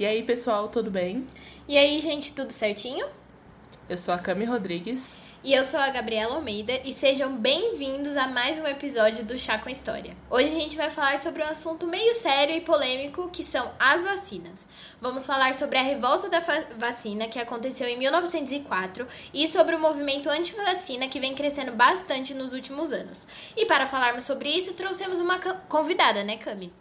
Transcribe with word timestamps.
E 0.00 0.06
aí, 0.06 0.22
pessoal, 0.22 0.68
tudo 0.68 0.90
bem? 0.90 1.26
E 1.68 1.76
aí, 1.76 2.00
gente, 2.00 2.32
tudo 2.32 2.50
certinho? 2.52 3.06
Eu 3.86 3.98
sou 3.98 4.14
a 4.14 4.18
Cami 4.18 4.46
Rodrigues. 4.46 5.02
E 5.44 5.52
eu 5.52 5.62
sou 5.62 5.78
a 5.78 5.90
Gabriela 5.90 6.36
Almeida 6.36 6.72
e 6.86 6.94
sejam 6.94 7.36
bem-vindos 7.36 8.16
a 8.16 8.26
mais 8.26 8.56
um 8.56 8.66
episódio 8.66 9.26
do 9.26 9.36
Chá 9.36 9.58
com 9.58 9.68
História. 9.68 10.16
Hoje 10.30 10.46
a 10.46 10.58
gente 10.58 10.74
vai 10.74 10.90
falar 10.90 11.18
sobre 11.18 11.42
um 11.42 11.46
assunto 11.46 11.86
meio 11.86 12.14
sério 12.14 12.56
e 12.56 12.62
polêmico 12.62 13.28
que 13.28 13.42
são 13.42 13.72
as 13.78 14.02
vacinas. 14.02 14.66
Vamos 15.02 15.26
falar 15.26 15.52
sobre 15.52 15.76
a 15.76 15.82
revolta 15.82 16.30
da 16.30 16.40
vacina 16.78 17.28
que 17.28 17.38
aconteceu 17.38 17.86
em 17.86 17.98
1904 17.98 19.06
e 19.34 19.46
sobre 19.48 19.76
o 19.76 19.78
movimento 19.78 20.30
anti-vacina 20.30 21.08
que 21.08 21.20
vem 21.20 21.34
crescendo 21.34 21.72
bastante 21.72 22.32
nos 22.32 22.54
últimos 22.54 22.90
anos. 22.90 23.28
E 23.54 23.66
para 23.66 23.86
falarmos 23.86 24.24
sobre 24.24 24.48
isso, 24.48 24.72
trouxemos 24.72 25.20
uma 25.20 25.38
convidada, 25.68 26.24
né, 26.24 26.38
Cami? 26.38 26.72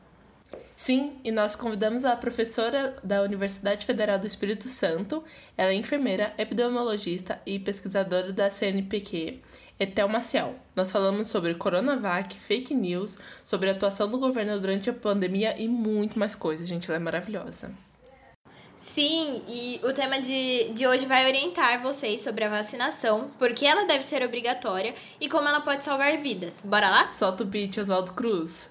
Sim, 0.75 1.18
e 1.23 1.31
nós 1.31 1.55
convidamos 1.55 2.05
a 2.05 2.15
professora 2.15 2.95
da 3.04 3.21
Universidade 3.21 3.86
Federal 3.86 4.18
do 4.18 4.25
Espírito 4.25 4.68
Santo, 4.68 5.24
ela 5.57 5.71
é 5.71 5.75
enfermeira, 5.75 6.33
epidemiologista 6.37 7.39
e 7.46 7.60
pesquisadora 7.60 8.32
da 8.32 8.50
CNPq, 8.50 9.39
Etel 9.79 10.07
Maciel. 10.07 10.55
Nós 10.75 10.91
falamos 10.91 11.27
sobre 11.27 11.54
Coronavac, 11.54 12.38
fake 12.39 12.74
news, 12.74 13.18
sobre 13.43 13.69
a 13.69 13.74
atuação 13.74 14.10
do 14.10 14.18
governo 14.18 14.60
durante 14.60 14.89
a 14.89 14.93
pandemia 14.93 15.55
e 15.57 15.68
muito 15.68 16.18
mais 16.18 16.33
coisas. 16.33 16.68
Gente, 16.68 16.89
ela 16.89 16.97
é 16.97 17.00
maravilhosa. 17.00 17.71
Sim, 18.77 19.41
e 19.47 19.82
o 19.83 19.91
tema 19.91 20.21
de, 20.21 20.69
de 20.74 20.88
hoje 20.88 21.05
vai 21.05 21.25
orientar 21.25 21.82
vocês 21.82 22.21
sobre 22.21 22.46
a 22.46 22.50
vacinação, 22.50 23.29
por 23.38 23.54
que 23.54 23.66
ela 23.66 23.86
deve 23.86 24.05
ser 24.05 24.24
obrigatória 24.24 24.96
e 25.19 25.27
como 25.27 25.47
ela 25.50 25.60
pode 25.60 25.83
salvar 25.83 26.18
vidas. 26.18 26.61
Bora 26.63 26.89
lá? 26.89 27.10
Solta 27.10 27.43
o 27.43 27.46
beat, 27.46 27.77
Oswaldo 27.77 28.13
Cruz. 28.13 28.68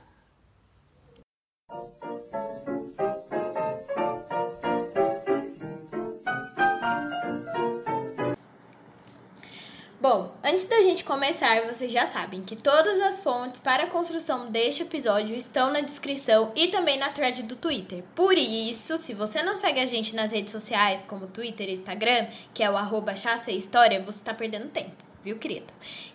Bom, 10.01 10.33
antes 10.45 10.65
da 10.65 10.81
gente 10.81 11.03
começar, 11.03 11.61
vocês 11.67 11.91
já 11.91 12.07
sabem 12.07 12.41
que 12.41 12.55
todas 12.55 13.01
as 13.01 13.19
fontes 13.19 13.61
para 13.61 13.83
a 13.83 13.87
construção 13.89 14.49
deste 14.49 14.85
episódio 14.85 15.37
estão 15.37 15.73
na 15.73 15.81
descrição 15.81 16.53
e 16.55 16.69
também 16.69 16.99
na 16.99 17.11
thread 17.11 17.43
do 17.43 17.57
Twitter. 17.57 18.05
Por 18.15 18.33
isso, 18.35 18.97
se 18.97 19.13
você 19.13 19.43
não 19.43 19.57
segue 19.57 19.81
a 19.81 19.87
gente 19.87 20.15
nas 20.15 20.31
redes 20.31 20.53
sociais, 20.53 21.03
como 21.09 21.27
Twitter 21.27 21.69
e 21.69 21.73
Instagram, 21.73 22.29
que 22.55 22.63
é 22.63 22.71
o 22.71 22.77
arroba 22.77 23.13
História, 23.13 24.01
você 24.01 24.19
está 24.19 24.33
perdendo 24.33 24.69
tempo 24.69 25.08
viu, 25.23 25.37
querida? 25.37 25.67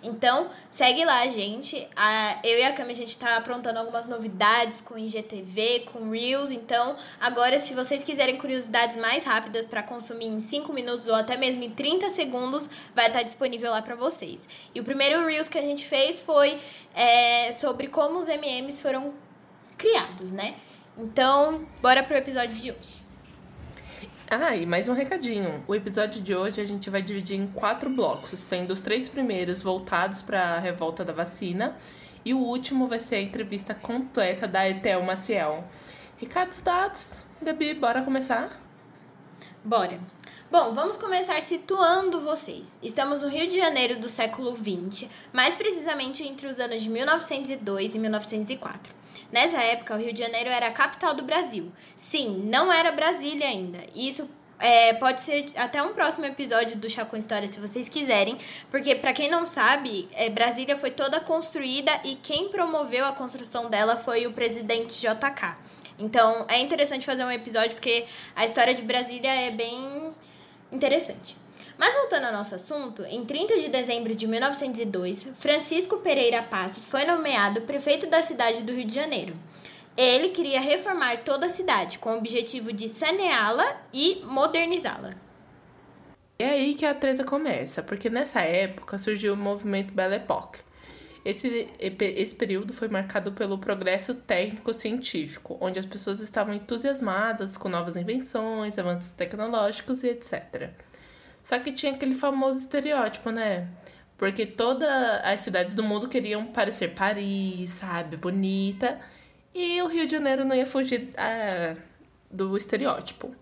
Então, 0.01 0.49
segue 0.69 1.03
lá, 1.05 1.25
gente. 1.27 1.87
A, 1.95 2.39
eu 2.43 2.59
e 2.59 2.63
a 2.63 2.73
Cami, 2.73 2.91
a 2.91 2.95
gente 2.95 3.17
tá 3.17 3.35
aprontando 3.37 3.79
algumas 3.79 4.07
novidades 4.07 4.81
com 4.81 4.97
IGTV, 4.97 5.85
com 5.91 6.09
Reels. 6.09 6.51
Então, 6.51 6.95
agora, 7.19 7.59
se 7.59 7.73
vocês 7.73 8.03
quiserem 8.03 8.37
curiosidades 8.37 8.97
mais 8.97 9.23
rápidas 9.23 9.65
para 9.65 9.83
consumir 9.83 10.27
em 10.27 10.39
5 10.39 10.71
minutos 10.73 11.07
ou 11.07 11.15
até 11.15 11.37
mesmo 11.37 11.63
em 11.63 11.69
30 11.69 12.09
segundos, 12.09 12.69
vai 12.95 13.07
estar 13.07 13.23
disponível 13.23 13.71
lá 13.71 13.81
para 13.81 13.95
vocês. 13.95 14.47
E 14.73 14.79
o 14.79 14.83
primeiro 14.83 15.25
Reels 15.25 15.49
que 15.49 15.57
a 15.57 15.61
gente 15.61 15.85
fez 15.85 16.21
foi 16.21 16.57
é, 16.93 17.51
sobre 17.51 17.87
como 17.87 18.19
os 18.19 18.27
MMs 18.27 18.81
foram 18.81 19.13
criados, 19.77 20.31
né? 20.31 20.55
Então, 20.97 21.67
bora 21.81 22.03
pro 22.03 22.15
episódio 22.15 22.55
de 22.55 22.71
hoje. 22.71 23.02
Ah, 24.29 24.55
e 24.55 24.65
mais 24.65 24.87
um 24.87 24.93
recadinho. 24.93 25.63
O 25.67 25.75
episódio 25.75 26.21
de 26.21 26.33
hoje 26.33 26.61
a 26.61 26.65
gente 26.65 26.89
vai 26.89 27.01
dividir 27.01 27.37
em 27.39 27.47
quatro 27.47 27.89
blocos, 27.89 28.39
sendo 28.39 28.71
os 28.71 28.81
três 28.81 29.07
primeiros 29.07 29.61
voltados 29.61 30.21
para 30.21 30.55
a 30.55 30.59
revolta 30.59 31.03
da 31.03 31.11
vacina 31.13 31.77
e 32.23 32.33
o 32.33 32.39
último 32.39 32.87
vai 32.87 32.99
ser 32.99 33.15
a 33.15 33.21
entrevista 33.21 33.75
completa 33.75 34.47
da 34.47 34.67
Etel 34.67 35.03
Maciel. 35.03 35.65
Recados 36.17 36.61
dados. 36.61 37.25
Gabi, 37.41 37.73
bora 37.73 38.01
começar? 38.01 38.59
Bora. 39.63 39.99
Bom, 40.49 40.73
vamos 40.73 40.97
começar 40.97 41.39
situando 41.41 42.21
vocês. 42.21 42.77
Estamos 42.81 43.21
no 43.21 43.27
Rio 43.27 43.47
de 43.47 43.57
Janeiro 43.57 43.99
do 43.99 44.07
século 44.07 44.55
XX, 44.55 45.09
mais 45.33 45.55
precisamente 45.55 46.23
entre 46.23 46.47
os 46.47 46.59
anos 46.59 46.81
de 46.81 46.89
1902 46.89 47.95
e 47.95 47.99
1904. 47.99 49.02
Nessa 49.31 49.57
época, 49.57 49.95
o 49.95 49.97
Rio 49.97 50.13
de 50.13 50.19
Janeiro 50.19 50.49
era 50.49 50.67
a 50.67 50.71
capital 50.71 51.13
do 51.13 51.23
Brasil. 51.23 51.71
Sim, 51.95 52.43
não 52.45 52.71
era 52.71 52.91
Brasília 52.91 53.47
ainda. 53.47 53.79
Isso 53.95 54.29
é, 54.59 54.93
pode 54.93 55.21
ser 55.21 55.47
até 55.57 55.83
um 55.83 55.93
próximo 55.93 56.25
episódio 56.25 56.77
do 56.77 56.89
Chá 56.89 57.03
com 57.03 57.17
História, 57.17 57.47
se 57.47 57.59
vocês 57.59 57.89
quiserem, 57.89 58.37
porque 58.71 58.95
para 58.95 59.11
quem 59.11 59.29
não 59.29 59.45
sabe, 59.45 60.07
é, 60.13 60.29
Brasília 60.29 60.77
foi 60.77 60.91
toda 60.91 61.19
construída 61.19 61.91
e 62.05 62.15
quem 62.15 62.49
promoveu 62.49 63.05
a 63.05 63.11
construção 63.11 63.69
dela 63.69 63.97
foi 63.97 64.25
o 64.25 64.31
presidente 64.31 64.99
JK. 65.01 65.57
Então 65.99 66.45
é 66.47 66.59
interessante 66.59 67.05
fazer 67.05 67.25
um 67.25 67.31
episódio 67.31 67.71
porque 67.71 68.05
a 68.35 68.45
história 68.45 68.73
de 68.73 68.81
Brasília 68.81 69.33
é 69.33 69.51
bem 69.51 70.11
interessante. 70.71 71.42
Mas 71.77 71.93
voltando 71.93 72.25
ao 72.25 72.33
nosso 72.33 72.55
assunto, 72.55 73.03
em 73.03 73.25
30 73.25 73.59
de 73.59 73.69
dezembro 73.69 74.15
de 74.15 74.27
1902, 74.27 75.27
Francisco 75.35 75.97
Pereira 75.97 76.43
Passos 76.43 76.85
foi 76.85 77.05
nomeado 77.05 77.61
prefeito 77.61 78.07
da 78.07 78.21
cidade 78.21 78.61
do 78.61 78.73
Rio 78.73 78.85
de 78.85 78.93
Janeiro. 78.93 79.33
Ele 79.97 80.29
queria 80.29 80.59
reformar 80.59 81.17
toda 81.17 81.47
a 81.47 81.49
cidade, 81.49 81.99
com 81.99 82.11
o 82.11 82.17
objetivo 82.17 82.71
de 82.71 82.87
saneá-la 82.87 83.81
e 83.93 84.21
modernizá-la. 84.25 85.15
É 86.37 86.49
aí 86.49 86.75
que 86.75 86.85
a 86.85 86.95
treta 86.95 87.23
começa, 87.23 87.83
porque 87.83 88.09
nessa 88.09 88.41
época 88.41 88.97
surgiu 88.97 89.33
o 89.33 89.37
movimento 89.37 89.93
Belle 89.93 90.15
Époque. 90.15 90.59
Esse, 91.23 91.69
esse 91.79 92.35
período 92.35 92.73
foi 92.73 92.89
marcado 92.89 93.31
pelo 93.31 93.57
progresso 93.57 94.13
técnico-científico, 94.13 95.57
onde 95.61 95.79
as 95.79 95.85
pessoas 95.85 96.19
estavam 96.19 96.53
entusiasmadas 96.53 97.55
com 97.55 97.69
novas 97.69 97.95
invenções, 97.95 98.77
avanços 98.77 99.09
tecnológicos 99.11 100.03
e 100.03 100.09
etc. 100.09 100.71
Só 101.43 101.59
que 101.59 101.71
tinha 101.71 101.91
aquele 101.91 102.15
famoso 102.15 102.59
estereótipo, 102.59 103.29
né? 103.29 103.67
Porque 104.17 104.45
todas 104.45 104.89
as 105.23 105.41
cidades 105.41 105.75
do 105.75 105.83
mundo 105.83 106.07
queriam 106.07 106.45
parecer 106.45 106.93
Paris, 106.93 107.69
sabe? 107.71 108.15
Bonita. 108.15 108.99
E 109.53 109.81
o 109.81 109.87
Rio 109.87 110.05
de 110.05 110.11
Janeiro 110.13 110.45
não 110.45 110.55
ia 110.55 110.65
fugir 110.65 111.09
é, 111.15 111.75
do 112.31 112.55
estereótipo. 112.55 113.35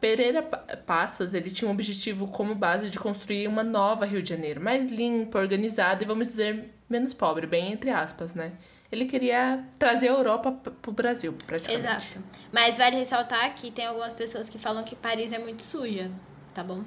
Pereira 0.00 0.42
Passos, 0.42 1.34
ele 1.34 1.50
tinha 1.50 1.68
um 1.68 1.72
objetivo 1.72 2.28
como 2.28 2.54
base 2.54 2.88
de 2.88 2.98
construir 2.98 3.46
uma 3.46 3.62
nova 3.62 4.06
Rio 4.06 4.22
de 4.22 4.30
Janeiro, 4.30 4.60
mais 4.60 4.90
limpa, 4.90 5.38
organizada 5.38 6.02
e, 6.02 6.06
vamos 6.06 6.28
dizer, 6.28 6.70
menos 6.88 7.12
pobre, 7.12 7.46
bem 7.46 7.72
entre 7.72 7.90
aspas, 7.90 8.34
né? 8.34 8.52
Ele 8.90 9.04
queria 9.04 9.64
trazer 9.78 10.08
a 10.08 10.12
Europa 10.12 10.52
pro 10.82 10.90
Brasil, 10.90 11.34
praticamente. 11.46 11.86
Exato. 11.86 12.24
Mas 12.50 12.78
vale 12.78 12.96
ressaltar 12.96 13.54
que 13.54 13.70
tem 13.70 13.86
algumas 13.86 14.12
pessoas 14.12 14.48
que 14.48 14.58
falam 14.58 14.82
que 14.82 14.96
Paris 14.96 15.32
é 15.32 15.38
muito 15.38 15.62
suja, 15.62 16.10
tá 16.52 16.64
bom? 16.64 16.82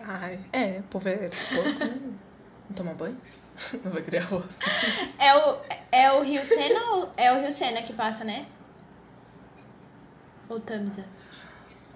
Ai, 0.00 0.40
é, 0.52 0.80
o 0.80 0.82
povo 0.84 1.08
é 1.08 1.16
porco, 1.16 1.78
né? 1.78 2.00
Não 2.68 2.76
toma 2.76 2.94
banho? 2.94 3.20
Não 3.84 3.92
vai 3.92 4.02
criar 4.02 4.22
arroz. 4.22 4.56
É 5.18 5.34
o, 5.34 5.58
é 5.92 6.12
o 6.12 6.22
Rio 6.22 6.44
Sena 6.44 6.80
ou 6.92 7.12
é 7.16 7.32
o 7.32 7.40
Rio 7.40 7.52
Sena 7.52 7.82
que 7.82 7.92
passa, 7.92 8.24
né? 8.24 8.46
Ou 10.48 10.60
Tamisa? 10.60 11.04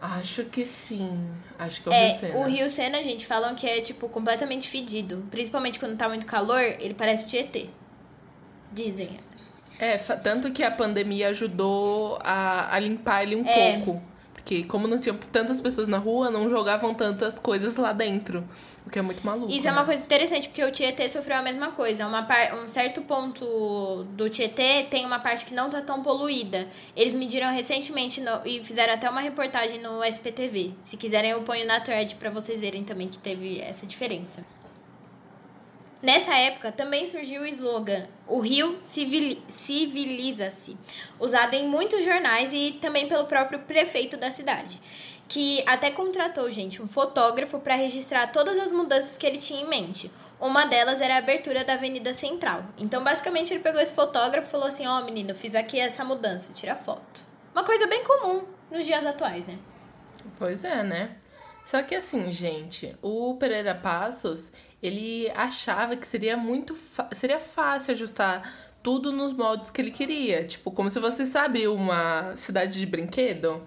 Acho 0.00 0.44
que 0.44 0.65
sim. 0.65 1.34
Acho 1.59 1.82
que 1.82 1.88
é 1.88 1.93
o 1.93 1.94
é, 1.94 2.09
Rio 2.09 2.19
Sena. 2.19 2.38
O 2.38 2.44
Rio 2.44 2.69
Sena, 2.69 3.03
gente, 3.03 3.27
falam 3.27 3.54
que 3.54 3.66
é, 3.66 3.81
tipo, 3.81 4.09
completamente 4.09 4.69
fedido. 4.69 5.27
Principalmente 5.31 5.78
quando 5.78 5.97
tá 5.97 6.09
muito 6.09 6.27
calor, 6.27 6.60
ele 6.60 6.94
parece 6.94 7.25
o 7.25 7.28
Tietê. 7.28 7.69
Dizem. 8.72 9.19
É, 9.78 9.97
tanto 9.98 10.50
que 10.53 10.62
a 10.62 10.71
pandemia 10.71 11.28
ajudou 11.28 12.19
a, 12.22 12.75
a 12.75 12.78
limpar 12.78 13.22
ele 13.22 13.37
um 13.37 13.44
é. 13.44 13.78
pouco. 13.78 14.03
Porque 14.48 14.64
como 14.64 14.88
não 14.88 14.98
tinha 14.98 15.14
tantas 15.31 15.60
pessoas 15.60 15.88
na 15.88 15.98
rua, 15.98 16.31
não 16.31 16.48
jogavam 16.48 16.94
tantas 16.94 17.38
coisas 17.38 17.76
lá 17.76 17.92
dentro. 17.92 18.48
O 18.86 18.88
que 18.88 18.98
é 18.98 19.03
muito 19.03 19.25
maluco. 19.26 19.53
Isso 19.53 19.64
né? 19.64 19.69
é 19.69 19.72
uma 19.72 19.82
né? 19.82 19.86
coisa 19.86 20.03
interessante, 20.03 20.48
porque 20.48 20.64
o 20.64 20.72
Tietê 20.72 21.06
sofreu 21.10 21.36
a 21.36 21.42
mesma 21.42 21.72
coisa. 21.72 22.06
Uma 22.06 22.22
par... 22.22 22.54
Um 22.54 22.66
certo 22.66 23.03
ponto 23.03 23.44
do 24.16 24.31
Tietê 24.31 24.84
tem 24.84 25.04
uma 25.04 25.19
parte 25.19 25.44
que 25.44 25.53
não 25.53 25.69
tá 25.69 25.82
tão 25.82 26.03
poluída. 26.03 26.66
Eles 26.97 27.14
mediram 27.14 27.53
recentemente 27.53 28.22
no... 28.22 28.41
e 28.47 28.64
fizeram 28.64 28.94
até 28.94 29.10
uma 29.10 29.20
reportagem 29.20 29.83
no 29.83 30.03
SPTV. 30.03 30.72
Se 30.83 30.97
quiserem, 30.97 31.33
eu 31.33 31.42
ponho 31.42 31.66
na 31.66 31.78
thread 31.80 32.15
para 32.15 32.30
vocês 32.30 32.59
verem 32.59 32.84
também 32.84 33.06
que 33.06 33.18
teve 33.18 33.60
essa 33.60 33.86
diferença. 33.86 34.42
Nessa 36.00 36.34
época 36.36 36.71
também 36.71 37.06
surgiu 37.06 37.42
o 37.42 37.47
slogan 37.47 38.06
O 38.27 38.39
Rio 38.39 38.78
civiliza-se, 39.48 40.77
usado 41.18 41.54
em 41.54 41.66
muitos 41.68 42.04
jornais 42.04 42.53
e 42.53 42.78
também 42.80 43.09
pelo 43.09 43.27
próprio 43.27 43.59
prefeito 43.60 44.16
da 44.16 44.30
cidade, 44.30 44.80
que 45.27 45.62
até 45.66 45.91
contratou, 45.91 46.48
gente, 46.50 46.80
um 46.80 46.86
fotógrafo 46.86 47.59
para 47.59 47.74
registrar 47.74 48.28
todas 48.28 48.56
as 48.59 48.71
mudanças 48.71 49.16
que 49.16 49.27
ele 49.27 49.39
tinha 49.39 49.60
em 49.60 49.68
mente. 49.68 50.10
Uma 50.41 50.66
delas 50.66 51.00
era 51.00 51.16
a 51.16 51.18
abertura 51.18 51.65
da 51.65 51.72
Avenida 51.72 52.15
Central. 52.15 52.65
Então, 52.78 53.03
basicamente, 53.03 53.53
ele 53.53 53.62
pegou 53.62 53.80
esse 53.80 53.92
fotógrafo 53.92 54.47
e 54.47 54.51
falou 54.51 54.68
assim: 54.68 54.86
Ó, 54.86 55.01
oh, 55.01 55.04
menino, 55.04 55.34
fiz 55.34 55.56
aqui 55.56 55.80
essa 55.80 56.04
mudança, 56.04 56.53
tira 56.54 56.77
foto. 56.77 57.24
Uma 57.53 57.65
coisa 57.65 57.89
bem 57.89 58.04
comum 58.04 58.44
nos 58.71 58.86
dias 58.86 59.04
atuais, 59.04 59.44
né? 59.47 59.59
Pois 60.39 60.62
é, 60.62 60.84
né? 60.84 61.16
Só 61.65 61.83
que 61.83 61.94
assim, 61.94 62.30
gente, 62.33 62.97
o 63.03 63.34
Pereira 63.34 63.74
Passos, 63.74 64.51
ele 64.83 65.30
achava 65.30 65.97
que 65.97 66.07
seria 66.07 66.36
muito 66.36 66.77
seria 67.13 67.41
fácil 67.41 67.92
ajustar 67.92 68.69
tudo 68.83 69.10
nos 69.13 69.33
moldes 69.33 69.71
que 69.71 69.80
ele 69.80 69.91
queria, 69.91 70.45
tipo, 70.45 70.71
como 70.71 70.89
se 70.91 71.01
você 71.01 71.27
sabe 71.27 71.66
uma 71.66 72.36
cidade 72.36 72.78
de 72.78 72.86
brinquedo, 72.86 73.63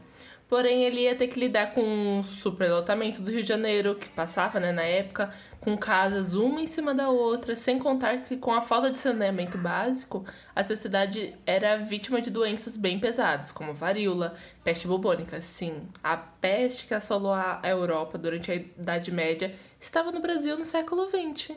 Porém, 0.51 0.83
ele 0.83 1.03
ia 1.03 1.15
ter 1.15 1.29
que 1.29 1.39
lidar 1.39 1.73
com 1.73 2.19
o 2.19 2.23
superlotamento 2.25 3.21
do 3.21 3.31
Rio 3.31 3.41
de 3.41 3.47
Janeiro, 3.47 3.95
que 3.95 4.09
passava 4.09 4.59
né, 4.59 4.73
na 4.73 4.83
época, 4.83 5.33
com 5.61 5.77
casas 5.77 6.33
uma 6.33 6.59
em 6.59 6.67
cima 6.67 6.93
da 6.93 7.09
outra, 7.09 7.55
sem 7.55 7.79
contar 7.79 8.17
que 8.23 8.35
com 8.35 8.51
a 8.51 8.59
falta 8.59 8.91
de 8.91 8.99
saneamento 8.99 9.57
básico, 9.57 10.25
a 10.53 10.61
sociedade 10.61 11.31
era 11.45 11.77
vítima 11.77 12.19
de 12.19 12.29
doenças 12.29 12.75
bem 12.75 12.99
pesadas, 12.99 13.49
como 13.49 13.73
varíola, 13.73 14.35
peste 14.61 14.87
bubônica. 14.87 15.39
Sim, 15.39 15.87
a 16.03 16.17
peste 16.17 16.85
que 16.85 16.93
assolou 16.93 17.31
a 17.31 17.61
Europa 17.63 18.17
durante 18.17 18.51
a 18.51 18.55
Idade 18.55 19.09
Média 19.09 19.55
estava 19.79 20.11
no 20.11 20.19
Brasil 20.19 20.57
no 20.57 20.65
século 20.65 21.07
XX. 21.07 21.55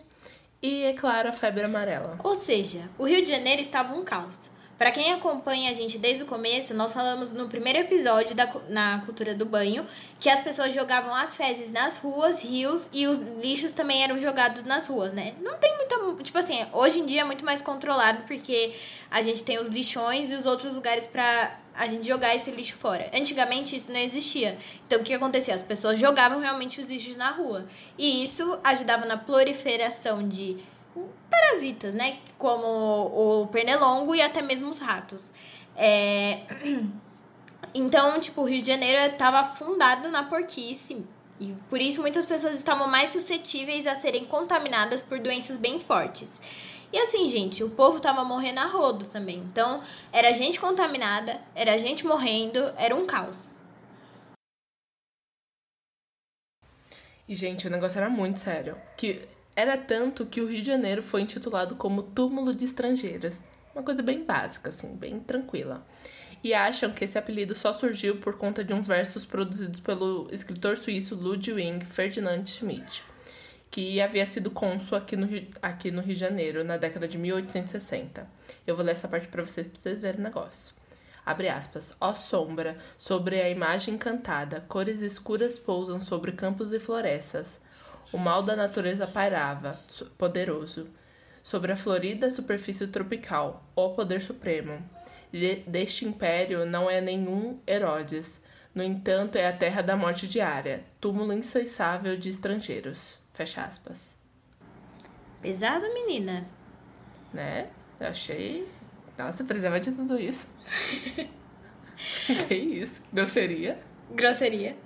E, 0.62 0.84
é 0.84 0.92
claro, 0.92 1.30
a 1.30 1.32
febre 1.32 1.64
amarela. 1.64 2.16
Ou 2.22 2.36
seja, 2.36 2.88
o 2.96 3.08
Rio 3.08 3.24
de 3.24 3.28
Janeiro 3.32 3.60
estava 3.60 3.92
um 3.92 4.04
caos. 4.04 4.53
Para 4.84 4.92
quem 4.92 5.14
acompanha 5.14 5.70
a 5.70 5.72
gente 5.72 5.96
desde 5.96 6.24
o 6.24 6.26
começo, 6.26 6.74
nós 6.74 6.92
falamos 6.92 7.30
no 7.30 7.48
primeiro 7.48 7.78
episódio 7.78 8.34
da, 8.34 8.54
na 8.68 9.00
cultura 9.06 9.34
do 9.34 9.46
banho 9.46 9.86
que 10.20 10.28
as 10.28 10.42
pessoas 10.42 10.74
jogavam 10.74 11.14
as 11.14 11.34
fezes 11.34 11.72
nas 11.72 11.96
ruas, 11.96 12.42
rios 12.42 12.90
e 12.92 13.06
os 13.06 13.16
lixos 13.42 13.72
também 13.72 14.02
eram 14.04 14.18
jogados 14.18 14.62
nas 14.64 14.86
ruas, 14.86 15.14
né? 15.14 15.32
Não 15.40 15.56
tem 15.56 15.74
muita. 15.74 16.22
Tipo 16.22 16.36
assim, 16.36 16.66
hoje 16.70 17.00
em 17.00 17.06
dia 17.06 17.22
é 17.22 17.24
muito 17.24 17.46
mais 17.46 17.62
controlado 17.62 18.24
porque 18.26 18.74
a 19.10 19.22
gente 19.22 19.42
tem 19.42 19.58
os 19.58 19.68
lixões 19.68 20.30
e 20.30 20.34
os 20.34 20.44
outros 20.44 20.74
lugares 20.74 21.06
para 21.06 21.58
a 21.74 21.88
gente 21.88 22.06
jogar 22.06 22.36
esse 22.36 22.50
lixo 22.50 22.76
fora. 22.76 23.10
Antigamente 23.14 23.74
isso 23.74 23.90
não 23.90 23.98
existia. 23.98 24.58
Então 24.86 25.00
o 25.00 25.02
que 25.02 25.14
acontecia? 25.14 25.54
As 25.54 25.62
pessoas 25.62 25.98
jogavam 25.98 26.40
realmente 26.40 26.82
os 26.82 26.90
lixos 26.90 27.16
na 27.16 27.30
rua. 27.30 27.64
E 27.96 28.22
isso 28.22 28.58
ajudava 28.62 29.06
na 29.06 29.16
proliferação 29.16 30.28
de 30.28 30.58
parasitas, 31.30 31.94
né? 31.94 32.18
Como 32.38 32.66
o 33.42 33.46
pernilongo 33.48 34.14
e 34.14 34.22
até 34.22 34.42
mesmo 34.42 34.70
os 34.70 34.78
ratos. 34.78 35.30
É... 35.76 36.40
Então, 37.76 38.20
tipo, 38.20 38.42
o 38.42 38.44
Rio 38.44 38.62
de 38.62 38.68
Janeiro 38.68 39.12
estava 39.12 39.40
afundado 39.40 40.08
na 40.08 40.22
porquice. 40.22 41.04
E 41.40 41.52
por 41.68 41.80
isso 41.80 42.00
muitas 42.00 42.24
pessoas 42.24 42.54
estavam 42.54 42.86
mais 42.86 43.10
suscetíveis 43.12 43.84
a 43.88 43.96
serem 43.96 44.24
contaminadas 44.26 45.02
por 45.02 45.18
doenças 45.18 45.56
bem 45.56 45.80
fortes. 45.80 46.40
E 46.92 46.98
assim, 46.98 47.26
gente, 47.26 47.64
o 47.64 47.70
povo 47.70 47.98
tava 47.98 48.22
morrendo 48.22 48.60
a 48.60 48.66
rodo 48.66 49.06
também. 49.06 49.38
Então, 49.38 49.82
era 50.12 50.32
gente 50.32 50.60
contaminada, 50.60 51.40
era 51.52 51.76
gente 51.76 52.06
morrendo, 52.06 52.72
era 52.76 52.94
um 52.94 53.04
caos. 53.04 53.50
E, 57.26 57.34
gente, 57.34 57.66
o 57.66 57.70
negócio 57.70 57.98
era 57.98 58.08
muito 58.08 58.38
sério. 58.38 58.80
Que 58.96 59.26
era 59.56 59.76
tanto 59.76 60.26
que 60.26 60.40
o 60.40 60.46
Rio 60.46 60.60
de 60.60 60.66
Janeiro 60.66 61.02
foi 61.02 61.22
intitulado 61.22 61.76
como 61.76 62.02
Túmulo 62.02 62.54
de 62.54 62.64
Estrangeiras. 62.64 63.40
Uma 63.74 63.82
coisa 63.82 64.02
bem 64.02 64.24
básica, 64.24 64.70
assim, 64.70 64.94
bem 64.94 65.20
tranquila. 65.20 65.86
E 66.42 66.52
acham 66.52 66.92
que 66.92 67.04
esse 67.04 67.16
apelido 67.16 67.54
só 67.54 67.72
surgiu 67.72 68.16
por 68.16 68.36
conta 68.36 68.62
de 68.62 68.74
uns 68.74 68.86
versos 68.86 69.24
produzidos 69.24 69.80
pelo 69.80 70.28
escritor 70.30 70.76
suíço 70.76 71.14
Ludwig 71.14 71.84
Ferdinand 71.86 72.44
Schmidt, 72.44 73.02
que 73.70 74.00
havia 74.00 74.26
sido 74.26 74.50
cônsul 74.50 74.98
aqui 74.98 75.16
no, 75.16 75.26
Rio, 75.26 75.46
aqui 75.62 75.90
no 75.90 76.02
Rio 76.02 76.14
de 76.14 76.20
Janeiro 76.20 76.62
na 76.62 76.76
década 76.76 77.08
de 77.08 77.16
1860. 77.16 78.28
Eu 78.66 78.76
vou 78.76 78.84
ler 78.84 78.92
essa 78.92 79.08
parte 79.08 79.28
para 79.28 79.42
vocês, 79.42 79.66
pra 79.66 79.80
vocês 79.80 79.98
verem 79.98 80.20
o 80.20 80.24
negócio. 80.24 80.74
Abre 81.24 81.48
aspas. 81.48 81.94
Ó 81.98 82.12
sombra, 82.12 82.76
sobre 82.98 83.40
a 83.40 83.48
imagem 83.48 83.94
encantada, 83.94 84.60
cores 84.68 85.00
escuras 85.00 85.58
pousam 85.58 86.00
sobre 86.00 86.32
campos 86.32 86.72
e 86.72 86.78
florestas. 86.78 87.58
O 88.14 88.16
mal 88.16 88.44
da 88.44 88.54
natureza 88.54 89.08
pairava, 89.08 89.80
poderoso, 90.16 90.88
sobre 91.42 91.72
a 91.72 91.76
florida 91.76 92.30
superfície 92.30 92.86
tropical, 92.86 93.68
ó 93.74 93.88
poder 93.88 94.20
supremo. 94.20 94.88
Deste 95.66 96.04
império 96.04 96.64
não 96.64 96.88
é 96.88 97.00
nenhum 97.00 97.58
Herodes, 97.66 98.40
no 98.72 98.84
entanto 98.84 99.34
é 99.34 99.48
a 99.48 99.52
terra 99.52 99.82
da 99.82 99.96
morte 99.96 100.28
diária, 100.28 100.84
túmulo 101.00 101.32
incessável 101.32 102.16
de 102.16 102.28
estrangeiros. 102.28 103.18
Fecha 103.32 103.64
aspas. 103.64 104.14
Pesada, 105.42 105.92
menina. 105.92 106.46
Né? 107.32 107.68
Eu 107.98 108.06
achei. 108.06 108.64
Nossa, 109.18 109.42
precisava 109.42 109.80
de 109.80 109.90
tudo 109.90 110.20
isso. 110.20 110.48
que 112.46 112.54
isso? 112.54 113.02
Grosseria? 113.12 113.76
Grosseria. 114.12 114.76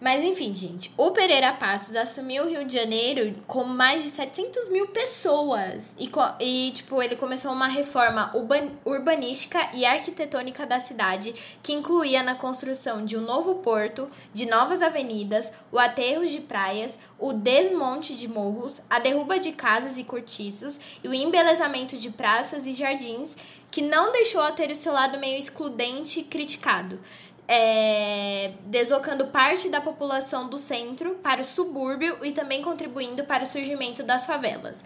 Mas 0.00 0.22
enfim, 0.22 0.54
gente, 0.54 0.92
o 0.96 1.10
Pereira 1.10 1.52
Passos 1.52 1.96
assumiu 1.96 2.44
o 2.44 2.48
Rio 2.48 2.64
de 2.64 2.72
Janeiro 2.72 3.34
com 3.48 3.64
mais 3.64 4.04
de 4.04 4.10
700 4.10 4.68
mil 4.70 4.86
pessoas. 4.86 5.96
E, 5.98 6.08
e 6.38 6.70
tipo, 6.70 7.02
ele 7.02 7.16
começou 7.16 7.50
uma 7.50 7.66
reforma 7.66 8.32
urbanística 8.84 9.58
e 9.74 9.84
arquitetônica 9.84 10.64
da 10.64 10.78
cidade, 10.78 11.34
que 11.60 11.72
incluía 11.72 12.22
na 12.22 12.36
construção 12.36 13.04
de 13.04 13.16
um 13.16 13.20
novo 13.20 13.56
porto, 13.56 14.08
de 14.32 14.46
novas 14.46 14.82
avenidas, 14.82 15.50
o 15.72 15.80
aterro 15.80 16.24
de 16.26 16.40
praias, 16.42 16.96
o 17.18 17.32
desmonte 17.32 18.14
de 18.14 18.28
morros, 18.28 18.80
a 18.88 19.00
derruba 19.00 19.36
de 19.40 19.50
casas 19.50 19.98
e 19.98 20.04
cortiços 20.04 20.78
e 21.02 21.08
o 21.08 21.14
embelezamento 21.14 21.96
de 21.96 22.08
praças 22.08 22.68
e 22.68 22.72
jardins, 22.72 23.34
que 23.68 23.82
não 23.82 24.12
deixou 24.12 24.40
a 24.40 24.52
ter 24.52 24.70
o 24.70 24.76
seu 24.76 24.92
lado 24.92 25.18
meio 25.18 25.38
excludente 25.38 26.20
e 26.20 26.24
criticado 26.24 27.00
é, 27.48 28.52
deslocando 28.66 29.28
parte 29.28 29.70
da 29.70 29.80
população 29.80 30.48
do 30.48 30.58
centro 30.58 31.14
para 31.16 31.40
o 31.40 31.44
subúrbio 31.44 32.18
e 32.22 32.30
também 32.30 32.60
contribuindo 32.60 33.24
para 33.24 33.44
o 33.44 33.46
surgimento 33.46 34.02
das 34.02 34.26
favelas. 34.26 34.84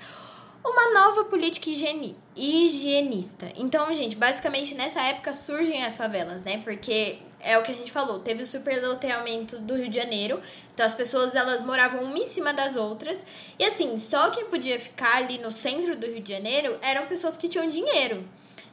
Uma 0.64 0.94
nova 0.94 1.24
política 1.24 1.68
higiene, 1.68 2.16
higienista. 2.36 3.48
Então, 3.56 3.92
gente, 3.96 4.14
basicamente 4.14 4.76
nessa 4.76 5.02
época 5.02 5.32
surgem 5.32 5.84
as 5.84 5.96
favelas, 5.96 6.44
né? 6.44 6.58
Porque 6.58 7.18
é 7.40 7.58
o 7.58 7.62
que 7.64 7.72
a 7.72 7.74
gente 7.74 7.90
falou, 7.90 8.20
teve 8.20 8.44
o 8.44 8.46
superloteamento 8.46 9.58
do 9.58 9.74
Rio 9.74 9.88
de 9.88 9.96
Janeiro, 9.96 10.40
então 10.72 10.86
as 10.86 10.94
pessoas 10.94 11.34
elas 11.34 11.60
moravam 11.60 12.04
uma 12.04 12.16
em 12.16 12.28
cima 12.28 12.52
das 12.52 12.76
outras, 12.76 13.24
e 13.58 13.64
assim, 13.64 13.98
só 13.98 14.30
quem 14.30 14.44
podia 14.44 14.78
ficar 14.78 15.16
ali 15.16 15.38
no 15.38 15.50
centro 15.50 15.96
do 15.96 16.06
Rio 16.06 16.20
de 16.20 16.32
Janeiro 16.32 16.78
eram 16.80 17.08
pessoas 17.08 17.36
que 17.36 17.48
tinham 17.48 17.68
dinheiro. 17.68 18.24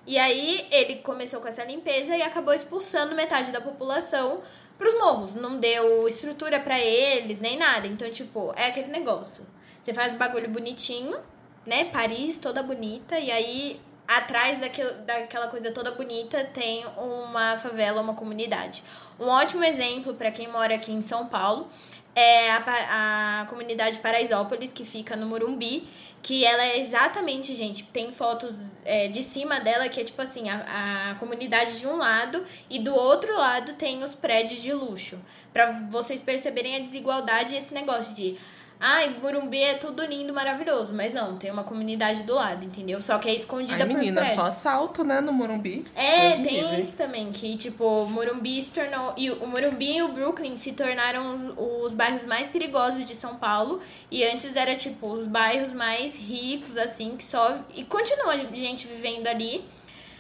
E 0.10 0.18
aí 0.18 0.68
ele 0.72 0.96
começou 0.96 1.40
com 1.40 1.48
essa 1.48 1.64
limpeza 1.64 2.18
e 2.18 2.24
acabou 2.24 2.52
expulsando 2.52 3.14
metade 3.14 3.52
da 3.52 3.62
população 3.62 4.42
pros 4.76 4.96
morros. 4.96 5.36
Não 5.36 5.60
deu 5.60 6.08
estrutura 6.08 6.60
para 6.60 6.80
eles, 6.80 7.40
nem 7.40 7.56
nada. 7.56 7.86
Então, 7.86 8.10
tipo, 8.10 8.52
é 8.56 8.66
aquele 8.66 8.88
negócio. 8.88 9.46
Você 9.80 9.94
faz 9.94 10.12
um 10.12 10.18
bagulho 10.18 10.50
bonitinho, 10.50 11.16
né? 11.64 11.86
Paris 11.86 12.40
toda 12.40 12.64
bonita, 12.64 13.20
e 13.20 13.30
aí 13.30 13.80
atrás 14.08 14.60
daquilo, 14.60 14.92
daquela 15.06 15.48
coisa 15.48 15.72
toda 15.72 15.92
bonita 15.92 16.44
tem 16.44 16.84
uma 16.98 17.60
favela, 17.60 18.02
uma 18.02 18.16
comunidade. 18.16 18.84
Um 19.20 19.28
ótimo 19.28 19.64
exemplo 19.64 20.16
para 20.16 20.32
quem 20.32 20.48
mora 20.48 20.74
aqui 20.74 20.92
em 20.92 21.02
São 21.02 21.28
Paulo 21.28 21.70
é 22.16 22.52
a, 22.52 23.42
a 23.42 23.46
comunidade 23.46 24.00
Paraisópolis, 24.00 24.74
que 24.74 24.86
fica 24.86 25.16
no 25.16 25.26
Morumbi, 25.26 25.88
que 26.22 26.44
ela 26.44 26.64
é 26.64 26.80
exatamente, 26.80 27.56
gente, 27.56 27.84
tem 27.84 28.12
fotos 28.12 28.54
é, 28.84 29.08
de 29.08 29.24
cima 29.24 29.60
dela 29.60 29.88
que 29.88 30.02
é 30.02 30.04
tipo 30.04 30.22
assim, 30.22 30.50
a, 30.50 31.12
a 31.12 31.16
comunidade 31.16 31.80
de 31.80 31.88
um 31.88 31.96
lado 31.96 32.44
e 32.70 32.80
do 32.80 32.94
outro 32.94 33.36
lado 33.38 33.74
tem 33.76 34.04
os 34.04 34.16
prédios 34.16 34.62
de 34.62 34.74
luxo. 34.74 35.18
para 35.54 35.88
vocês 35.90 36.22
perceberem 36.22 36.76
a 36.76 36.80
desigualdade 36.80 37.56
e 37.56 37.58
esse 37.58 37.74
negócio 37.74 38.14
de 38.14 38.38
Ai, 38.82 39.14
Morumbi 39.22 39.62
é 39.62 39.74
tudo 39.74 40.06
lindo, 40.06 40.34
maravilhoso. 40.34 40.94
Mas 40.94 41.12
não, 41.12 41.36
tem 41.38 41.52
uma 41.52 41.66
comunidade 41.66 42.24
do 42.24 42.34
lado, 42.34 42.66
entendeu? 42.66 43.02
Só 43.02 43.18
que 43.18 43.28
é 43.28 43.36
escondida 43.36 43.84
Ai, 43.84 43.86
menina, 43.86 44.22
por 44.22 44.28
prédios. 44.28 44.36
só 44.36 44.52
assalto, 44.52 45.04
né, 45.04 45.20
no 45.20 45.34
Morumbi. 45.34 45.86
É, 45.94 46.38
Deus 46.38 46.48
tem 46.48 46.62
livre. 46.62 46.80
isso 46.80 46.96
também, 46.96 47.30
que, 47.30 47.58
tipo, 47.58 48.06
Morumbi 48.06 48.62
se 48.62 48.74
tornou... 48.74 49.14
E 49.18 49.30
o 49.32 49.46
Morumbi 49.46 49.98
e 49.98 50.02
o 50.02 50.14
Brooklyn 50.14 50.56
se 50.56 50.72
tornaram 50.72 51.56
os 51.58 51.94
bairros 51.94 52.26
mais 52.26 52.48
perigosos 52.48 53.04
de 53.04 53.14
São 53.16 53.36
Paulo. 53.36 53.82
E 54.10 54.24
antes 54.24 54.56
era, 54.56 54.74
tipo, 54.76 55.08
os 55.08 55.28
bairros 55.28 55.74
mais 55.74 56.16
ricos, 56.16 56.78
assim, 56.78 57.18
que 57.18 57.24
só... 57.26 57.60
E 57.76 57.84
continua 57.84 58.38
gente 58.54 58.88
vivendo 58.88 59.28
ali. 59.28 59.66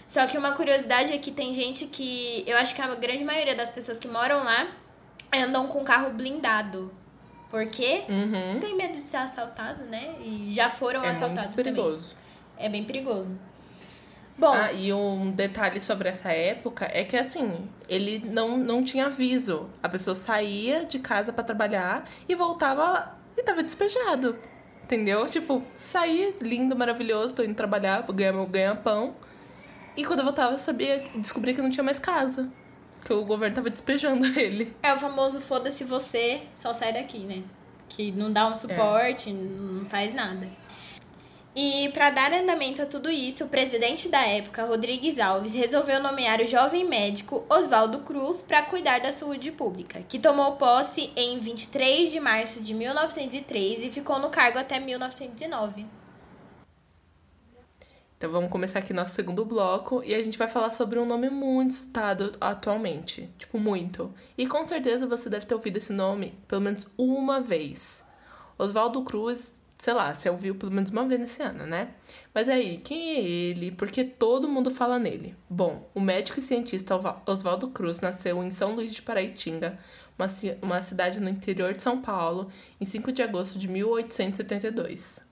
Só 0.05 0.25
que 0.25 0.37
uma 0.37 0.51
curiosidade 0.51 1.13
é 1.13 1.17
que 1.17 1.31
tem 1.31 1.53
gente 1.53 1.85
que... 1.85 2.43
Eu 2.45 2.57
acho 2.57 2.75
que 2.75 2.81
a 2.81 2.93
grande 2.95 3.23
maioria 3.23 3.55
das 3.55 3.69
pessoas 3.69 3.97
que 3.97 4.07
moram 4.07 4.43
lá 4.43 4.67
andam 5.33 5.67
com 5.67 5.81
carro 5.81 6.09
blindado. 6.09 6.91
Porque 7.49 8.03
uhum. 8.07 8.59
tem 8.59 8.75
medo 8.75 8.93
de 8.93 9.01
ser 9.01 9.17
assaltado, 9.17 9.83
né? 9.85 10.15
E 10.21 10.47
já 10.51 10.69
foram 10.69 11.03
é 11.03 11.09
assaltados 11.09 11.45
muito 11.45 11.55
perigoso. 11.55 12.09
Também. 12.09 12.65
É 12.65 12.69
bem 12.69 12.83
perigoso. 12.83 13.29
Bom, 14.37 14.53
ah, 14.53 14.71
e 14.71 14.93
um 14.93 15.31
detalhe 15.31 15.81
sobre 15.81 16.07
essa 16.07 16.31
época 16.31 16.89
é 16.93 17.03
que 17.03 17.17
assim, 17.17 17.67
ele 17.89 18.19
não, 18.25 18.57
não 18.57 18.81
tinha 18.83 19.07
aviso. 19.07 19.69
A 19.83 19.89
pessoa 19.89 20.15
saía 20.15 20.85
de 20.85 20.97
casa 20.99 21.33
para 21.33 21.43
trabalhar 21.43 22.09
e 22.27 22.35
voltava 22.35 23.17
e 23.35 23.43
tava 23.43 23.61
despejado. 23.61 24.37
Entendeu? 24.83 25.25
Tipo, 25.25 25.61
saía 25.77 26.33
lindo, 26.41 26.75
maravilhoso, 26.75 27.35
tô 27.35 27.43
indo 27.43 27.53
trabalhar, 27.53 28.01
ganhar 28.13 28.31
meu 28.31 28.45
ganha-pão. 28.45 29.13
E 29.97 30.05
quando 30.05 30.19
eu 30.19 30.25
voltava, 30.25 30.57
sabia, 30.57 31.03
descobri 31.15 31.53
que 31.53 31.61
não 31.61 31.69
tinha 31.69 31.83
mais 31.83 31.99
casa. 31.99 32.49
Que 33.03 33.13
o 33.13 33.23
governo 33.25 33.55
tava 33.55 33.69
despejando 33.69 34.25
ele. 34.39 34.75
É 34.83 34.93
o 34.93 34.99
famoso 34.99 35.39
foda-se 35.39 35.83
você, 35.83 36.41
só 36.55 36.73
sai 36.73 36.93
daqui, 36.93 37.19
né? 37.19 37.43
Que 37.87 38.11
não 38.11 38.31
dá 38.31 38.47
um 38.47 38.55
suporte, 38.55 39.29
é. 39.29 39.33
não 39.33 39.85
faz 39.85 40.13
nada. 40.13 40.47
E 41.55 41.89
para 41.89 42.11
dar 42.11 42.31
andamento 42.31 42.81
a 42.81 42.85
tudo 42.85 43.09
isso, 43.09 43.43
o 43.43 43.49
presidente 43.49 44.07
da 44.07 44.21
época, 44.21 44.63
Rodrigues 44.63 45.19
Alves, 45.19 45.53
resolveu 45.53 46.01
nomear 46.01 46.39
o 46.39 46.47
jovem 46.47 46.87
médico 46.87 47.43
Oswaldo 47.49 47.99
Cruz 47.99 48.41
para 48.41 48.61
cuidar 48.61 48.99
da 49.01 49.11
saúde 49.11 49.51
pública, 49.51 50.01
que 50.07 50.19
tomou 50.19 50.53
posse 50.53 51.11
em 51.15 51.39
23 51.39 52.11
de 52.11 52.19
março 52.19 52.61
de 52.61 52.73
1903 52.73 53.83
e 53.83 53.91
ficou 53.91 54.19
no 54.19 54.29
cargo 54.29 54.59
até 54.59 54.79
1909. 54.79 55.85
Então 58.19 58.29
vamos 58.29 58.51
começar 58.51 58.79
aqui 58.79 58.91
nosso 58.91 59.15
segundo 59.15 59.45
bloco 59.45 60.03
e 60.03 60.13
a 60.13 60.21
gente 60.21 60.37
vai 60.37 60.49
falar 60.49 60.71
sobre 60.71 60.99
um 60.99 61.05
nome 61.05 61.29
muito 61.29 61.73
citado 61.73 62.33
atualmente, 62.41 63.29
tipo 63.37 63.57
muito. 63.57 64.13
E 64.37 64.45
com 64.45 64.65
certeza 64.65 65.07
você 65.07 65.29
deve 65.29 65.45
ter 65.45 65.55
ouvido 65.55 65.77
esse 65.77 65.93
nome 65.93 66.37
pelo 66.45 66.59
menos 66.59 66.85
uma 66.97 67.39
vez. 67.39 68.03
Oswaldo 68.57 69.03
Cruz 69.03 69.53
sei 69.77 69.93
lá, 69.93 70.13
você 70.13 70.29
ouviu 70.29 70.53
pelo 70.55 70.73
menos 70.73 70.89
uma 70.89 71.07
vez 71.07 71.21
nesse 71.21 71.41
ano, 71.41 71.65
né? 71.65 71.91
Mas 72.35 72.49
aí, 72.49 72.79
quem 72.79 73.11
é 73.11 73.21
ele? 73.21 73.71
Porque 73.71 74.03
todo 74.03 74.49
mundo 74.49 74.69
fala 74.69 74.99
nele. 74.99 75.33
Bom, 75.49 75.89
o 75.95 76.01
médico 76.01 76.39
e 76.39 76.43
cientista 76.43 76.99
Oswaldo 77.25 77.69
Cruz 77.69 78.01
nasceu 78.01 78.43
em 78.43 78.51
São 78.51 78.75
Luís 78.75 78.93
de 78.93 79.01
Paraitinga, 79.01 79.79
uma, 80.17 80.27
uma 80.61 80.81
cidade 80.81 81.21
no 81.21 81.29
interior 81.29 81.73
de 81.73 81.81
São 81.81 82.01
Paulo, 82.01 82.51
em 82.81 82.83
5 82.83 83.13
de 83.13 83.23
agosto 83.23 83.57
de 83.57 83.69
1872. 83.69 85.28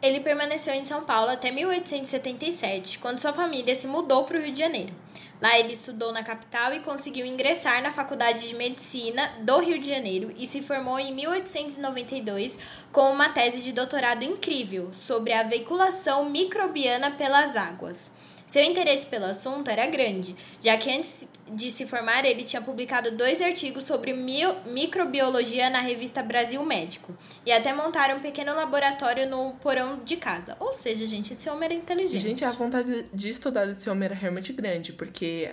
Ele 0.00 0.20
permaneceu 0.20 0.72
em 0.74 0.84
São 0.84 1.04
Paulo 1.04 1.30
até 1.30 1.50
1877, 1.50 3.00
quando 3.00 3.18
sua 3.18 3.32
família 3.32 3.74
se 3.74 3.86
mudou 3.86 4.24
para 4.24 4.38
o 4.38 4.40
Rio 4.40 4.52
de 4.52 4.58
Janeiro. 4.60 4.92
Lá 5.40 5.58
ele 5.58 5.72
estudou 5.72 6.12
na 6.12 6.22
capital 6.22 6.72
e 6.72 6.80
conseguiu 6.80 7.24
ingressar 7.24 7.80
na 7.82 7.92
Faculdade 7.92 8.48
de 8.48 8.54
Medicina 8.56 9.34
do 9.42 9.58
Rio 9.58 9.78
de 9.78 9.88
Janeiro 9.88 10.32
e 10.36 10.46
se 10.46 10.62
formou 10.62 10.98
em 10.98 11.14
1892 11.14 12.58
com 12.92 13.12
uma 13.12 13.28
tese 13.28 13.60
de 13.60 13.72
doutorado 13.72 14.24
incrível 14.24 14.92
sobre 14.92 15.32
a 15.32 15.44
veiculação 15.44 16.28
microbiana 16.28 17.12
pelas 17.12 17.56
águas. 17.56 18.10
Seu 18.48 18.64
interesse 18.64 19.06
pelo 19.06 19.26
assunto 19.26 19.68
era 19.68 19.86
grande, 19.86 20.34
já 20.60 20.76
que 20.76 20.90
antes 20.90 21.28
de 21.52 21.70
se 21.70 21.86
formar 21.86 22.24
ele 22.24 22.44
tinha 22.44 22.62
publicado 22.62 23.10
dois 23.10 23.40
artigos 23.40 23.84
sobre 23.84 24.12
microbiologia 24.12 25.70
na 25.70 25.80
revista 25.80 26.22
Brasil 26.22 26.62
Médico 26.64 27.16
e 27.44 27.52
até 27.52 27.72
montaram 27.72 28.16
um 28.16 28.20
pequeno 28.20 28.54
laboratório 28.54 29.28
no 29.28 29.52
porão 29.54 30.00
de 30.04 30.16
casa. 30.16 30.56
Ou 30.60 30.72
seja, 30.72 31.06
gente, 31.06 31.32
esse 31.32 31.48
homem 31.48 31.64
era 31.64 31.74
inteligente. 31.74 32.22
Gente, 32.22 32.44
a 32.44 32.50
vontade 32.50 33.06
de 33.12 33.28
estudar 33.28 33.66
desse 33.66 33.88
homem 33.88 34.04
era 34.04 34.14
realmente 34.14 34.52
grande, 34.52 34.92
porque 34.92 35.50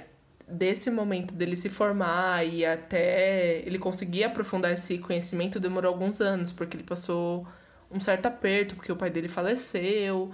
desse 0.47 0.91
momento 0.91 1.33
dele 1.33 1.55
se 1.55 1.69
formar 1.69 2.45
e 2.45 2.65
até 2.65 3.63
ele 3.65 3.79
conseguir 3.79 4.25
aprofundar 4.25 4.71
esse 4.73 4.97
conhecimento 4.99 5.59
demorou 5.59 5.91
alguns 5.91 6.21
anos, 6.21 6.51
porque 6.51 6.77
ele 6.77 6.83
passou 6.83 7.47
um 7.91 7.99
certo 7.99 8.27
aperto, 8.27 8.75
porque 8.75 8.91
o 8.91 8.95
pai 8.95 9.09
dele 9.09 9.27
faleceu. 9.27 10.31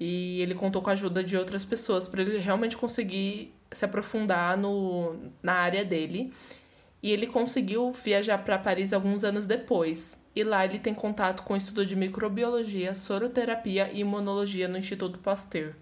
E 0.00 0.40
ele 0.40 0.54
contou 0.54 0.80
com 0.80 0.90
a 0.90 0.92
ajuda 0.92 1.24
de 1.24 1.36
outras 1.36 1.64
pessoas 1.64 2.06
para 2.06 2.22
ele 2.22 2.38
realmente 2.38 2.76
conseguir 2.76 3.52
se 3.70 3.84
aprofundar 3.84 4.56
no, 4.56 5.16
na 5.42 5.54
área 5.54 5.84
dele. 5.84 6.32
E 7.02 7.12
ele 7.12 7.26
conseguiu 7.26 7.92
viajar 7.92 8.38
para 8.38 8.58
Paris 8.58 8.92
alguns 8.92 9.22
anos 9.24 9.46
depois. 9.46 10.18
E 10.34 10.42
lá 10.42 10.64
ele 10.64 10.78
tem 10.78 10.94
contato 10.94 11.42
com 11.42 11.54
o 11.54 11.56
estudo 11.56 11.84
de 11.84 11.96
microbiologia, 11.96 12.94
soroterapia 12.94 13.90
e 13.92 14.00
imunologia 14.00 14.68
no 14.68 14.78
Instituto 14.78 15.18
Pasteur. 15.18 15.74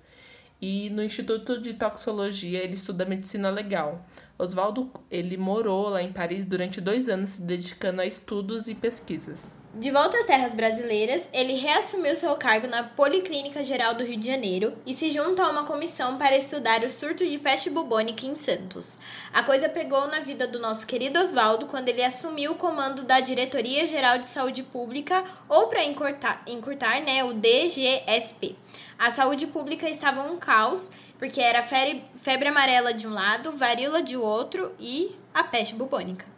E 0.61 0.89
no 0.91 1.03
Instituto 1.03 1.61
de 1.61 1.75
Toxicologia 1.75 2.63
ele 2.63 2.75
estuda 2.75 3.05
medicina 3.05 3.51
legal. 3.51 4.07
Oswaldo 4.39 4.91
ele 5.11 5.37
morou 5.37 5.89
lá 5.89 6.03
em 6.03 6.13
Paris 6.13 6.47
durante 6.47 6.81
dois 6.81 7.09
anos 7.09 7.31
se 7.31 7.43
dedicando 7.43 8.01
a 8.01 8.07
estudos 8.07 8.67
e 8.67 8.75
pesquisas. 8.75 9.56
De 9.79 9.91
volta 9.91 10.17
às 10.17 10.25
terras 10.25 10.55
brasileiras, 10.55 11.29
ele 11.35 11.53
reassumiu 11.53 12.17
seu 12.17 12.35
cargo 12.37 12.67
na 12.67 12.83
Policlínica 12.83 13.63
Geral 13.63 13.93
do 13.93 14.05
Rio 14.05 14.17
de 14.17 14.27
Janeiro 14.27 14.73
e 14.87 14.95
se 14.95 15.11
junta 15.11 15.43
a 15.43 15.51
uma 15.51 15.65
comissão 15.65 16.17
para 16.17 16.35
estudar 16.35 16.83
o 16.83 16.89
surto 16.89 17.27
de 17.29 17.39
peste 17.39 17.69
bubônica 17.69 18.25
em 18.25 18.35
Santos. 18.37 18.97
A 19.35 19.43
coisa 19.43 19.69
pegou 19.69 20.09
na 20.09 20.21
vida 20.21 20.47
do 20.47 20.59
nosso 20.59 20.87
querido 20.87 21.21
Oswaldo 21.21 21.67
quando 21.67 21.91
ele 21.91 22.03
assumiu 22.03 22.53
o 22.53 22.55
comando 22.55 23.03
da 23.03 23.21
Diretoria 23.21 23.87
Geral 23.87 24.17
de 24.17 24.27
Saúde 24.27 24.63
Pública, 24.63 25.23
ou 25.47 25.67
para 25.67 25.85
encurtar, 25.85 26.41
encurtar 26.47 27.03
né, 27.03 27.23
o 27.23 27.35
DGSP. 27.35 28.57
A 28.99 29.11
saúde 29.11 29.47
pública 29.47 29.91
estava 29.91 30.23
um 30.23 30.39
caos, 30.39 30.89
porque 31.19 31.39
era 31.39 31.63
febre, 31.63 32.03
febre 32.23 32.49
amarela 32.49 32.95
de 32.95 33.07
um 33.07 33.13
lado, 33.13 33.53
varíola 33.53 34.03
de 34.03 34.17
outro 34.17 34.75
e 34.81 35.15
a 35.35 35.45
peste 35.45 35.75
bubônica. 35.75 36.36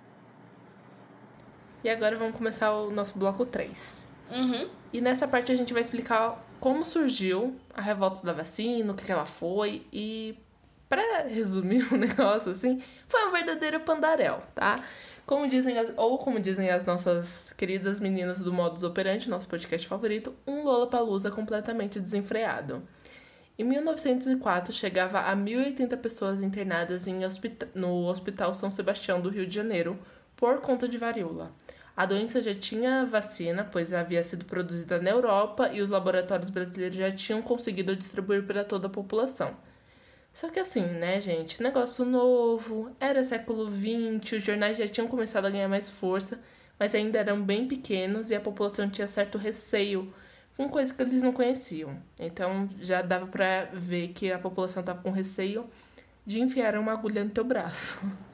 E 1.82 1.88
agora 1.88 2.16
vamos 2.16 2.36
começar 2.36 2.72
o 2.72 2.90
nosso 2.90 3.18
bloco 3.18 3.46
3. 3.46 4.04
Uhum. 4.30 4.68
E 4.92 5.00
nessa 5.00 5.28
parte 5.28 5.52
a 5.52 5.54
gente 5.54 5.72
vai 5.72 5.82
explicar 5.82 6.44
como 6.60 6.84
surgiu 6.84 7.56
a 7.72 7.80
revolta 7.80 8.24
da 8.24 8.32
vacina, 8.32 8.92
o 8.92 8.96
que, 8.96 9.04
que 9.04 9.12
ela 9.12 9.26
foi 9.26 9.86
e 9.92 10.36
para 10.88 11.22
resumir 11.28 11.86
o 11.92 11.96
negócio 11.96 12.52
assim, 12.52 12.82
foi 13.06 13.28
um 13.28 13.32
verdadeiro 13.32 13.80
pandarel, 13.80 14.42
tá? 14.54 14.82
Como 15.26 15.46
dizem 15.46 15.78
as, 15.78 15.92
ou 15.96 16.18
como 16.18 16.40
dizem 16.40 16.70
as 16.70 16.86
nossas 16.86 17.52
queridas 17.52 18.00
meninas 18.00 18.38
do 18.38 18.52
Modus 18.52 18.82
Operandi, 18.82 19.28
nosso 19.28 19.46
podcast 19.46 19.86
favorito, 19.86 20.34
um 20.46 20.64
Lollapalooza 20.64 21.30
completamente 21.30 22.00
desenfreado. 22.00 22.82
Em 23.58 23.64
1904, 23.64 24.72
chegava 24.72 25.20
a 25.20 25.36
1.080 25.36 25.96
pessoas 25.98 26.42
internadas 26.42 27.06
em 27.06 27.18
no 27.74 28.06
Hospital 28.06 28.54
São 28.54 28.70
Sebastião 28.70 29.20
do 29.20 29.28
Rio 29.28 29.46
de 29.46 29.54
Janeiro 29.54 29.98
por 30.38 30.60
conta 30.60 30.88
de 30.88 30.96
varíola. 30.96 31.52
A 31.96 32.06
doença 32.06 32.40
já 32.40 32.54
tinha 32.54 33.04
vacina, 33.04 33.64
pois 33.64 33.92
havia 33.92 34.22
sido 34.22 34.44
produzida 34.44 35.02
na 35.02 35.10
Europa 35.10 35.68
e 35.72 35.82
os 35.82 35.90
laboratórios 35.90 36.48
brasileiros 36.48 36.96
já 36.96 37.10
tinham 37.10 37.42
conseguido 37.42 37.96
distribuir 37.96 38.44
para 38.44 38.64
toda 38.64 38.86
a 38.86 38.90
população. 38.90 39.56
Só 40.32 40.48
que 40.48 40.60
assim, 40.60 40.82
né, 40.86 41.20
gente? 41.20 41.60
Negócio 41.60 42.04
novo, 42.04 42.94
era 43.00 43.24
século 43.24 43.68
XX, 43.68 44.34
os 44.34 44.44
jornais 44.44 44.78
já 44.78 44.86
tinham 44.86 45.08
começado 45.08 45.46
a 45.46 45.50
ganhar 45.50 45.66
mais 45.66 45.90
força, 45.90 46.38
mas 46.78 46.94
ainda 46.94 47.18
eram 47.18 47.42
bem 47.42 47.66
pequenos 47.66 48.30
e 48.30 48.36
a 48.36 48.40
população 48.40 48.88
tinha 48.88 49.08
certo 49.08 49.36
receio 49.36 50.14
com 50.56 50.68
coisa 50.68 50.94
que 50.94 51.02
eles 51.02 51.20
não 51.20 51.32
conheciam. 51.32 52.00
Então 52.16 52.70
já 52.80 53.02
dava 53.02 53.26
para 53.26 53.70
ver 53.72 54.08
que 54.08 54.30
a 54.30 54.38
população 54.38 54.82
estava 54.82 55.02
com 55.02 55.10
receio 55.10 55.68
de 56.24 56.40
enfiar 56.40 56.78
uma 56.78 56.92
agulha 56.92 57.24
no 57.24 57.30
teu 57.32 57.42
braço. 57.42 57.98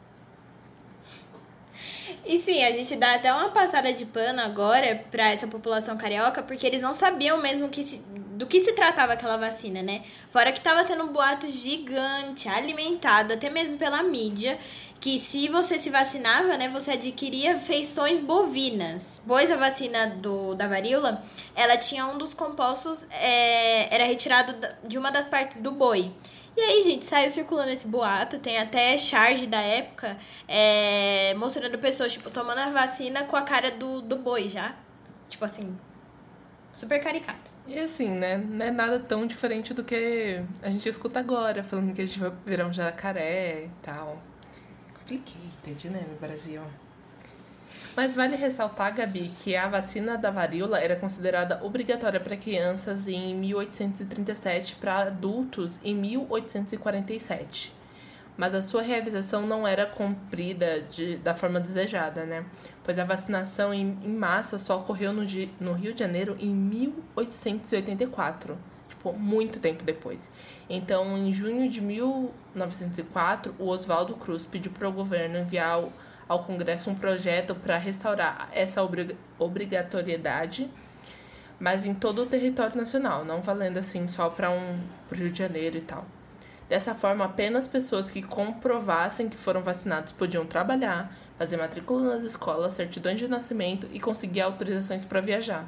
E 2.25 2.41
sim, 2.41 2.65
a 2.65 2.73
gente 2.73 2.97
dá 2.97 3.15
até 3.15 3.33
uma 3.33 3.51
passada 3.51 3.93
de 3.93 4.07
pano 4.07 4.41
agora 4.41 5.05
para 5.11 5.31
essa 5.31 5.47
população 5.47 5.97
carioca, 5.97 6.43
porque 6.43 6.67
eles 6.67 6.81
não 6.81 6.95
sabiam 6.95 7.39
mesmo 7.39 7.69
que 7.69 7.83
se, 7.83 7.99
do 7.99 8.47
que 8.47 8.63
se 8.63 8.73
tratava 8.73 9.13
aquela 9.13 9.37
vacina, 9.37 9.83
né? 9.83 10.03
Fora 10.31 10.53
que 10.53 10.61
tava 10.61 10.85
tendo 10.85 11.05
um 11.05 11.13
boato 11.13 11.49
gigante, 11.49 12.49
alimentado 12.49 13.35
até 13.35 13.51
mesmo 13.51 13.77
pela 13.77 14.03
mídia, 14.03 14.59
que 15.05 15.19
se 15.19 15.49
você 15.49 15.79
se 15.79 15.91
vacinava, 15.91 16.57
né, 16.57 16.67
você 16.69 16.93
adquiria 16.93 17.59
feições 17.59 18.23
bovinas. 18.23 19.21
Pois 19.27 19.51
a 19.51 19.57
vacina 19.57 20.07
do, 20.07 20.55
da 20.55 20.67
varíola, 20.67 21.23
ela 21.55 21.77
tinha 21.77 22.07
um 22.07 22.17
dos 22.17 22.33
compostos, 22.33 23.01
é, 23.11 23.95
era 23.95 24.05
retirado 24.05 24.55
de 24.83 24.97
uma 24.97 25.11
das 25.11 25.29
partes 25.29 25.61
do 25.61 25.71
boi. 25.71 26.11
E 26.57 26.61
aí, 26.61 26.85
gente, 26.85 27.05
saiu 27.05 27.31
circulando 27.31 27.71
esse 27.71 27.87
boato, 27.87 28.39
tem 28.39 28.59
até 28.59 28.97
charge 28.97 29.47
da 29.47 29.61
época, 29.61 30.17
é, 30.47 31.35
mostrando 31.35 31.77
pessoas, 31.79 32.13
tipo, 32.13 32.31
tomando 32.31 32.59
a 32.59 32.71
vacina 32.71 33.25
com 33.25 33.37
a 33.37 33.43
cara 33.43 33.73
do, 33.73 34.01
do 34.01 34.17
boi 34.17 34.49
já. 34.49 34.77
Tipo 35.29 35.45
assim, 35.45 35.77
super 36.73 37.03
caricato. 37.03 37.51
E 37.67 37.79
assim, 37.79 38.11
né, 38.11 38.37
não 38.37 38.65
é 38.65 38.71
nada 38.71 39.01
tão 39.01 39.27
diferente 39.27 39.75
do 39.75 39.83
que 39.83 40.41
a 40.63 40.71
gente 40.71 40.89
escuta 40.89 41.19
agora, 41.19 41.65
falando 41.65 41.93
que 41.93 42.03
a 42.03 42.07
gente 42.07 42.21
vai 42.21 42.33
virar 42.47 42.67
um 42.67 42.73
jacaré 42.73 43.65
e 43.65 43.71
tal. 43.83 44.23
Complicated, 44.95 45.91
né, 45.91 46.05
meu 46.07 46.19
Brasil? 46.19 46.63
Mas 47.97 48.15
vale 48.15 48.37
ressaltar, 48.37 48.95
Gabi, 48.95 49.31
que 49.39 49.57
a 49.57 49.67
vacina 49.69 50.19
da 50.19 50.31
varíola 50.31 50.79
era 50.79 50.97
considerada 50.97 51.61
obrigatória 51.63 52.21
para 52.21 52.37
crianças 52.37 53.07
em 53.07 53.35
1837 53.35 54.77
para 54.77 55.03
adultos 55.03 55.75
em 55.83 55.95
1847. 55.95 57.73
Mas 58.37 58.55
a 58.55 58.63
sua 58.63 58.83
realização 58.83 59.47
não 59.47 59.67
era 59.67 59.87
cumprida 59.87 60.83
de, 60.83 61.17
da 61.19 61.33
forma 61.35 61.61
desejada, 61.61 62.25
né? 62.25 62.45
Pois 62.83 62.99
a 62.99 63.05
vacinação 63.05 63.73
em, 63.73 63.97
em 64.03 64.13
massa 64.13 64.59
só 64.59 64.79
ocorreu 64.79 65.13
no, 65.13 65.23
no 65.61 65.73
Rio 65.73 65.95
de 65.95 66.01
Janeiro 66.01 66.37
em 66.41 66.53
1884 66.53 68.59
tipo, 69.05 69.13
muito 69.13 69.61
tempo 69.61 69.85
depois. 69.85 70.31
Então, 70.69 71.17
em 71.19 71.33
junho 71.33 71.69
de 71.69 71.81
1904, 71.81 73.55
o 73.59 73.69
Oswaldo 73.69 74.15
Cruz 74.15 74.47
pediu 74.47 74.73
para 74.73 74.89
o 74.89 74.93
governo 74.93 75.39
enviar 75.39 75.85
ao 76.29 76.45
Congresso 76.45 76.91
um 76.91 76.95
projeto 76.95 77.55
para 77.55 77.77
restaurar 77.77 78.49
essa 78.53 78.81
obrigatoriedade, 79.39 80.71
mas 81.59 81.85
em 81.85 81.95
todo 81.95 82.23
o 82.23 82.27
território 82.27 82.77
nacional, 82.77 83.25
não 83.25 83.43
valendo 83.43 83.79
assim 83.79 84.07
só 84.07 84.29
para 84.29 84.51
um 84.51 84.81
pro 85.09 85.19
Rio 85.19 85.31
de 85.31 85.39
Janeiro 85.39 85.77
e 85.77 85.83
tal. 85.83 86.05
Dessa 86.69 86.95
forma, 86.95 87.27
apenas 87.27 87.69
pessoas 87.69 88.11
que 88.11 88.23
comprovassem 88.23 89.29
que 89.29 89.37
foram 89.37 89.63
vacinados 89.63 90.13
podiam 90.13 90.47
trabalhar, 90.47 91.15
fazer 91.39 91.57
matrícula 91.57 92.15
nas 92.15 92.25
escolas, 92.25 92.75
certidões 92.75 93.19
de 93.19 93.29
nascimento 93.29 93.87
e 93.93 94.01
conseguir 94.01 94.41
autorizações 94.41 95.05
para 95.05 95.21
viajar. 95.21 95.67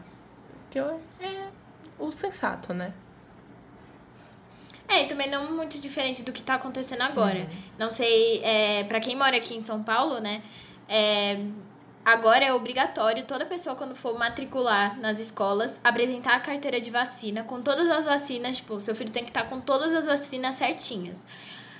Que 0.70 0.78
é, 0.78 1.48
o 1.98 2.10
sensato, 2.10 2.72
né? 2.72 2.92
É, 4.88 5.02
e 5.02 5.08
também 5.08 5.28
não 5.28 5.52
muito 5.52 5.78
diferente 5.78 6.22
do 6.22 6.32
que 6.32 6.42
tá 6.42 6.54
acontecendo 6.54 7.02
agora. 7.02 7.40
Uhum. 7.40 7.46
Não 7.78 7.90
sei, 7.90 8.40
é, 8.44 8.84
para 8.84 9.00
quem 9.00 9.16
mora 9.16 9.36
aqui 9.36 9.54
em 9.54 9.62
São 9.62 9.82
Paulo, 9.82 10.20
né? 10.20 10.42
É, 10.88 11.40
agora 12.04 12.44
é 12.44 12.52
obrigatório 12.52 13.24
toda 13.24 13.44
pessoa, 13.44 13.74
quando 13.74 13.96
for 13.96 14.16
matricular 14.16 14.98
nas 15.00 15.18
escolas, 15.18 15.80
apresentar 15.82 16.36
a 16.36 16.40
carteira 16.40 16.80
de 16.80 16.90
vacina 16.90 17.42
com 17.42 17.60
todas 17.60 17.88
as 17.90 18.04
vacinas. 18.04 18.58
Tipo, 18.58 18.80
seu 18.80 18.94
filho 18.94 19.10
tem 19.10 19.24
que 19.24 19.30
estar 19.30 19.44
com 19.44 19.60
todas 19.60 19.92
as 19.92 20.06
vacinas 20.06 20.54
certinhas. 20.54 21.18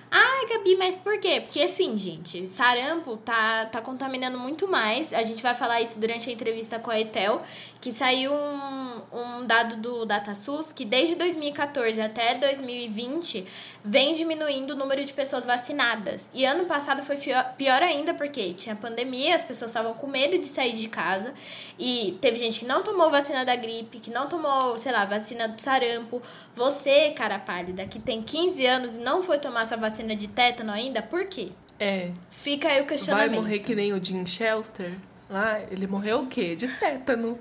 Ai, 0.08 0.46
Gabi, 0.46 0.76
mas 0.76 0.96
por 0.96 1.18
quê? 1.18 1.40
Porque 1.40 1.60
assim, 1.60 1.98
gente, 1.98 2.46
sarampo 2.46 3.16
tá, 3.16 3.66
tá 3.66 3.80
contaminando 3.80 4.38
muito 4.38 4.68
mais. 4.68 5.12
A 5.12 5.22
gente 5.24 5.42
vai 5.42 5.54
falar 5.54 5.80
isso 5.80 5.98
durante 5.98 6.30
a 6.30 6.32
entrevista 6.32 6.78
com 6.78 6.90
a 6.90 7.00
Etel, 7.00 7.42
que 7.80 7.92
saiu 7.92 8.32
um, 8.32 9.02
um 9.12 9.46
dado 9.46 9.76
do 9.76 10.06
DataSUS 10.06 10.72
que 10.72 10.84
desde 10.84 11.16
2014 11.16 12.00
até 12.00 12.34
2020 12.36 13.46
vem 13.84 14.14
diminuindo 14.14 14.72
o 14.72 14.76
número 14.76 15.04
de 15.04 15.12
pessoas 15.12 15.44
vacinadas. 15.44 16.30
E 16.32 16.44
ano 16.44 16.66
passado 16.66 17.02
foi 17.02 17.16
pior 17.16 17.82
ainda 17.82 18.14
porque 18.14 18.54
tinha 18.54 18.76
pandemia, 18.76 19.34
as 19.34 19.44
pessoas 19.44 19.70
estavam 19.70 19.94
com 19.94 20.06
medo 20.06 20.38
de 20.38 20.46
sair 20.46 20.72
de 20.72 20.88
casa 20.88 21.34
e 21.78 22.16
teve 22.20 22.36
gente 22.36 22.60
que 22.60 22.66
não 22.66 22.82
tomou 22.82 23.10
vacina 23.10 23.44
da 23.44 23.54
gripe, 23.54 23.98
que 23.98 24.10
não 24.10 24.28
tomou, 24.28 24.78
sei 24.78 24.92
lá, 24.92 25.04
vacina 25.04 25.48
do 25.48 25.60
sarampo. 25.60 26.22
Você, 26.54 27.10
cara 27.10 27.38
pálida, 27.38 27.86
que 27.86 27.98
tem 27.98 28.22
15 28.22 28.66
anos 28.66 28.96
e 28.96 29.00
não 29.00 29.22
foi 29.22 29.38
tomar 29.38 29.62
essa 29.62 29.76
vacina 29.76 29.95
de 30.04 30.28
tétano 30.28 30.72
ainda, 30.72 31.02
por 31.02 31.26
quê? 31.26 31.50
É. 31.78 32.10
Fica 32.30 32.68
aí 32.68 32.80
o 32.80 32.86
questionamento. 32.86 33.30
Vai 33.30 33.40
morrer 33.40 33.58
que 33.60 33.74
nem 33.74 33.92
o 33.92 34.02
Jim 34.02 34.24
Shelster? 34.26 34.92
Ah, 35.30 35.60
ele 35.70 35.86
morreu 35.86 36.20
o 36.20 36.26
quê? 36.26 36.56
De 36.56 36.68
tétano. 36.68 37.38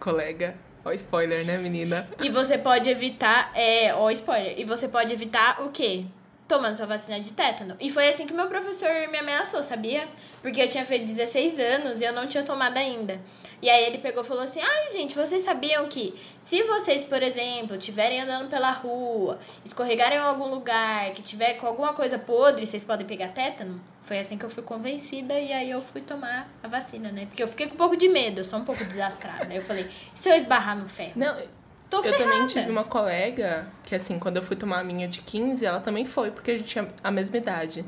Colega. 0.00 0.56
Ó, 0.84 0.90
spoiler, 0.92 1.46
né, 1.46 1.58
menina? 1.58 2.08
E 2.20 2.28
você 2.28 2.58
pode 2.58 2.90
evitar. 2.90 3.52
É, 3.54 3.94
ó, 3.94 4.10
spoiler. 4.10 4.58
E 4.58 4.64
você 4.64 4.88
pode 4.88 5.12
evitar 5.12 5.62
o 5.62 5.70
quê? 5.70 6.04
Tomando 6.52 6.76
sua 6.76 6.84
vacina 6.84 7.18
de 7.18 7.32
tétano. 7.32 7.74
E 7.80 7.90
foi 7.90 8.10
assim 8.10 8.26
que 8.26 8.34
meu 8.34 8.46
professor 8.46 8.90
me 9.10 9.16
ameaçou, 9.16 9.62
sabia? 9.62 10.06
Porque 10.42 10.60
eu 10.60 10.68
tinha 10.68 10.84
feito 10.84 11.06
16 11.06 11.58
anos 11.58 11.98
e 11.98 12.04
eu 12.04 12.12
não 12.12 12.26
tinha 12.26 12.42
tomado 12.42 12.76
ainda. 12.76 13.18
E 13.62 13.70
aí 13.70 13.84
ele 13.86 13.96
pegou 13.96 14.22
e 14.22 14.26
falou 14.26 14.42
assim: 14.42 14.60
ai, 14.60 14.90
gente, 14.90 15.14
vocês 15.14 15.44
sabiam 15.44 15.88
que 15.88 16.14
se 16.40 16.62
vocês, 16.64 17.04
por 17.04 17.22
exemplo, 17.22 17.76
estiverem 17.76 18.20
andando 18.20 18.50
pela 18.50 18.70
rua, 18.70 19.38
escorregarem 19.64 20.18
em 20.18 20.20
algum 20.20 20.48
lugar, 20.48 21.12
que 21.12 21.22
tiver 21.22 21.54
com 21.54 21.66
alguma 21.66 21.94
coisa 21.94 22.18
podre, 22.18 22.66
vocês 22.66 22.84
podem 22.84 23.06
pegar 23.06 23.28
tétano? 23.28 23.80
Foi 24.02 24.18
assim 24.18 24.36
que 24.36 24.44
eu 24.44 24.50
fui 24.50 24.62
convencida 24.62 25.40
e 25.40 25.54
aí 25.54 25.70
eu 25.70 25.80
fui 25.80 26.02
tomar 26.02 26.52
a 26.62 26.68
vacina, 26.68 27.10
né? 27.10 27.24
Porque 27.24 27.42
eu 27.42 27.48
fiquei 27.48 27.66
com 27.66 27.76
um 27.76 27.78
pouco 27.78 27.96
de 27.96 28.10
medo, 28.10 28.40
eu 28.40 28.44
sou 28.44 28.58
um 28.58 28.64
pouco 28.64 28.84
desastrada. 28.84 29.54
eu 29.54 29.62
falei: 29.62 29.88
se 30.14 30.28
eu 30.28 30.34
esbarrar 30.34 30.76
no 30.76 30.86
ferro? 30.86 31.12
Não. 31.16 31.61
Tô 31.92 31.98
eu 31.98 32.04
ferrada. 32.04 32.24
também 32.24 32.46
tive 32.46 32.70
uma 32.70 32.84
colega 32.84 33.66
que, 33.84 33.94
assim, 33.94 34.18
quando 34.18 34.38
eu 34.38 34.42
fui 34.42 34.56
tomar 34.56 34.78
a 34.78 34.84
minha 34.84 35.06
de 35.06 35.20
15, 35.20 35.62
ela 35.62 35.78
também 35.78 36.06
foi, 36.06 36.30
porque 36.30 36.52
a 36.52 36.56
gente 36.56 36.66
tinha 36.66 36.88
a 37.04 37.10
mesma 37.10 37.36
idade. 37.36 37.84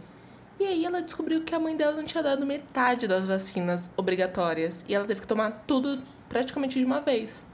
E 0.61 0.65
aí 0.65 0.85
ela 0.85 1.01
descobriu 1.01 1.43
que 1.43 1.55
a 1.55 1.59
mãe 1.59 1.75
dela 1.75 1.97
não 1.97 2.05
tinha 2.05 2.23
dado 2.23 2.45
metade 2.45 3.09
das 3.09 3.27
vacinas 3.27 3.91
obrigatórias. 3.97 4.85
E 4.87 4.95
ela 4.95 5.07
teve 5.07 5.23
que 5.23 5.27
tomar 5.27 5.65
tudo 5.67 6.03
praticamente 6.29 6.79
de 6.79 6.85
uma 6.85 7.01
vez. 7.01 7.47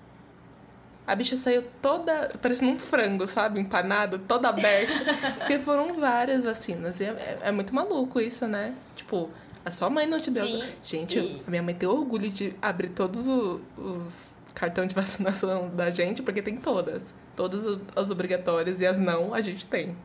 A 1.06 1.14
bicha 1.14 1.36
saiu 1.36 1.64
toda, 1.80 2.30
parecendo 2.42 2.72
um 2.72 2.78
frango, 2.80 3.28
sabe? 3.28 3.60
Empanado, 3.60 4.18
toda 4.18 4.48
aberta. 4.48 4.92
porque 5.38 5.60
foram 5.60 5.94
várias 5.94 6.42
vacinas. 6.42 6.98
E 6.98 7.04
é, 7.04 7.10
é, 7.10 7.38
é, 7.42 7.52
muito 7.52 7.72
maluco 7.72 8.20
isso, 8.20 8.48
né? 8.48 8.74
Tipo, 8.96 9.30
a 9.64 9.70
sua 9.70 9.88
mãe 9.88 10.04
não 10.04 10.18
te 10.18 10.32
deu. 10.32 10.44
Sim. 10.44 10.64
Gente, 10.82 11.42
a 11.46 11.48
minha 11.50 11.62
mãe 11.62 11.76
tem 11.76 11.88
orgulho 11.88 12.28
de 12.28 12.56
abrir 12.60 12.88
todos 12.88 13.28
os, 13.28 14.34
cartões 14.60 14.88
de 14.88 14.94
vacinação 14.94 15.70
da 15.70 15.88
gente, 15.88 16.22
porque 16.22 16.42
tem 16.42 16.56
todas. 16.58 17.02
Todas 17.34 17.80
as 17.96 18.10
obrigatórias 18.10 18.82
e 18.82 18.86
as 18.86 19.00
não, 19.00 19.32
a 19.32 19.40
gente 19.40 19.66
tem. 19.66 19.96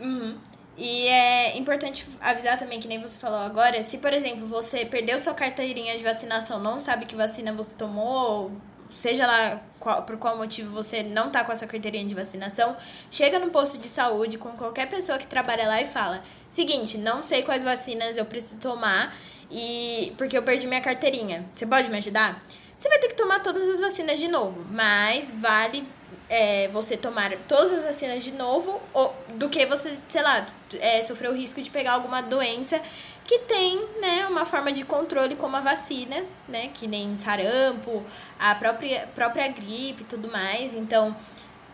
Uhum. 0.00 0.38
E 0.78 1.06
é 1.06 1.56
importante 1.56 2.06
avisar 2.20 2.58
também, 2.58 2.80
que 2.80 2.88
nem 2.88 3.00
você 3.00 3.18
falou 3.18 3.38
agora, 3.38 3.82
se, 3.82 3.98
por 3.98 4.12
exemplo, 4.12 4.46
você 4.46 4.84
perdeu 4.84 5.18
sua 5.18 5.34
carteirinha 5.34 5.96
de 5.96 6.04
vacinação, 6.04 6.58
não 6.58 6.80
sabe 6.80 7.06
que 7.06 7.14
vacina 7.14 7.50
você 7.52 7.74
tomou, 7.74 8.52
seja 8.90 9.26
lá 9.26 9.62
qual, 9.80 10.02
por 10.02 10.18
qual 10.18 10.36
motivo 10.36 10.70
você 10.70 11.02
não 11.02 11.30
tá 11.30 11.44
com 11.44 11.52
essa 11.52 11.66
carteirinha 11.66 12.04
de 12.04 12.14
vacinação, 12.14 12.76
chega 13.10 13.38
no 13.38 13.50
posto 13.50 13.78
de 13.78 13.88
saúde 13.88 14.36
com 14.36 14.50
qualquer 14.50 14.86
pessoa 14.88 15.16
que 15.16 15.26
trabalha 15.26 15.66
lá 15.66 15.80
e 15.80 15.86
fala: 15.86 16.22
seguinte, 16.48 16.98
não 16.98 17.22
sei 17.22 17.42
quais 17.42 17.64
vacinas 17.64 18.18
eu 18.18 18.26
preciso 18.26 18.60
tomar 18.60 19.14
e 19.50 20.12
porque 20.18 20.36
eu 20.36 20.42
perdi 20.42 20.66
minha 20.66 20.82
carteirinha. 20.82 21.46
Você 21.54 21.66
pode 21.66 21.90
me 21.90 21.96
ajudar? 21.96 22.42
Você 22.78 22.88
vai 22.88 22.98
ter 22.98 23.08
que 23.08 23.14
tomar 23.14 23.40
todas 23.40 23.68
as 23.68 23.80
vacinas 23.80 24.18
de 24.18 24.28
novo, 24.28 24.64
mas 24.70 25.32
vale 25.34 25.88
é, 26.28 26.68
você 26.68 26.96
tomar 26.96 27.32
todas 27.48 27.72
as 27.72 27.84
vacinas 27.84 28.22
de 28.22 28.32
novo 28.32 28.80
ou, 28.92 29.14
do 29.34 29.48
que 29.48 29.64
você, 29.64 29.96
sei 30.08 30.22
lá, 30.22 30.46
é, 30.80 31.00
sofrer 31.02 31.30
o 31.30 31.34
risco 31.34 31.60
de 31.62 31.70
pegar 31.70 31.92
alguma 31.92 32.20
doença 32.20 32.80
que 33.24 33.40
tem, 33.40 33.84
né, 34.00 34.26
uma 34.28 34.44
forma 34.44 34.70
de 34.70 34.84
controle 34.84 35.36
como 35.36 35.56
a 35.56 35.60
vacina, 35.60 36.24
né, 36.46 36.68
que 36.72 36.86
nem 36.86 37.16
sarampo, 37.16 38.04
a 38.38 38.54
própria, 38.54 39.08
própria 39.14 39.48
gripe 39.48 40.02
e 40.02 40.06
tudo 40.06 40.30
mais. 40.30 40.74
Então, 40.74 41.16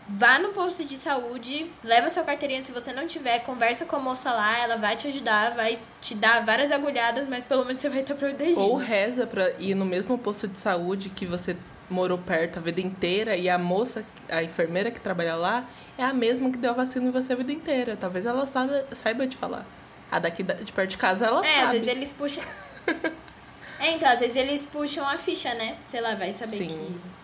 vá 0.07 0.39
no 0.39 0.49
posto 0.49 0.83
de 0.83 0.97
saúde, 0.97 1.71
leva 1.83 2.09
sua 2.09 2.23
carteirinha 2.23 2.63
se 2.63 2.71
você 2.71 2.91
não 2.91 3.07
tiver, 3.07 3.39
conversa 3.39 3.85
com 3.85 3.95
a 3.95 3.99
moça 3.99 4.31
lá, 4.31 4.59
ela 4.59 4.75
vai 4.75 4.95
te 4.95 5.07
ajudar, 5.07 5.55
vai 5.55 5.79
te 6.01 6.15
dar 6.15 6.45
várias 6.45 6.71
agulhadas, 6.71 7.27
mas 7.27 7.43
pelo 7.43 7.65
menos 7.65 7.81
você 7.81 7.89
vai 7.89 8.01
estar 8.01 8.15
protegido. 8.15 8.59
Ou 8.59 8.75
reza 8.75 9.25
pra 9.25 9.51
ir 9.51 9.75
no 9.75 9.85
mesmo 9.85 10.17
posto 10.17 10.47
de 10.47 10.59
saúde 10.59 11.09
que 11.09 11.25
você 11.25 11.55
morou 11.89 12.17
perto 12.17 12.59
a 12.59 12.61
vida 12.61 12.81
inteira 12.81 13.35
e 13.37 13.49
a 13.49 13.57
moça, 13.57 14.03
a 14.29 14.43
enfermeira 14.43 14.91
que 14.91 14.99
trabalha 14.99 15.35
lá, 15.35 15.67
é 15.97 16.03
a 16.03 16.13
mesma 16.13 16.49
que 16.49 16.57
deu 16.57 16.71
a 16.71 16.73
vacina 16.73 17.07
em 17.07 17.11
você 17.11 17.33
a 17.33 17.35
vida 17.35 17.51
inteira. 17.51 17.95
Talvez 17.95 18.25
ela 18.25 18.45
saiba, 18.45 18.85
saiba 18.93 19.27
te 19.27 19.37
falar. 19.37 19.65
A 20.11 20.19
daqui 20.19 20.43
de 20.43 20.71
perto 20.71 20.89
de 20.91 20.97
casa, 20.97 21.25
ela 21.25 21.39
é, 21.39 21.43
sabe. 21.43 21.57
É, 21.57 21.63
às 21.63 21.71
vezes 21.71 21.87
eles 21.87 22.13
puxam... 22.13 22.43
é, 23.79 23.91
então, 23.91 24.09
às 24.09 24.19
vezes 24.19 24.35
eles 24.35 24.65
puxam 24.65 25.07
a 25.07 25.17
ficha, 25.17 25.53
né? 25.55 25.77
Sei 25.87 26.01
lá, 26.01 26.15
vai 26.15 26.31
saber 26.31 26.57
Sim. 26.57 26.67
que... 26.67 27.22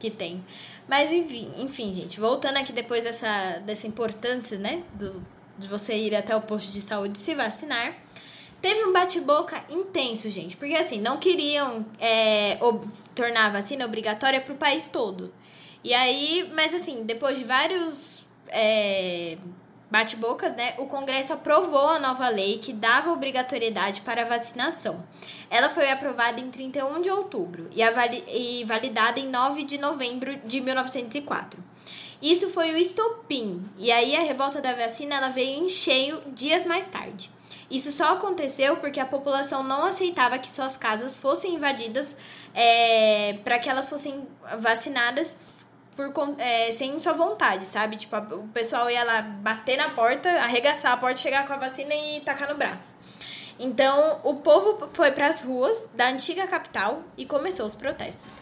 Que 0.00 0.10
tem. 0.10 0.44
Mas, 0.88 1.12
enfim, 1.12 1.52
enfim, 1.56 1.92
gente, 1.92 2.18
voltando 2.18 2.56
aqui 2.56 2.72
depois 2.72 3.04
dessa, 3.04 3.60
dessa 3.60 3.86
importância, 3.86 4.58
né? 4.58 4.82
Do, 4.94 5.24
de 5.56 5.68
você 5.68 5.94
ir 5.94 6.16
até 6.16 6.34
o 6.34 6.40
posto 6.40 6.72
de 6.72 6.80
saúde 6.80 7.16
se 7.16 7.34
vacinar. 7.34 7.94
Teve 8.60 8.84
um 8.84 8.92
bate-boca 8.92 9.62
intenso, 9.70 10.28
gente, 10.28 10.56
porque 10.56 10.74
assim, 10.74 11.00
não 11.00 11.18
queriam 11.18 11.86
é, 11.98 12.58
tornar 13.14 13.46
a 13.46 13.50
vacina 13.50 13.86
obrigatória 13.86 14.40
para 14.40 14.52
o 14.52 14.56
país 14.56 14.88
todo. 14.88 15.32
E 15.82 15.94
aí, 15.94 16.50
mas 16.54 16.74
assim, 16.74 17.04
depois 17.04 17.38
de 17.38 17.44
vários 17.44 18.24
é, 18.48 19.38
bate-bocas, 19.90 20.54
né, 20.54 20.74
o 20.78 20.86
Congresso 20.86 21.32
aprovou 21.32 21.88
a 21.88 21.98
nova 21.98 22.28
lei 22.28 22.58
que 22.58 22.72
dava 22.72 23.10
obrigatoriedade 23.10 24.02
para 24.02 24.22
a 24.22 24.24
vacinação. 24.24 25.04
Ela 25.50 25.68
foi 25.68 25.90
aprovada 25.90 26.40
em 26.40 26.50
31 26.50 27.02
de 27.02 27.10
outubro 27.10 27.68
e, 27.72 27.82
e 28.60 28.64
validada 28.64 29.18
em 29.18 29.28
9 29.28 29.64
de 29.64 29.78
novembro 29.78 30.36
de 30.44 30.60
1904. 30.60 31.62
Isso 32.22 32.50
foi 32.50 32.72
o 32.72 32.76
estopim, 32.76 33.64
e 33.78 33.90
aí 33.90 34.14
a 34.14 34.20
revolta 34.20 34.60
da 34.60 34.74
vacina 34.74 35.16
ela 35.16 35.30
veio 35.30 35.64
em 35.64 35.68
cheio 35.68 36.22
dias 36.34 36.66
mais 36.66 36.86
tarde. 36.86 37.30
Isso 37.70 37.90
só 37.92 38.12
aconteceu 38.12 38.76
porque 38.76 39.00
a 39.00 39.06
população 39.06 39.62
não 39.62 39.84
aceitava 39.84 40.38
que 40.38 40.50
suas 40.50 40.76
casas 40.76 41.16
fossem 41.16 41.54
invadidas 41.54 42.16
é, 42.52 43.38
para 43.44 43.58
que 43.58 43.70
elas 43.70 43.88
fossem 43.88 44.26
vacinadas 44.58 45.66
por, 46.08 46.36
é, 46.38 46.72
sem 46.72 46.98
sua 46.98 47.12
vontade, 47.12 47.64
sabe? 47.66 47.96
Tipo, 47.96 48.16
o 48.34 48.48
pessoal 48.48 48.90
ia 48.90 49.04
lá 49.04 49.22
bater 49.22 49.76
na 49.76 49.90
porta, 49.90 50.28
arregaçar 50.28 50.92
a 50.92 50.96
porta, 50.96 51.16
chegar 51.16 51.46
com 51.46 51.52
a 51.52 51.56
vacina 51.56 51.94
e 51.94 52.20
tacar 52.20 52.48
no 52.48 52.56
braço. 52.56 52.94
Então, 53.58 54.20
o 54.24 54.36
povo 54.36 54.88
foi 54.94 55.12
para 55.12 55.26
as 55.26 55.42
ruas 55.42 55.88
da 55.94 56.08
antiga 56.08 56.46
capital 56.46 57.02
e 57.16 57.26
começou 57.26 57.66
os 57.66 57.74
protestos. 57.74 58.34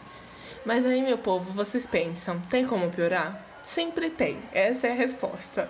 Mas 0.65 0.85
aí, 0.85 1.01
meu 1.01 1.17
povo, 1.17 1.51
vocês 1.51 1.85
pensam, 1.85 2.39
tem 2.49 2.65
como 2.65 2.89
piorar? 2.89 3.43
Sempre 3.63 4.09
tem. 4.09 4.39
Essa 4.53 4.87
é 4.87 4.91
a 4.91 4.95
resposta. 4.95 5.69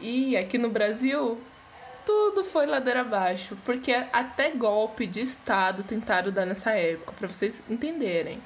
E 0.00 0.36
aqui 0.36 0.56
no 0.56 0.70
Brasil, 0.70 1.40
tudo 2.04 2.44
foi 2.44 2.66
ladeira 2.66 3.00
abaixo, 3.00 3.58
porque 3.64 3.92
até 3.92 4.50
golpe 4.50 5.06
de 5.06 5.20
Estado 5.22 5.82
tentaram 5.82 6.30
dar 6.30 6.46
nessa 6.46 6.70
época, 6.70 7.12
para 7.12 7.26
vocês 7.26 7.60
entenderem. 7.68 8.40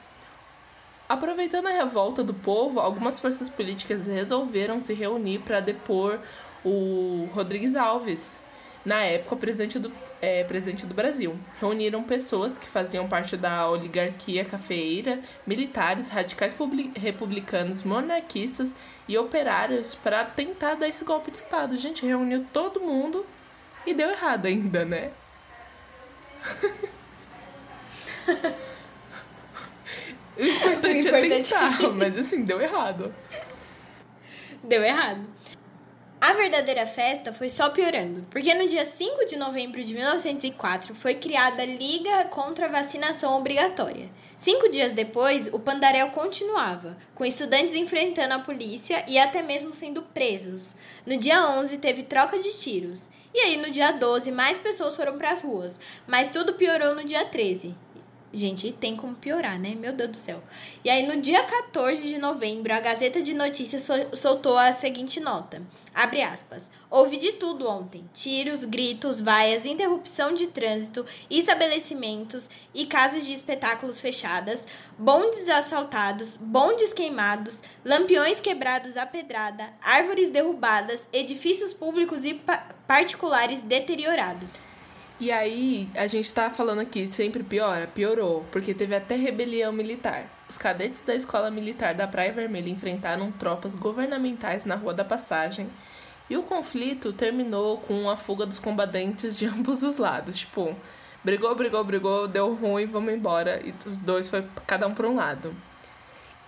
Aproveitando 1.11 1.67
a 1.67 1.73
revolta 1.73 2.23
do 2.23 2.33
povo, 2.33 2.79
algumas 2.79 3.19
forças 3.19 3.49
políticas 3.49 4.07
resolveram 4.07 4.81
se 4.81 4.95
reunir 4.95 5.41
para 5.41 5.59
depor 5.59 6.21
o 6.65 7.29
Rodrigues 7.35 7.75
Alves, 7.75 8.41
na 8.85 9.03
época 9.03 9.35
presidente 9.35 9.77
do, 9.77 9.93
é, 10.23 10.45
presidente 10.45 10.87
do 10.87 10.95
Brasil. 10.95 11.37
Reuniram 11.59 12.05
pessoas 12.05 12.57
que 12.57 12.69
faziam 12.69 13.09
parte 13.09 13.37
da 13.37 13.69
oligarquia 13.69 14.45
cafeeira, 14.45 15.19
militares, 15.45 16.11
radicais 16.11 16.55
republicanos, 16.95 17.83
monarquistas 17.83 18.73
e 19.09 19.19
operários 19.19 19.97
para 19.97 20.25
tentar 20.25 20.77
dar 20.77 20.87
esse 20.87 21.05
golpe 21.05 21.33
de 21.33 21.39
Estado. 21.39 21.77
Gente, 21.77 22.07
reuniu 22.07 22.47
todo 22.53 22.79
mundo 22.79 23.27
e 23.85 23.93
deu 23.93 24.11
errado 24.11 24.47
ainda, 24.47 24.85
O 28.37 28.61
importante, 31.09 31.55
é 31.55 31.59
tentar, 31.59 31.91
mas 31.95 32.19
assim, 32.19 32.43
deu 32.43 32.61
errado. 32.61 33.15
Deu 34.63 34.83
errado. 34.83 35.27
A 36.21 36.35
verdadeira 36.35 36.87
festa 36.87 37.33
foi 37.33 37.49
só 37.49 37.71
piorando, 37.71 38.27
porque 38.31 38.53
no 38.53 38.69
dia 38.69 38.85
5 38.85 39.25
de 39.25 39.37
novembro 39.37 39.83
de 39.83 39.95
1904 39.95 40.95
foi 40.95 41.15
criada 41.15 41.63
a 41.63 41.67
Liga 41.67 42.27
contra 42.27 42.67
a 42.67 42.69
Vacinação 42.69 43.39
Obrigatória. 43.39 44.11
Cinco 44.37 44.69
dias 44.69 44.93
depois, 44.93 45.49
o 45.51 45.59
pandaréu 45.59 46.11
continuava, 46.11 46.99
com 47.15 47.25
estudantes 47.25 47.75
enfrentando 47.75 48.35
a 48.35 48.39
polícia 48.39 49.03
e 49.09 49.19
até 49.19 49.43
mesmo 49.43 49.73
sendo 49.73 50.03
presos. 50.03 50.77
No 51.07 51.17
dia 51.17 51.43
11, 51.59 51.79
teve 51.79 52.03
troca 52.03 52.39
de 52.39 52.53
tiros. 52.53 53.03
E 53.33 53.39
aí, 53.41 53.57
no 53.57 53.71
dia 53.71 53.91
12, 53.91 54.31
mais 54.31 54.59
pessoas 54.59 54.97
foram 54.97 55.17
para 55.17 55.31
as 55.31 55.41
ruas, 55.41 55.81
mas 56.07 56.29
tudo 56.29 56.53
piorou 56.53 56.95
no 56.95 57.05
dia 57.05 57.25
13. 57.25 57.75
Gente, 58.33 58.71
tem 58.71 58.95
como 58.97 59.17
piorar, 59.17 59.59
né? 59.59 59.75
Meu 59.75 59.93
Deus 59.93 60.11
do 60.11 60.17
céu. 60.17 60.41
E 60.85 60.89
aí, 60.89 61.05
no 61.05 61.21
dia 61.21 61.43
14 61.43 62.07
de 62.09 62.17
novembro, 62.17 62.73
a 62.73 62.79
Gazeta 62.79 63.21
de 63.21 63.35
Notícias 63.35 63.83
sol- 63.83 64.17
soltou 64.17 64.57
a 64.57 64.73
seguinte 64.73 65.19
nota. 65.19 65.61
Abre 65.93 66.23
aspas. 66.23 66.71
Houve 66.89 67.17
de 67.17 67.33
tudo 67.33 67.69
ontem. 67.69 68.09
Tiros, 68.15 68.63
gritos, 68.63 69.19
vaias, 69.21 69.67
interrupção 69.67 70.33
de 70.33 70.47
trânsito, 70.47 71.05
estabelecimentos 71.29 72.49
e 72.73 72.87
casas 72.87 73.27
de 73.27 73.33
espetáculos 73.33 74.01
fechadas, 74.01 74.65
bondes 74.97 75.49
assaltados, 75.49 76.37
bondes 76.37 76.93
queimados, 76.95 77.63
lampiões 77.85 78.41
quebrados 78.41 78.97
à 78.97 79.05
pedrada, 79.07 79.71
árvores 79.83 80.31
derrubadas, 80.31 81.03
edifícios 81.13 81.73
públicos 81.73 82.25
e 82.25 82.35
pa- 82.35 82.69
particulares 82.87 83.63
deteriorados. 83.65 84.53
E 85.21 85.31
aí, 85.31 85.89
a 85.95 86.07
gente 86.07 86.33
tá 86.33 86.49
falando 86.51 86.81
aqui, 86.81 87.07
sempre 87.09 87.43
piora? 87.43 87.87
Piorou, 87.87 88.45
porque 88.51 88.73
teve 88.73 88.95
até 88.97 89.17
rebelião 89.17 89.71
militar. 89.71 90.27
Os 90.49 90.57
cadetes 90.57 91.03
da 91.03 91.15
Escola 91.15 91.51
Militar 91.51 91.95
da 91.95 92.09
Praia 92.09 92.33
Vermelha 92.33 92.71
enfrentaram 92.71 93.31
tropas 93.31 93.75
governamentais 93.75 94.65
na 94.65 94.77
Rua 94.77 94.95
da 94.95 95.05
Passagem. 95.05 95.69
E 96.29 96.37
o 96.39 96.43
conflito 96.43 97.13
terminou 97.13 97.79
com 97.79 98.09
a 98.09 98.17
fuga 98.17 98.47
dos 98.47 98.59
combatentes 98.59 99.37
de 99.37 99.45
ambos 99.47 99.83
os 99.83 99.99
lados. 99.99 100.39
Tipo, 100.39 100.75
brigou, 101.23 101.55
brigou, 101.55 101.85
brigou, 101.85 102.27
deu 102.27 102.55
ruim, 102.55 102.87
vamos 102.87 103.13
embora. 103.13 103.61
E 103.63 103.75
os 103.87 103.99
dois 103.99 104.29
foi 104.29 104.45
cada 104.67 104.87
um 104.87 104.95
para 104.95 105.07
um 105.09 105.17
lado. 105.17 105.55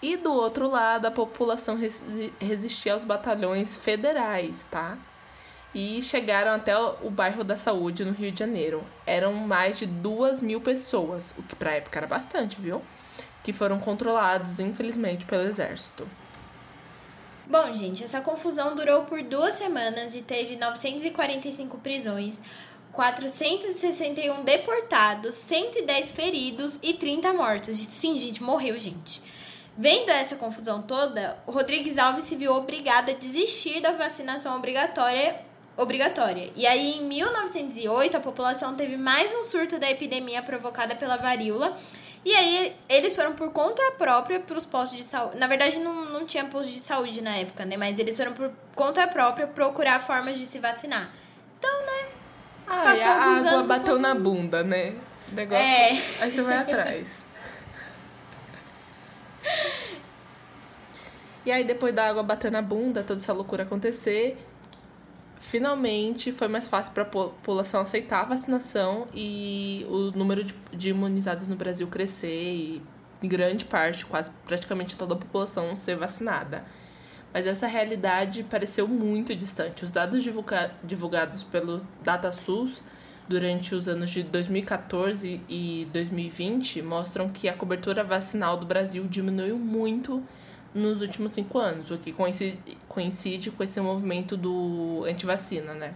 E 0.01 0.17
do 0.17 0.33
outro 0.33 0.67
lado, 0.69 1.07
a 1.07 1.11
população 1.11 1.77
resi- 1.77 2.33
resistia 2.41 2.95
aos 2.95 3.05
batalhões 3.05 3.77
federais, 3.77 4.67
tá? 4.71 4.97
E 5.75 6.03
chegaram 6.03 6.53
até 6.53 6.77
o 6.79 7.11
bairro 7.11 7.43
da 7.43 7.57
Saúde, 7.57 8.05
no 8.05 8.13
Rio 8.13 8.31
de 8.31 8.39
Janeiro. 8.39 8.85
Eram 9.07 9.33
mais 9.33 9.79
de 9.79 9.87
duas 9.87 10.43
mil 10.43 10.61
pessoas, 10.61 11.35
o 11.39 11.43
que 11.43 11.57
pra 11.57 11.73
época 11.73 11.99
era 11.99 12.07
bastante, 12.07 12.61
viu? 12.61 12.83
Que 13.43 13.53
foram 13.53 13.79
controlados, 13.79 14.61
infelizmente, 14.61 15.25
pelo 15.25 15.43
exército. 15.43 16.07
Bom, 17.47 17.75
gente, 17.75 18.05
essa 18.05 18.21
confusão 18.21 18.75
durou 18.75 19.03
por 19.05 19.23
duas 19.23 19.55
semanas 19.55 20.15
e 20.15 20.23
teve 20.23 20.57
945 20.57 21.79
prisões, 21.79 22.41
461 22.93 24.45
deportados, 24.45 25.35
110 25.37 26.11
feridos 26.11 26.79
e 26.83 26.95
30 26.95 27.33
mortos. 27.33 27.79
Sim, 27.79 28.19
gente, 28.19 28.43
morreu 28.43 28.79
gente. 28.79 29.23
Vendo 29.77 30.11
essa 30.11 30.37
confusão 30.37 30.83
toda, 30.83 31.39
Rodrigues 31.47 31.97
Alves 31.97 32.25
se 32.25 32.37
viu 32.37 32.53
obrigado 32.53 33.11
a 33.11 33.15
desistir 33.15 33.81
da 33.81 33.93
vacinação 33.93 34.57
obrigatória. 34.57 35.52
Obrigatória. 35.77 36.51
E 36.55 36.67
aí, 36.67 36.99
em 36.99 37.05
1908, 37.05 38.17
a 38.17 38.21
população 38.21 38.75
teve 38.75 38.97
mais 38.97 39.35
um 39.35 39.43
surto 39.45 39.79
da 39.79 39.91
epidemia 39.91 40.43
provocada 40.43 40.95
pela 40.95 41.17
varíola. 41.17 41.77
E 42.25 42.35
aí, 42.35 42.77
eles 42.89 43.17
foram 43.17 43.33
por 43.33 43.51
conta 43.51 43.83
própria 43.99 44.39
para 44.39 44.57
os 44.57 44.65
postos 44.67 44.99
de 44.99 45.03
saúde. 45.05 45.39
Na 45.39 45.47
verdade, 45.47 45.79
não, 45.79 46.05
não 46.05 46.27
tinha 46.27 46.45
posto 46.45 46.71
de 46.71 46.79
saúde 46.79 47.21
na 47.23 47.35
época, 47.37 47.65
né? 47.65 47.77
Mas 47.77 47.99
eles 47.99 48.17
foram 48.17 48.33
por 48.33 48.53
conta 48.75 49.07
própria 49.09 49.47
procurar 49.47 49.99
formas 50.01 50.39
de 50.39 50.47
se 50.47 50.59
vacinar. 50.61 51.11
Então, 51.59 51.81
né? 51.87 52.09
Ah, 52.67 52.83
Passou 52.85 53.05
a 53.11 53.25
alguns 53.25 53.39
água 53.39 53.51
anos, 53.53 53.69
bateu 53.69 53.87
povo- 53.87 53.99
na 53.99 54.15
bunda, 54.15 54.63
né? 54.63 54.95
O 55.31 55.35
negócio. 55.35 55.65
É. 55.65 55.91
Aí 56.21 56.31
você 56.31 56.43
vai 56.43 56.59
atrás. 56.59 57.23
E 61.45 61.51
aí, 61.51 61.65
depois 61.65 61.93
da 61.93 62.09
água 62.09 62.23
bater 62.23 62.53
na 62.53 62.63
bunda, 62.63 63.03
toda 63.03 63.21
essa 63.21 63.33
loucura 63.33 63.65
acontecer, 63.65 64.39
finalmente 65.43 66.31
foi 66.31 66.47
mais 66.47 66.69
fácil 66.69 66.93
para 66.95 67.03
a 67.03 67.07
população 67.07 67.81
aceitar 67.81 68.21
a 68.21 68.25
vacinação 68.25 69.09
e 69.13 69.85
o 69.89 70.17
número 70.17 70.45
de, 70.45 70.55
de 70.73 70.91
imunizados 70.91 71.49
no 71.49 71.57
Brasil 71.57 71.87
crescer 71.89 72.53
e, 72.53 72.83
grande 73.23 73.65
parte, 73.65 74.07
quase 74.07 74.31
praticamente 74.47 74.97
toda 74.97 75.15
a 75.15 75.19
população 75.19 75.75
ser 75.75 75.97
vacinada. 75.97 76.65
Mas 77.35 77.47
essa 77.47 77.67
realidade 77.67 78.45
pareceu 78.45 78.87
muito 78.87 79.35
distante. 79.35 79.85
Os 79.85 79.91
dados 79.91 80.23
divulga- 80.23 80.71
divulgados 80.85 81.43
pelo 81.43 81.85
DataSUS 82.03 82.83
durante 83.29 83.75
os 83.75 83.89
anos 83.89 84.11
de 84.11 84.23
2014 84.23 85.41
e 85.49 85.89
2020 85.93 86.83
mostram 86.83 87.29
que 87.29 87.49
a 87.49 87.53
cobertura 87.53 88.05
vacinal 88.05 88.57
do 88.57 88.67
Brasil 88.67 89.05
diminuiu 89.09 89.59
muito 89.59 90.23
nos 90.75 91.01
últimos 91.01 91.33
cinco 91.33 91.59
anos, 91.59 91.91
o 91.91 91.99
que 91.99 92.13
coincide, 92.13 92.59
coincide 92.89 93.51
com 93.51 93.63
esse 93.63 93.81
movimento 93.81 94.37
do 94.37 95.05
antivacina, 95.07 95.75
né? 95.75 95.95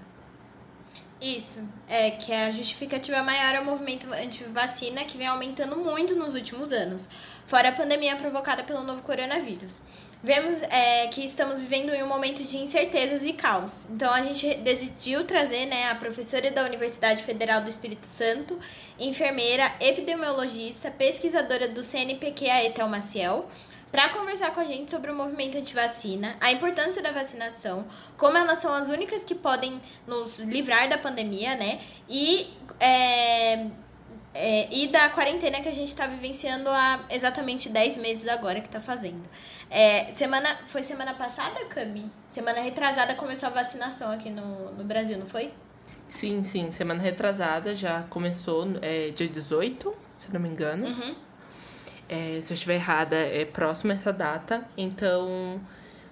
Isso. 1.21 1.59
É 1.89 2.11
que 2.11 2.31
a 2.31 2.51
justificativa 2.51 3.23
maior 3.23 3.55
é 3.55 3.61
o 3.61 3.65
movimento 3.65 4.13
anti-vacina 4.13 5.03
que 5.05 5.17
vem 5.17 5.27
aumentando 5.27 5.77
muito 5.77 6.15
nos 6.15 6.35
últimos 6.35 6.71
anos, 6.73 7.09
fora 7.47 7.71
a 7.71 7.73
pandemia 7.73 8.17
provocada 8.17 8.63
pelo 8.63 8.83
novo 8.83 9.01
coronavírus. 9.01 9.81
Vemos 10.23 10.61
é, 10.63 11.07
que 11.07 11.25
estamos 11.25 11.61
vivendo 11.61 11.91
em 11.91 12.03
um 12.03 12.09
momento 12.09 12.43
de 12.43 12.59
incertezas 12.59 13.23
e 13.23 13.33
caos. 13.33 13.87
Então 13.91 14.13
a 14.13 14.21
gente 14.23 14.57
decidiu 14.57 15.25
trazer 15.25 15.67
né, 15.67 15.89
a 15.91 15.95
professora 15.95 16.51
da 16.51 16.65
Universidade 16.65 17.23
Federal 17.23 17.63
do 17.63 17.71
Espírito 17.71 18.07
Santo, 18.07 18.59
enfermeira, 18.99 19.73
epidemiologista, 19.81 20.91
pesquisadora 20.91 21.69
do 21.69 21.83
CNPq, 21.83 22.51
a 22.51 22.65
Etel 22.65 22.89
Maciel, 22.89 23.49
para 23.97 24.11
conversar 24.11 24.53
com 24.53 24.61
a 24.61 24.65
gente 24.65 24.91
sobre 24.91 25.11
o 25.11 25.15
movimento 25.15 25.57
antivacina, 25.57 26.37
a 26.39 26.53
importância 26.53 27.03
da 27.03 27.13
vacinação, 27.13 27.87
como 28.19 28.37
elas 28.37 28.59
são 28.59 28.71
as 28.71 28.91
únicas 28.91 29.25
que 29.25 29.35
podem 29.35 29.81
nos 30.07 30.39
livrar 30.41 30.87
da 30.87 30.99
pandemia, 30.99 31.55
né? 31.55 31.81
E, 32.07 32.47
é, 32.79 33.69
é, 34.35 34.69
e 34.71 34.89
da 34.89 35.09
quarentena 35.09 35.63
que 35.63 35.69
a 35.71 35.73
gente 35.73 35.89
está 35.89 36.07
vivenciando 36.07 36.69
há 36.69 37.07
exatamente 37.09 37.71
10 37.71 37.97
meses 37.97 38.29
agora 38.29 38.61
que 38.61 38.67
está 38.67 38.83
fazendo. 38.83 39.27
É, 39.71 40.13
semana, 40.13 40.47
foi 40.67 40.83
semana 40.83 41.15
passada, 41.15 41.65
Cami? 41.65 42.13
Semana 42.29 42.61
retrasada 42.61 43.15
começou 43.15 43.47
a 43.47 43.53
vacinação 43.53 44.11
aqui 44.11 44.29
no, 44.29 44.73
no 44.73 44.85
Brasil, 44.85 45.17
não 45.17 45.27
foi? 45.27 45.55
Sim, 46.11 46.45
sim. 46.45 46.71
Semana 46.71 47.01
retrasada 47.01 47.75
já 47.75 48.03
começou, 48.11 48.67
é, 48.83 49.09
dia 49.09 49.27
18, 49.27 49.97
se 50.19 50.31
não 50.35 50.39
me 50.39 50.51
engano. 50.51 50.87
Uhum. 50.87 51.26
É, 52.09 52.41
se 52.41 52.53
eu 52.53 52.55
estiver 52.55 52.75
errada, 52.75 53.17
é 53.17 53.45
próximo 53.45 53.93
a 53.93 53.95
essa 53.95 54.13
data. 54.13 54.67
Então, 54.77 55.61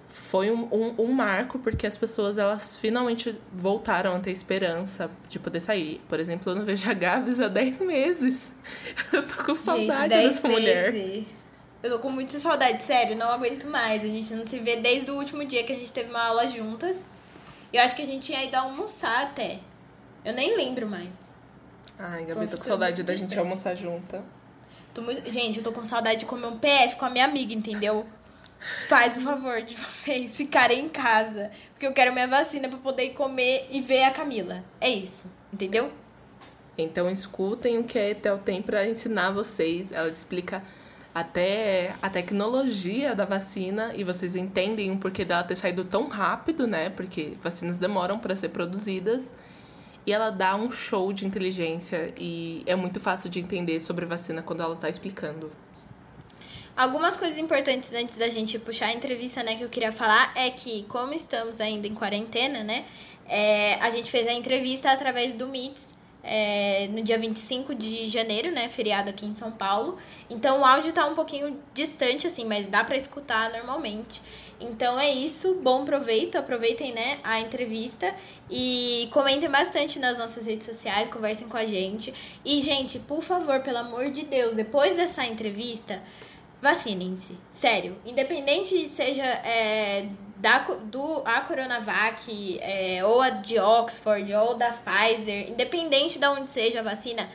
foi 0.09 0.49
um, 0.49 0.67
um, 0.71 0.95
um 0.99 1.11
marco, 1.11 1.59
porque 1.59 1.85
as 1.85 1.97
pessoas, 1.97 2.37
elas 2.37 2.77
finalmente 2.77 3.37
voltaram 3.51 4.15
a 4.15 4.19
ter 4.19 4.31
esperança 4.31 5.09
de 5.29 5.37
poder 5.37 5.59
sair. 5.59 6.01
Por 6.07 6.19
exemplo, 6.19 6.51
eu 6.51 6.55
não 6.55 6.63
vejo 6.63 6.89
a 6.89 6.93
Gabs 6.93 7.41
há 7.41 7.47
10 7.47 7.79
meses. 7.79 8.51
Eu 9.11 9.25
tô 9.27 9.43
com 9.43 9.55
saudade 9.55 10.09
dessa 10.09 10.47
mulher. 10.47 10.91
meses. 10.91 11.25
Eu 11.83 11.91
tô 11.91 11.99
com 11.99 12.09
muita 12.09 12.39
saudade, 12.39 12.81
sério, 12.81 13.15
não 13.15 13.29
aguento 13.29 13.67
mais. 13.67 14.03
A 14.03 14.07
gente 14.07 14.33
não 14.33 14.47
se 14.47 14.57
vê 14.59 14.77
desde 14.77 15.11
o 15.11 15.15
último 15.15 15.45
dia 15.45 15.63
que 15.63 15.71
a 15.71 15.75
gente 15.75 15.91
teve 15.91 16.09
uma 16.09 16.23
aula 16.23 16.47
juntas. 16.47 16.97
Eu 17.71 17.81
acho 17.83 17.95
que 17.95 18.01
a 18.01 18.05
gente 18.05 18.25
tinha 18.25 18.43
ido 18.43 18.55
almoçar 18.55 19.23
até. 19.23 19.59
Eu 20.23 20.33
nem 20.33 20.57
lembro 20.57 20.87
mais. 20.87 21.11
Ai, 21.99 22.25
Gabi, 22.25 22.47
tô 22.47 22.57
com 22.57 22.63
saudade 22.63 23.03
da 23.03 23.13
gente 23.13 23.37
almoçar 23.37 23.75
junta. 23.75 24.23
Tô 24.95 25.01
muito... 25.01 25.29
Gente, 25.29 25.57
eu 25.57 25.63
tô 25.63 25.73
com 25.73 25.83
saudade 25.83 26.21
de 26.21 26.25
comer 26.25 26.47
um 26.47 26.57
PF 26.57 26.95
com 26.97 27.03
a 27.03 27.09
minha 27.09 27.25
amiga, 27.25 27.53
entendeu? 27.53 28.05
Faz 28.87 29.17
o 29.17 29.21
favor 29.21 29.61
de 29.61 29.75
vocês 29.75 30.37
ficarem 30.37 30.85
em 30.85 30.89
casa. 30.89 31.51
Porque 31.73 31.85
eu 31.85 31.91
quero 31.91 32.13
minha 32.13 32.29
vacina 32.29 32.69
pra 32.69 32.77
poder 32.77 33.09
comer 33.09 33.67
e 33.69 33.81
ver 33.81 34.03
a 34.03 34.11
Camila. 34.11 34.63
É 34.79 34.89
isso, 34.89 35.27
entendeu? 35.51 35.91
Então 36.77 37.09
escutem 37.09 37.77
o 37.77 37.83
que 37.83 37.99
a 37.99 38.09
Etel 38.09 38.37
tem 38.37 38.61
para 38.61 38.87
ensinar 38.87 39.31
vocês. 39.31 39.91
Ela 39.91 40.07
explica 40.07 40.63
até 41.13 41.97
a 42.01 42.09
tecnologia 42.09 43.13
da 43.13 43.25
vacina 43.25 43.91
e 43.95 44.03
vocês 44.05 44.33
entendem 44.33 44.91
o 44.91 44.97
porquê 44.97 45.25
dela 45.25 45.43
ter 45.43 45.57
saído 45.57 45.83
tão 45.83 46.07
rápido, 46.07 46.65
né? 46.65 46.89
Porque 46.89 47.33
vacinas 47.43 47.77
demoram 47.77 48.17
para 48.17 48.33
ser 48.33 48.47
produzidas. 48.47 49.25
E 50.05 50.13
ela 50.13 50.29
dá 50.29 50.55
um 50.55 50.71
show 50.71 51.11
de 51.11 51.25
inteligência 51.25 52.13
e 52.17 52.63
é 52.65 52.75
muito 52.75 52.99
fácil 52.99 53.29
de 53.29 53.39
entender 53.39 53.79
sobre 53.79 54.05
vacina 54.05 54.41
quando 54.41 54.61
ela 54.61 54.75
tá 54.75 54.87
explicando. 54.87 55.51
Algumas 56.77 57.15
coisas 57.15 57.37
importantes 57.37 57.93
antes 57.93 58.17
da 58.17 58.27
gente 58.27 58.59
puxar 58.59 58.87
a 58.87 58.93
entrevista, 58.93 59.41
né, 59.41 59.55
que 59.55 59.63
eu 59.63 59.69
queria 59.69 59.91
falar 59.91 60.33
é 60.35 60.49
que, 60.49 60.83
como 60.83 61.13
estamos 61.13 61.61
ainda 61.61 61.87
em 61.87 61.93
quarentena, 61.93 62.63
né, 62.63 62.85
é, 63.27 63.75
a 63.75 63.89
gente 63.89 64.11
fez 64.11 64.27
a 64.27 64.33
entrevista 64.33 64.91
através 64.91 65.33
do 65.33 65.47
Meets, 65.47 65.95
é, 66.25 66.87
no 66.87 67.03
dia 67.03 67.19
25 67.19 67.75
de 67.75 68.09
janeiro, 68.09 68.51
né? 68.51 68.67
Feriado 68.67 69.11
aqui 69.11 69.27
em 69.27 69.35
São 69.35 69.51
Paulo. 69.51 69.97
Então 70.27 70.61
o 70.61 70.65
áudio 70.65 70.91
tá 70.91 71.05
um 71.05 71.13
pouquinho 71.13 71.59
distante, 71.73 72.25
assim, 72.25 72.45
mas 72.45 72.67
dá 72.67 72.83
para 72.83 72.97
escutar 72.97 73.51
normalmente. 73.51 74.21
Então 74.59 74.99
é 74.99 75.11
isso, 75.11 75.55
bom 75.55 75.83
proveito, 75.83 76.37
aproveitem 76.37 76.93
né, 76.93 77.19
a 77.23 77.39
entrevista 77.39 78.13
e 78.49 79.09
comentem 79.11 79.49
bastante 79.49 79.99
nas 79.99 80.17
nossas 80.17 80.45
redes 80.45 80.65
sociais, 80.65 81.09
conversem 81.09 81.47
com 81.47 81.57
a 81.57 81.65
gente. 81.65 82.13
E, 82.43 82.61
gente, 82.61 82.99
por 82.99 83.21
favor, 83.21 83.59
pelo 83.59 83.79
amor 83.79 84.09
de 84.11 84.23
Deus, 84.23 84.53
depois 84.53 84.95
dessa 84.95 85.25
entrevista, 85.25 86.01
vacinem-se. 86.61 87.37
Sério, 87.49 87.97
independente 88.05 88.77
de 88.77 88.87
seja 88.87 89.23
é, 89.23 90.07
da, 90.37 90.59
do, 90.59 91.21
a 91.25 91.41
Coronavac, 91.41 92.59
é, 92.61 93.03
ou 93.03 93.21
a 93.21 93.29
de 93.29 93.59
Oxford, 93.59 94.33
ou 94.33 94.55
da 94.55 94.71
Pfizer, 94.71 95.49
independente 95.49 96.17
de 96.17 96.27
onde 96.27 96.47
seja 96.47 96.79
a 96.79 96.83
vacina, 96.83 97.29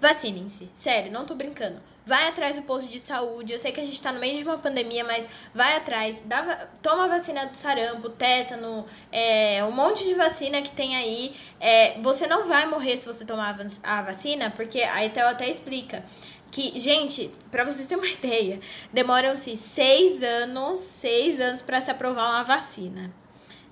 vacinem-se. 0.00 0.70
Sério, 0.72 1.10
não 1.10 1.24
tô 1.24 1.34
brincando. 1.34 1.80
Vai 2.10 2.26
atrás 2.26 2.56
do 2.56 2.62
posto 2.62 2.90
de 2.90 2.98
saúde. 2.98 3.52
Eu 3.52 3.58
sei 3.60 3.70
que 3.70 3.80
a 3.80 3.84
gente 3.84 4.02
tá 4.02 4.10
no 4.10 4.18
meio 4.18 4.36
de 4.36 4.42
uma 4.42 4.58
pandemia, 4.58 5.04
mas 5.04 5.28
vai 5.54 5.76
atrás. 5.76 6.16
Dá, 6.24 6.66
toma 6.82 7.04
a 7.04 7.06
vacina 7.06 7.46
do 7.46 7.56
sarampo, 7.56 8.10
tétano, 8.10 8.84
é, 9.12 9.64
um 9.64 9.70
monte 9.70 10.02
de 10.04 10.14
vacina 10.14 10.60
que 10.60 10.72
tem 10.72 10.96
aí. 10.96 11.32
É, 11.60 12.00
você 12.00 12.26
não 12.26 12.48
vai 12.48 12.66
morrer 12.66 12.96
se 12.96 13.06
você 13.06 13.24
tomar 13.24 13.56
a 13.84 14.02
vacina, 14.02 14.50
porque 14.50 14.82
a 14.82 15.04
Etel 15.04 15.28
até 15.28 15.48
explica 15.48 16.04
que, 16.50 16.80
gente, 16.80 17.30
para 17.48 17.62
vocês 17.62 17.86
terem 17.86 18.02
uma 18.02 18.10
ideia, 18.12 18.58
demoram-se 18.92 19.56
seis 19.56 20.20
anos, 20.20 20.80
seis 20.80 21.38
anos 21.38 21.62
para 21.62 21.80
se 21.80 21.92
aprovar 21.92 22.28
uma 22.30 22.42
vacina. 22.42 23.14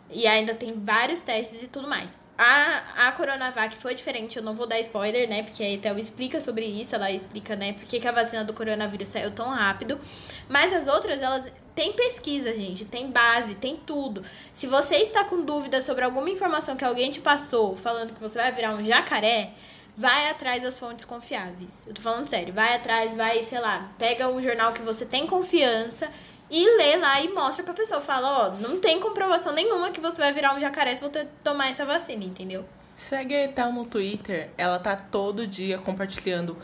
E 0.09 0.29
ainda 0.29 0.55
tem 0.55 0.75
vários 0.75 1.23
testes 1.23 1.61
e 1.65 1.67
tudo 1.67 1.89
mais. 1.89 2.17
A, 2.41 3.09
a 3.09 3.13
Coronavac 3.13 3.77
foi 3.77 3.97
diferente, 3.97 4.37
eu 4.37 4.45
não 4.45 4.55
vou 4.55 4.65
dar 4.65 4.79
spoiler, 4.79 5.29
né? 5.29 5.43
Porque 5.43 5.61
a 5.61 5.69
Etel 5.69 5.99
explica 5.99 6.41
sobre 6.41 6.65
isso, 6.65 6.95
ela 6.95 7.11
explica, 7.11 7.57
né, 7.57 7.73
por 7.73 7.85
que 7.85 8.07
a 8.07 8.13
vacina 8.13 8.45
do 8.45 8.53
coronavírus 8.53 9.09
saiu 9.09 9.33
tão 9.33 9.49
rápido. 9.49 10.01
Mas 10.49 10.73
as 10.73 10.87
outras, 10.87 11.21
elas 11.21 11.45
têm 11.75 11.93
pesquisa, 11.95 12.55
gente, 12.55 12.85
tem 12.85 13.11
base, 13.11 13.57
tem 13.57 13.77
tudo. 13.77 14.23
Se 14.53 14.69
você 14.69 14.97
está 14.99 15.25
com 15.25 15.43
dúvida 15.43 15.83
sobre 15.83 16.05
alguma 16.05 16.31
informação 16.31 16.77
que 16.77 16.85
alguém 16.85 17.11
te 17.11 17.21
passou, 17.21 17.77
falando 17.77 18.15
que 18.15 18.21
você 18.21 18.39
vai 18.39 18.53
virar 18.53 18.73
um 18.73 18.85
jacaré, 18.85 19.51
vai 19.97 20.31
atrás 20.31 20.63
das 20.63 20.79
fontes 20.79 21.05
confiáveis. 21.05 21.83
Eu 21.89 21.93
tô 21.93 22.01
falando 22.01 22.29
sério, 22.29 22.55
vai 22.55 22.77
atrás, 22.77 23.17
vai, 23.17 23.43
sei 23.43 23.59
lá, 23.59 23.91
pega 23.99 24.29
um 24.29 24.41
jornal 24.41 24.73
que 24.73 24.81
você 24.81 25.05
tem 25.05 25.27
confiança 25.27 26.09
e 26.51 26.77
lê 26.77 26.97
lá 26.97 27.21
e 27.21 27.29
mostra 27.33 27.63
pra 27.63 27.75
pessoa. 27.75 28.01
Fala, 28.01 28.47
ó, 28.47 28.51
não 28.57 28.81
tem 28.81 29.01
comprovação 29.01 29.53
nenhuma 29.53 29.91
que 29.91 30.01
você 30.01 30.21
vai 30.21 30.33
virar 30.33 30.55
um 30.55 30.59
jacaré 30.59 30.95
se 30.95 31.03
você 31.03 31.27
tomar 31.43 31.69
essa 31.69 31.85
vacina, 31.85 32.25
entendeu? 32.25 32.65
Segue 32.97 33.35
a 33.35 33.45
Etal 33.45 33.73
no 33.73 33.85
Twitter, 33.85 34.51
ela 34.59 34.79
tá 34.79 34.97
todo 34.97 35.47
dia 35.47 35.79
compartilhando 35.79 36.57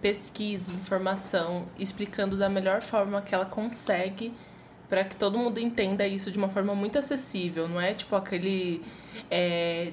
pesquisa, 0.00 0.74
informação, 0.74 1.66
explicando 1.78 2.36
da 2.36 2.48
melhor 2.48 2.82
forma 2.82 3.22
que 3.22 3.34
ela 3.34 3.46
consegue 3.46 4.34
para 4.88 5.04
que 5.04 5.16
todo 5.16 5.38
mundo 5.38 5.58
entenda 5.58 6.06
isso 6.06 6.30
de 6.30 6.38
uma 6.38 6.48
forma 6.48 6.74
muito 6.74 6.98
acessível, 6.98 7.68
não 7.68 7.80
é 7.80 7.92
tipo 7.92 8.14
aquele 8.14 8.82
é, 9.30 9.92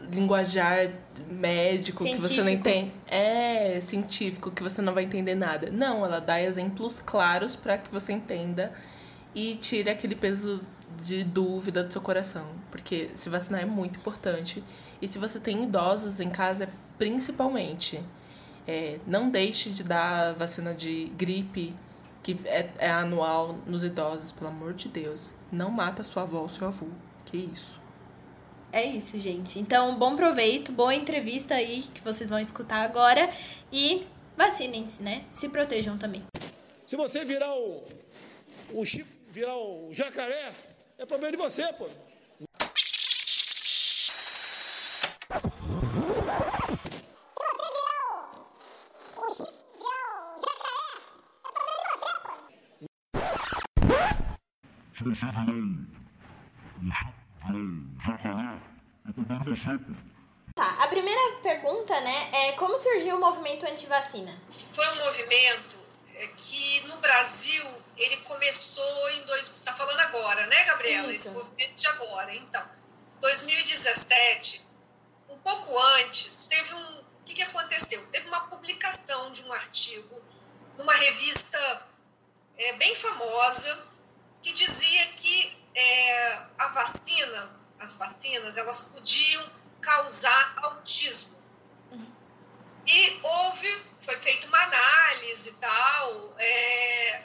linguajar 0.00 0.90
médico 1.28 2.02
científico. 2.02 2.28
que 2.28 2.34
você 2.34 2.42
não 2.42 2.50
entende. 2.50 2.92
É, 3.06 3.80
científico, 3.80 4.50
que 4.50 4.62
você 4.62 4.80
não 4.80 4.94
vai 4.94 5.04
entender 5.04 5.34
nada. 5.34 5.70
Não, 5.70 6.04
ela 6.04 6.20
dá 6.20 6.40
exemplos 6.40 6.98
claros 6.98 7.56
para 7.56 7.78
que 7.78 7.92
você 7.92 8.12
entenda 8.12 8.72
e 9.34 9.56
tire 9.56 9.90
aquele 9.90 10.14
peso 10.14 10.60
de 11.02 11.24
dúvida 11.24 11.82
do 11.82 11.92
seu 11.92 12.00
coração. 12.00 12.46
Porque 12.70 13.10
se 13.14 13.28
vacinar 13.28 13.62
é 13.62 13.66
muito 13.66 13.98
importante. 13.98 14.62
E 15.00 15.08
se 15.08 15.18
você 15.18 15.38
tem 15.38 15.64
idosos 15.64 16.20
em 16.20 16.30
casa, 16.30 16.68
principalmente. 16.96 18.02
É, 18.66 18.98
não 19.06 19.30
deixe 19.30 19.70
de 19.70 19.82
dar 19.82 20.34
vacina 20.34 20.74
de 20.74 21.10
gripe, 21.16 21.74
que 22.22 22.38
é, 22.44 22.68
é 22.76 22.90
anual 22.90 23.56
nos 23.66 23.82
idosos, 23.82 24.30
pelo 24.30 24.50
amor 24.50 24.74
de 24.74 24.88
Deus. 24.88 25.32
Não 25.50 25.70
mata 25.70 26.04
sua 26.04 26.24
avó 26.24 26.40
ou 26.40 26.48
seu 26.50 26.66
avô. 26.66 26.86
Que 27.24 27.38
isso. 27.38 27.77
É 28.70 28.84
isso, 28.84 29.18
gente. 29.18 29.58
Então, 29.58 29.98
bom 29.98 30.14
proveito, 30.14 30.70
boa 30.70 30.94
entrevista 30.94 31.54
aí 31.54 31.84
que 31.94 32.02
vocês 32.02 32.28
vão 32.28 32.38
escutar 32.38 32.82
agora. 32.82 33.30
E 33.72 34.06
vacinem-se, 34.36 35.02
né? 35.02 35.24
Se 35.32 35.48
protejam 35.48 35.96
também. 35.96 36.22
Se 36.86 36.94
você 36.94 37.24
virar 37.24 37.54
o, 37.54 37.82
o 38.74 38.84
chip, 38.84 39.08
virar 39.30 39.56
o 39.56 39.88
jacaré, 39.92 40.52
é 40.98 41.06
problema 41.06 41.32
de 41.32 41.38
você, 41.38 41.72
pô. 41.72 41.88
Se 54.98 55.04
você 55.04 55.26
virar 55.26 55.46
o 55.46 56.92
chip 56.92 57.17
Tá, 60.54 60.82
a 60.82 60.88
primeira 60.88 61.36
pergunta, 61.40 62.00
né, 62.00 62.30
é 62.32 62.52
como 62.52 62.78
surgiu 62.78 63.16
o 63.16 63.20
movimento 63.20 63.64
anti-vacina? 63.64 64.36
Foi 64.74 64.86
um 64.88 65.04
movimento 65.04 65.76
é, 66.14 66.26
que 66.36 66.80
no 66.88 66.96
Brasil 66.96 67.64
ele 67.96 68.16
começou 68.18 69.10
em 69.10 69.24
dois, 69.24 69.46
você 69.46 69.54
está 69.54 69.72
falando 69.72 70.00
agora, 70.00 70.46
né, 70.46 70.64
Gabriela? 70.64 71.12
Isso. 71.12 71.28
Esse 71.28 71.30
movimento 71.30 71.80
de 71.80 71.86
agora. 71.86 72.34
Então, 72.34 72.64
2017, 73.20 74.66
um 75.28 75.38
pouco 75.38 75.78
antes, 75.78 76.44
teve 76.44 76.74
um, 76.74 76.98
o 76.98 77.24
que, 77.24 77.34
que 77.34 77.42
aconteceu? 77.42 78.04
Teve 78.08 78.28
uma 78.28 78.40
publicação 78.40 79.32
de 79.32 79.42
um 79.44 79.52
artigo 79.52 80.20
numa 80.76 80.94
revista 80.94 81.86
é, 82.56 82.72
bem 82.74 82.94
famosa 82.94 83.78
que 84.42 84.52
dizia 84.52 85.06
que 85.08 85.57
é, 85.78 86.42
a 86.58 86.66
vacina, 86.68 87.50
as 87.78 87.96
vacinas, 87.96 88.56
elas 88.56 88.80
podiam 88.80 89.48
causar 89.80 90.54
autismo. 90.56 91.38
E 92.84 93.20
houve, 93.22 93.70
foi 94.00 94.16
feita 94.16 94.48
uma 94.48 94.60
análise 94.60 95.50
e 95.50 95.52
tal. 95.52 96.34
É, 96.38 97.22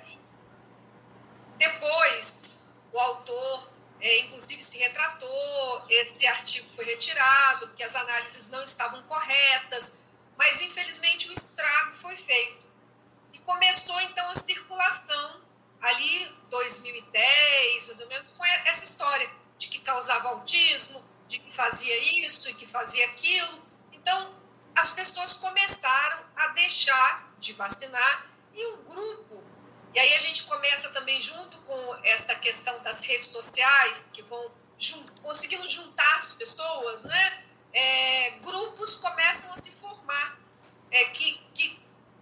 depois, 1.58 2.62
o 2.92 3.00
autor, 3.00 3.72
é, 4.00 4.20
inclusive, 4.20 4.64
se 4.64 4.78
retratou, 4.78 5.86
esse 5.90 6.28
artigo 6.28 6.70
foi 6.76 6.86
retirado, 6.86 7.68
porque 7.70 7.84
as 7.84 7.96
análises 7.96 8.50
não 8.50 8.62
estavam 8.62 9.02
corretas, 9.04 9.98
mas 10.38 10.62
infelizmente 10.62 11.28
o 11.30 11.34
estrago 11.34 11.96
foi 11.96 12.16
feito. 12.16 12.62
E 13.32 13.40
começou 13.40 14.00
então 14.02 14.30
a 14.30 14.36
circulação 14.36 15.43
ali 15.84 16.34
2010, 16.50 17.88
mais 17.88 18.00
ou 18.00 18.08
menos, 18.08 18.32
foi 18.32 18.48
essa 18.66 18.86
história 18.86 19.30
de 19.58 19.68
que 19.68 19.80
causava 19.80 20.30
autismo, 20.30 21.04
de 21.28 21.40
que 21.40 21.54
fazia 21.54 22.26
isso 22.26 22.50
e 22.50 22.54
que 22.54 22.66
fazia 22.66 23.06
aquilo. 23.08 23.62
Então, 23.92 24.34
as 24.74 24.92
pessoas 24.92 25.34
começaram 25.34 26.24
a 26.36 26.48
deixar 26.48 27.34
de 27.38 27.52
vacinar 27.54 28.26
e 28.54 28.66
um 28.66 28.84
grupo. 28.84 29.44
E 29.94 30.00
aí 30.00 30.16
a 30.16 30.20
gente 30.20 30.44
começa 30.44 30.90
também 30.90 31.20
junto 31.20 31.58
com 31.60 31.96
essa 32.02 32.34
questão 32.36 32.82
das 32.82 33.04
redes 33.04 33.28
sociais 33.28 34.10
que 34.12 34.22
vão 34.24 34.52
jun 34.78 35.06
conseguindo 35.22 35.68
juntar 35.68 36.16
as 36.18 36.34
pessoas, 36.34 37.04
né? 37.04 37.44
É, 37.74 38.32
grupos 38.42 38.96
começam 38.96 39.52
a 39.52 39.56
se 39.56 39.72
formar 39.72 40.40
é, 40.90 41.06
que, 41.06 41.40
que 41.54 41.80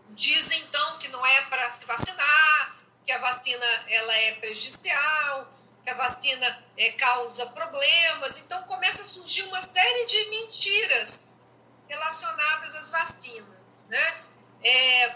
dizem 0.10 0.62
então 0.62 0.98
que 0.98 1.08
não 1.10 1.26
é 1.26 1.42
para 1.44 1.70
se 1.72 1.86
vacinar, 1.86 2.81
que 3.06 3.12
a 3.12 3.18
vacina 3.18 3.66
ela 3.88 4.14
é 4.16 4.34
prejudicial, 4.36 5.52
que 5.84 5.90
a 5.90 5.94
vacina 5.94 6.64
é, 6.78 6.92
causa 6.92 7.46
problemas. 7.48 8.38
Então 8.38 8.64
começa 8.64 9.02
a 9.02 9.06
surgir 9.06 9.44
uma 9.44 9.62
série 9.62 10.06
de 10.06 10.30
mentiras 10.30 11.34
relacionadas 11.88 12.76
às 12.76 12.90
vacinas, 12.90 13.86
né? 13.90 14.24
É, 14.64 15.16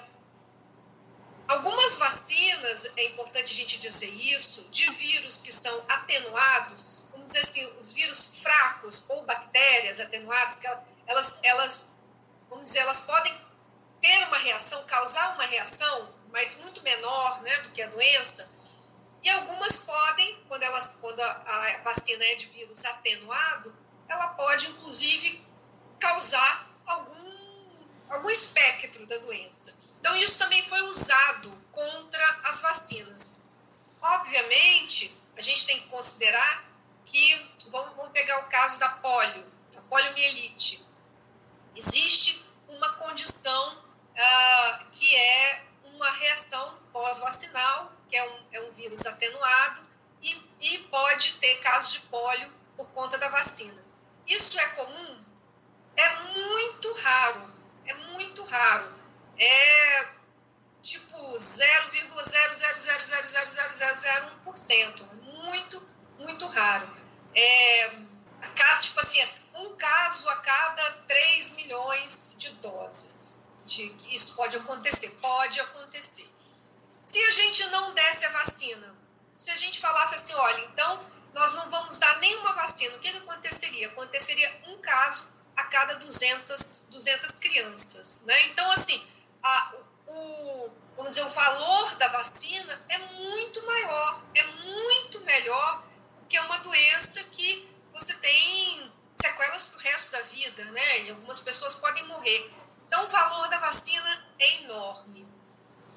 algumas 1.48 1.98
vacinas, 1.98 2.86
é 2.98 3.06
importante 3.06 3.54
a 3.54 3.56
gente 3.56 3.78
dizer 3.78 4.10
isso, 4.10 4.68
de 4.70 4.92
vírus 4.94 5.42
que 5.42 5.52
são 5.52 5.86
atenuados, 5.88 7.08
vamos 7.12 7.28
dizer 7.28 7.40
assim, 7.40 7.66
os 7.80 7.92
vírus 7.92 8.32
fracos 8.42 9.08
ou 9.10 9.24
bactérias 9.24 10.00
atenuadas, 10.00 10.60
que 10.60 10.68
elas, 11.08 11.40
elas, 11.44 11.90
vamos 12.50 12.66
dizer, 12.66 12.80
elas 12.80 13.02
podem 13.02 13.40
ter 14.02 14.28
uma 14.28 14.38
reação, 14.38 14.84
causar 14.86 15.36
uma 15.36 15.46
reação 15.46 16.15
mas 16.36 16.58
muito 16.58 16.84
menor 16.84 17.42
né, 17.44 17.62
do 17.62 17.72
que 17.72 17.82
a 17.82 17.88
doença. 17.88 18.52
E 19.24 19.30
algumas 19.30 19.78
podem, 19.78 20.38
quando, 20.50 20.64
elas, 20.64 20.98
quando 21.00 21.22
a, 21.22 21.32
a 21.32 21.78
vacina 21.78 22.26
é 22.26 22.36
de 22.36 22.48
vírus 22.48 22.84
atenuado, 22.84 23.74
ela 24.06 24.28
pode, 24.28 24.68
inclusive, 24.68 25.42
causar 25.98 26.70
algum, 26.86 27.88
algum 28.10 28.30
espectro 28.30 29.06
da 29.06 29.18
doença. 29.18 29.74
Então, 30.02 30.14
isso 30.18 30.38
também 30.38 30.62
foi 30.62 30.82
usado 30.82 31.50
contra 31.72 32.42
as 32.44 32.62
vacinas. 32.62 33.42
Obviamente, 34.02 35.18
a 35.38 35.42
gente 35.42 35.66
tem 35.66 35.80
que 35.80 35.88
considerar 35.88 36.66
que, 37.06 37.50
vamos, 37.70 37.96
vamos 37.96 38.12
pegar 38.12 38.42
o 38.42 38.50
caso 38.50 38.78
da 38.78 38.90
polio, 38.90 39.46
da 39.72 39.80
poliomielite. 39.84 40.86
Existe 41.74 42.46
apresentam. 64.66 65.08
Muito, 65.22 65.82
muito 66.18 66.46
raro. 66.48 66.90
É, 67.34 67.86
a 68.42 68.48
cada, 68.56 68.80
tipo 68.80 69.00
assim, 69.00 69.28
um 69.54 69.76
caso 69.76 70.28
a 70.30 70.36
cada 70.38 70.92
3 71.08 71.54
milhões 71.54 72.32
de 72.38 72.50
doses. 72.56 73.38
De 73.66 73.90
que 73.90 74.16
isso 74.16 74.36
pode 74.36 74.58
acontecer. 74.58 75.10
Pode 75.22 75.60
acontecer. 75.60 76.30
Se 77.06 77.20
a 77.20 77.32
gente 77.32 77.66
não 77.68 77.94
desse 77.94 78.26
a 78.26 78.30
vacina, 78.30 78.96
se 79.36 79.52
a 79.52 79.56
gente 79.56 79.80
falasse 79.80 80.16
assim, 80.16 80.34
olha, 80.34 80.66
então 80.66 81.06
nós 81.34 81.54
não 81.54 81.70
vamos 81.70 81.98
dar 81.98 82.18
nenhuma 82.20 82.54
vacina, 82.54 82.96
o 82.96 83.00
que, 83.00 83.12
que 83.12 83.18
aconteceria? 83.18 83.88
Aconteceria 83.88 84.62
um 84.68 84.80
caso 84.80 85.28
a 85.56 85.64
cada 85.66 85.96
200, 85.96 86.88
200 86.90 87.40
crianças, 87.40 88.22
né? 88.26 88.48
Então, 88.48 88.72
assim, 88.72 89.06
a, 89.44 89.74
o, 90.08 90.70
vamos 90.96 91.12
dizer, 91.12 91.26
o 91.26 91.30
valor 91.30 91.96
da 91.96 92.08
vacina 92.08 92.82
é 92.90 92.98
muito 92.98 93.66
maior, 93.66 94.24
é 94.34 94.44
muito 94.44 95.20
melhor 95.22 95.84
que 96.28 96.38
é 96.38 96.42
uma 96.42 96.58
doença 96.58 97.24
que 97.26 97.70
você 97.94 98.14
tem 98.16 98.92
sequelas 99.12 99.66
para 99.66 99.78
o 99.78 99.82
resto 99.82 100.12
da 100.12 100.22
vida, 100.22 100.64
né? 100.66 101.04
E 101.04 101.10
algumas 101.12 101.40
pessoas 101.40 101.76
podem 101.76 102.06
morrer. 102.06 102.52
Então, 102.88 103.06
o 103.06 103.10
valor 103.10 103.48
da 103.50 103.58
vacina 103.60 104.26
é 104.40 104.64
enorme. 104.64 105.28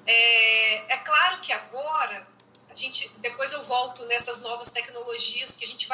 É, 0.05 0.93
é 0.93 0.97
claro 0.97 1.39
que 1.39 1.51
agora, 1.51 2.27
a 2.69 2.75
gente, 2.75 3.09
depois 3.17 3.51
eu 3.53 3.63
volto 3.65 4.05
nessas 4.05 4.41
novas 4.41 4.69
tecnologias, 4.69 5.55
que 5.55 5.65
a 5.65 5.67
gente 5.67 5.87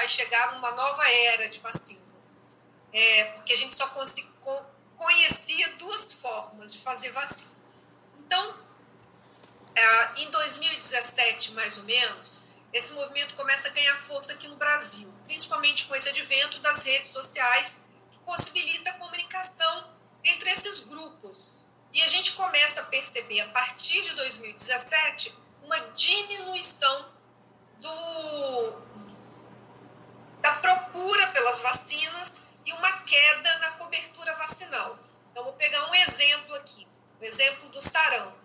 numa 0.56 0.72
nova 0.72 1.10
era 1.10 1.48
de 1.48 1.60
vacinas. 1.60 2.38
É, 2.91 3.26
porque 3.26 3.54
a 3.54 3.58
gente 3.58 3.76
só 3.76 3.88
conhecia 4.98 5.76
duas 5.76 6.13
formas 6.13 6.74
de 6.74 6.80
fazer 6.80 7.12
vacina. 7.12 7.52
Então, 8.20 8.58
é, 9.76 10.22
em 10.22 10.32
2017, 10.32 11.52
mais 11.52 11.78
ou 11.78 11.84
menos, 11.84 12.44
esse 12.72 12.94
movimento 12.94 13.36
começa 13.36 13.68
a 13.68 13.72
ganhar 13.72 13.96
força 14.02 14.34
aqui 14.34 14.48
no 14.48 14.56
Brasil, 14.56 15.13
principalmente 15.26 15.86
com 15.86 15.96
esse 15.96 16.10
advento 16.10 16.60
das 16.60 16.86
redes 16.86 17.12
sociais, 17.12 17.82
que 18.12 18.18
possibilita 18.20 18.89
a 18.89 18.94
comunicação 18.94 19.89
entre 20.24 20.50
esses 20.50 20.82
grupos. 20.82 21.58
E 21.94 22.02
a 22.02 22.08
gente 22.08 22.34
começa 22.34 22.82
a 22.82 22.86
perceber, 22.86 23.41
a 23.41 23.48
partir 23.50 24.02
de 24.02 24.13
2017, 24.15 25.34
uma 25.63 25.80
diminuição 25.91 27.10
do, 27.80 28.72
da 30.45 30.53
procura 30.58 31.25
pelas 31.29 31.60
vacinas 31.60 32.43
e 32.63 32.71
uma 32.71 32.99
queda 32.99 33.58
na 33.58 33.71
cobertura 33.71 34.36
vacinal. 34.36 34.99
Então, 35.31 35.43
vou 35.43 35.53
pegar 35.53 35.89
um 35.89 35.95
exemplo 35.95 36.53
aqui, 36.53 36.88
o 37.19 37.25
exemplo 37.25 37.67
do 37.69 37.81
sarampo. 37.81 38.38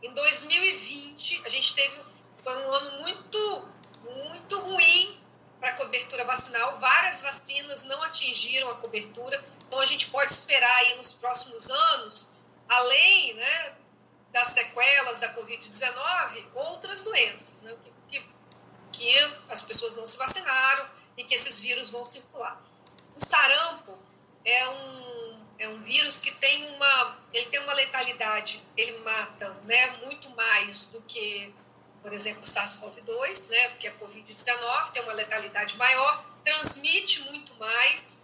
Em 0.00 0.14
2020, 0.14 1.42
a 1.44 1.48
gente 1.48 1.74
teve 1.74 2.00
foi 2.36 2.56
um 2.64 2.72
ano 2.72 3.00
muito 3.00 3.68
muito 4.04 4.58
ruim 4.60 5.20
para 5.58 5.70
a 5.70 5.74
cobertura 5.74 6.24
vacinal. 6.24 6.78
Várias 6.78 7.20
vacinas 7.20 7.82
não 7.84 8.00
atingiram 8.04 8.70
a 8.70 8.76
cobertura. 8.76 9.44
Então 9.66 9.80
a 9.80 9.86
gente 9.86 10.10
pode 10.10 10.32
esperar 10.32 10.76
aí 10.76 10.96
nos 10.96 11.14
próximos 11.14 11.70
anos, 11.70 12.32
além, 12.68 13.34
né, 13.34 13.74
das 14.32 14.48
sequelas 14.48 15.18
da 15.18 15.34
COVID-19, 15.34 16.46
outras 16.54 17.02
doenças, 17.02 17.62
né, 17.62 17.74
que, 17.82 18.20
que, 18.20 18.28
que 18.92 19.34
as 19.48 19.62
pessoas 19.62 19.94
não 19.96 20.06
se 20.06 20.16
vacinaram 20.16 21.01
e 21.16 21.24
que 21.24 21.34
esses 21.34 21.58
vírus 21.58 21.90
vão 21.90 22.04
circular. 22.04 22.60
O 23.16 23.24
sarampo 23.24 23.98
é 24.44 24.68
um, 24.68 25.46
é 25.58 25.68
um 25.68 25.80
vírus 25.80 26.20
que 26.20 26.32
tem 26.32 26.74
uma, 26.74 27.18
ele 27.32 27.46
tem 27.46 27.60
uma 27.60 27.72
letalidade, 27.72 28.62
ele 28.76 28.98
mata 29.00 29.50
né, 29.64 29.92
muito 29.98 30.30
mais 30.30 30.86
do 30.86 31.00
que, 31.02 31.54
por 32.02 32.12
exemplo, 32.12 32.42
o 32.42 32.46
SARS-CoV-2, 32.46 33.48
né, 33.48 33.68
porque 33.70 33.88
a 33.88 33.94
Covid-19 33.94 34.90
tem 34.92 35.02
uma 35.02 35.12
letalidade 35.12 35.76
maior, 35.76 36.24
transmite 36.44 37.22
muito 37.24 37.54
mais, 37.54 38.16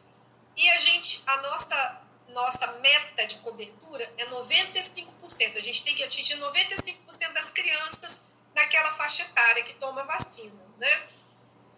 e 0.57 0.69
a 0.71 0.79
gente, 0.79 1.23
a 1.25 1.37
nossa, 1.37 2.03
nossa 2.31 2.67
meta 2.81 3.25
de 3.27 3.37
cobertura 3.39 4.13
é 4.17 4.27
95%. 4.27 5.57
A 5.57 5.61
gente 5.61 5.85
tem 5.85 5.95
que 5.95 6.03
atingir 6.03 6.37
95% 6.37 7.33
das 7.33 7.53
crianças 7.53 8.27
naquela 8.53 8.93
faixa 8.95 9.23
etária 9.23 9.63
que 9.63 9.75
toma 9.75 10.03
vacina, 10.03 10.61
né? 10.77 11.09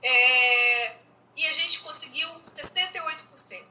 É, 0.03 0.97
e 1.37 1.47
a 1.47 1.53
gente 1.53 1.81
conseguiu 1.81 2.29
68%. 2.41 3.65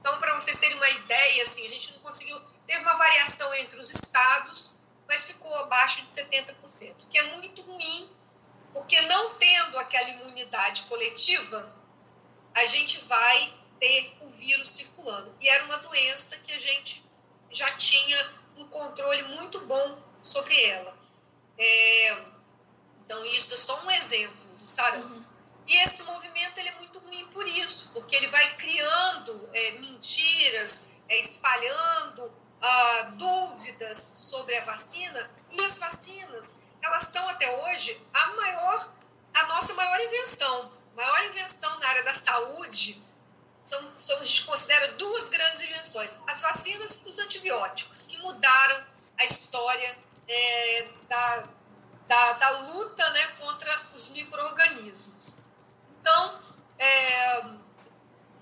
Então, 0.00 0.18
para 0.18 0.34
vocês 0.34 0.58
terem 0.58 0.76
uma 0.76 0.90
ideia, 0.90 1.42
assim, 1.42 1.66
a 1.66 1.70
gente 1.70 1.92
não 1.92 2.00
conseguiu. 2.00 2.38
Teve 2.66 2.80
uma 2.80 2.94
variação 2.94 3.52
entre 3.54 3.78
os 3.78 3.90
estados, 3.90 4.74
mas 5.08 5.26
ficou 5.26 5.54
abaixo 5.56 6.02
de 6.02 6.08
70%, 6.08 6.94
que 7.08 7.18
é 7.18 7.34
muito 7.34 7.62
ruim, 7.62 8.10
porque 8.72 9.00
não 9.02 9.34
tendo 9.36 9.78
aquela 9.78 10.08
imunidade 10.10 10.82
coletiva, 10.82 11.74
a 12.54 12.66
gente 12.66 13.00
vai 13.04 13.52
ter 13.80 14.16
o 14.20 14.28
vírus 14.28 14.70
circulando. 14.70 15.34
E 15.40 15.48
era 15.48 15.64
uma 15.64 15.78
doença 15.78 16.38
que 16.38 16.52
a 16.52 16.58
gente 16.58 17.04
já 17.50 17.70
tinha 17.76 18.30
um 18.56 18.66
controle 18.68 19.22
muito 19.24 19.60
bom 19.60 19.98
sobre 20.22 20.62
ela. 20.64 20.96
É, 21.56 22.18
então, 23.04 23.24
isso 23.26 23.54
é 23.54 23.56
só 23.56 23.82
um 23.84 23.90
exemplo 23.90 24.56
do 24.58 24.66
sarampo. 24.66 25.14
Uhum. 25.14 25.23
E 25.66 25.76
esse 25.82 26.02
movimento 26.02 26.58
ele 26.58 26.68
é 26.68 26.74
muito 26.74 26.98
ruim 26.98 27.26
por 27.28 27.46
isso, 27.46 27.90
porque 27.92 28.14
ele 28.14 28.28
vai 28.28 28.54
criando 28.56 29.48
é, 29.52 29.72
mentiras, 29.72 30.86
é, 31.08 31.18
espalhando 31.18 32.30
ah, 32.60 33.12
dúvidas 33.14 34.12
sobre 34.14 34.56
a 34.56 34.64
vacina. 34.64 35.30
E 35.50 35.64
as 35.64 35.78
vacinas, 35.78 36.56
elas 36.82 37.04
são 37.04 37.28
até 37.28 37.50
hoje 37.62 38.00
a 38.12 38.28
maior, 38.28 38.92
a 39.32 39.46
nossa 39.46 39.74
maior 39.74 40.00
invenção. 40.00 40.72
Maior 40.94 41.24
invenção 41.24 41.78
na 41.78 41.88
área 41.88 42.04
da 42.04 42.14
saúde 42.14 43.02
são, 43.62 43.96
são, 43.96 44.20
a 44.20 44.24
gente 44.24 44.44
considera 44.44 44.92
duas 44.92 45.28
grandes 45.28 45.62
invenções: 45.62 46.16
as 46.26 46.40
vacinas 46.40 47.00
e 47.04 47.08
os 47.08 47.18
antibióticos, 47.18 48.06
que 48.06 48.18
mudaram 48.18 48.84
a 49.18 49.24
história 49.24 49.96
é, 50.28 50.88
da, 51.08 51.42
da, 52.06 52.32
da, 52.34 52.50
luta 52.60 53.08
né, 53.10 53.26
contra 53.38 53.86
os 53.94 54.08
micro-organismos. 54.10 55.43
Então, 56.04 56.38
é, 56.78 57.40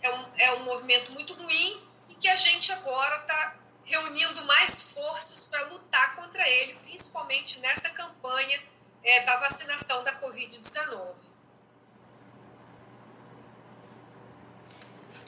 é, 0.02 0.10
um, 0.10 0.24
é 0.36 0.52
um 0.54 0.64
movimento 0.64 1.12
muito 1.12 1.32
ruim 1.34 1.80
e 2.08 2.14
que 2.16 2.26
a 2.28 2.34
gente 2.34 2.72
agora 2.72 3.20
está 3.20 3.54
reunindo 3.84 4.44
mais 4.44 4.92
forças 4.92 5.46
para 5.46 5.62
lutar 5.66 6.16
contra 6.16 6.48
ele, 6.48 6.74
principalmente 6.80 7.60
nessa 7.60 7.88
campanha 7.90 8.60
é, 9.04 9.20
da 9.20 9.36
vacinação 9.36 10.02
da 10.02 10.20
Covid-19. 10.20 11.14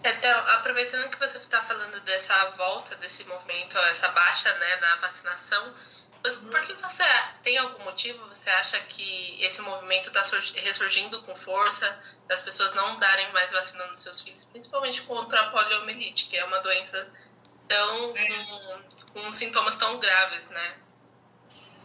Então, 0.02 0.48
aproveitando 0.48 1.08
que 1.10 1.18
você 1.20 1.38
está 1.38 1.62
falando 1.62 2.00
dessa 2.00 2.46
volta 2.50 2.96
desse 2.96 3.22
movimento, 3.22 3.78
essa 3.78 4.08
baixa 4.08 4.52
né, 4.58 4.76
na 4.80 4.96
vacinação, 4.96 5.72
por 6.32 6.62
que 6.62 6.72
você 6.74 7.04
tem 7.42 7.58
algum 7.58 7.84
motivo? 7.84 8.26
Você 8.28 8.48
acha 8.48 8.80
que 8.80 9.36
esse 9.42 9.60
movimento 9.60 10.08
está 10.08 10.22
ressurgindo 10.56 11.20
com 11.22 11.34
força, 11.34 12.00
das 12.26 12.40
pessoas 12.40 12.74
não 12.74 12.98
darem 12.98 13.30
mais 13.32 13.52
vacina 13.52 13.86
nos 13.86 14.00
seus 14.00 14.22
filhos, 14.22 14.44
principalmente 14.44 15.02
contra 15.02 15.42
a 15.42 15.50
poliomielite, 15.50 16.26
que 16.26 16.36
é 16.36 16.44
uma 16.44 16.60
doença 16.60 17.06
tão 17.68 18.16
é. 18.16 18.28
com, 18.28 19.20
com 19.20 19.30
sintomas 19.30 19.76
tão 19.76 19.98
graves, 19.98 20.48
né? 20.48 20.76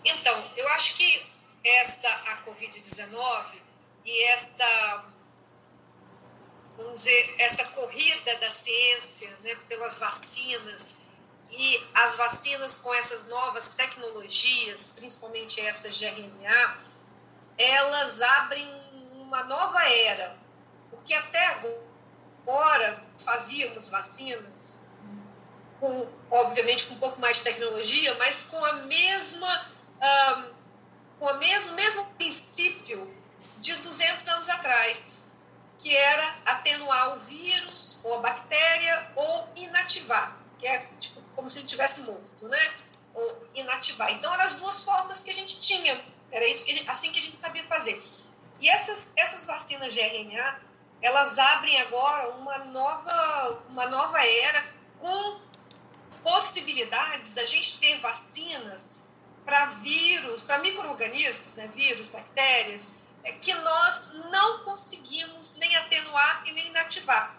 Então, 0.06 0.52
eu 0.56 0.67
acho 0.69 0.95
que 0.95 1.30
essa 1.62 2.10
a 2.10 2.41
COVID-19 2.43 3.61
e 4.05 4.24
essa 4.24 5.05
vamos 6.78 6.99
dizer, 6.99 7.36
essa 7.38 7.66
corrida 7.66 8.38
da 8.38 8.49
ciência 8.49 9.30
né, 9.43 9.53
pelas 9.68 9.99
vacinas 9.99 10.97
e 11.52 11.88
as 11.93 12.16
vacinas 12.16 12.78
com 12.78 12.93
essas 12.93 13.28
novas 13.28 13.70
tecnologias, 13.70 14.89
principalmente 14.89 15.60
essas 15.60 15.95
de 15.95 16.06
RNA, 16.06 16.78
elas 17.58 18.22
abrem 18.22 18.74
uma 19.14 19.43
nova 19.43 19.84
era, 19.88 20.38
porque 20.89 21.14
até 21.14 21.45
agora 21.47 23.04
fazíamos 23.18 23.89
vacinas 23.89 24.80
com, 25.80 26.08
obviamente, 26.30 26.86
com 26.86 26.95
um 26.95 27.00
pouco 27.00 27.20
mais 27.20 27.38
de 27.38 27.43
tecnologia, 27.43 28.14
mas 28.16 28.43
com 28.43 28.64
a 28.64 28.74
mesma, 28.74 29.72
um, 30.02 30.54
com 31.20 31.26
o 31.26 31.38
mesmo, 31.38 31.74
mesmo 31.74 32.06
princípio 32.18 33.14
de 33.60 33.76
200 33.76 34.28
anos 34.28 34.50
atrás, 34.50 35.20
que 35.78 35.95
era 35.95 36.36
atenuar 36.45 37.16
o 37.16 37.20
vírus 37.22 38.00
ou 38.04 38.18
a 38.18 38.20
bactéria 38.20 39.12
ou 39.16 39.47
inativar, 39.56 40.38
que 40.58 40.68
é 40.68 40.86
tipo 41.00 41.18
como 41.40 41.50
se 41.50 41.60
ele 41.60 41.68
tivesse 41.68 42.02
morto, 42.02 42.50
né? 42.50 42.74
Ou 43.14 43.48
inativar. 43.56 44.12
Então, 44.12 44.34
eram 44.34 44.44
as 44.44 44.60
duas 44.60 44.84
formas 44.84 45.24
que 45.24 45.30
a 45.30 45.34
gente 45.34 45.58
tinha. 45.62 46.04
Era 46.30 46.46
isso 46.46 46.66
que 46.66 46.74
gente, 46.76 46.90
assim 46.90 47.14
que 47.14 47.18
a 47.18 47.22
gente 47.22 47.38
sabia 47.38 47.64
fazer. 47.64 48.04
E 48.60 48.68
essas, 48.68 49.14
essas 49.16 49.46
vacinas 49.46 49.94
de 49.94 50.02
RNA, 50.02 50.60
elas 51.02 51.40
abrem 51.40 51.80
agora 51.80 52.32
uma 52.32 52.58
nova, 52.66 53.64
uma 53.70 53.88
nova 53.88 54.22
era 54.22 54.66
com 54.98 55.40
possibilidades 56.22 57.32
da 57.32 57.46
gente 57.46 57.80
ter 57.80 57.98
vacinas 58.02 59.08
para 59.46 59.68
vírus, 59.68 60.42
para 60.42 60.58
micro-organismos, 60.60 61.56
né? 61.56 61.70
vírus, 61.74 62.08
bactérias, 62.08 62.92
é 63.24 63.32
que 63.32 63.54
nós 63.54 64.12
não 64.30 64.60
conseguimos 64.66 65.56
nem 65.56 65.74
atenuar 65.78 66.44
e 66.46 66.52
nem 66.52 66.68
inativar. 66.68 67.34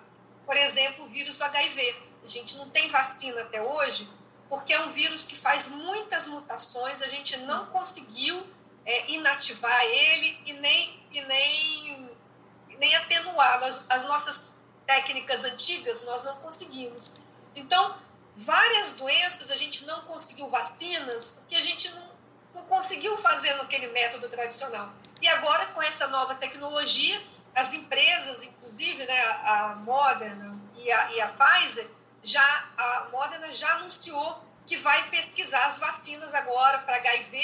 Por 0.47 0.57
exemplo, 0.57 1.05
o 1.05 1.09
vírus 1.09 1.37
do 1.37 1.45
HIV. 1.45 2.10
Gente 2.31 2.57
não 2.57 2.69
tem 2.71 2.89
vacina 2.89 3.41
até 3.41 3.61
hoje, 3.61 4.09
porque 4.49 4.73
é 4.73 4.81
um 4.83 4.91
vírus 4.91 5.27
que 5.27 5.35
faz 5.37 5.69
muitas 5.69 6.29
mutações, 6.29 7.03
a 7.03 7.09
gente 7.09 7.37
não 7.39 7.67
conseguiu 7.67 8.47
é, 8.87 9.11
inativar 9.11 9.83
ele 9.83 10.41
e 10.47 10.53
nem, 10.53 11.05
e 11.11 11.21
nem, 11.23 12.11
nem 12.79 12.95
atenuar. 12.95 13.59
Nós, 13.59 13.85
as 13.89 14.05
nossas 14.05 14.53
técnicas 14.87 15.45
antigas 15.45 16.05
nós 16.05 16.23
não 16.23 16.37
conseguimos. 16.37 17.17
Então, 17.53 17.97
várias 18.37 18.93
doenças 18.93 19.51
a 19.51 19.57
gente 19.57 19.85
não 19.85 20.03
conseguiu 20.03 20.49
vacinas 20.49 21.29
porque 21.29 21.57
a 21.57 21.61
gente 21.61 21.91
não, 21.91 22.11
não 22.55 22.63
conseguiu 22.63 23.19
fazer 23.19 23.55
naquele 23.55 23.89
método 23.89 24.29
tradicional. 24.29 24.93
E 25.21 25.27
agora, 25.27 25.67
com 25.67 25.83
essa 25.83 26.07
nova 26.07 26.37
tecnologia, 26.37 27.21
as 27.57 27.75
empresas, 27.75 28.45
inclusive 28.45 29.05
né, 29.05 29.21
a 29.21 29.75
Moderna 29.81 30.57
e 30.77 30.93
a, 30.93 31.13
e 31.13 31.21
a 31.21 31.29
Pfizer, 31.29 31.91
já, 32.23 32.69
a 32.77 33.09
Moderna 33.11 33.51
já 33.51 33.75
anunciou 33.77 34.45
que 34.67 34.77
vai 34.77 35.09
pesquisar 35.11 35.65
as 35.65 35.79
vacinas 35.79 36.35
agora 36.35 36.79
para 36.81 36.97
HIV 36.97 37.39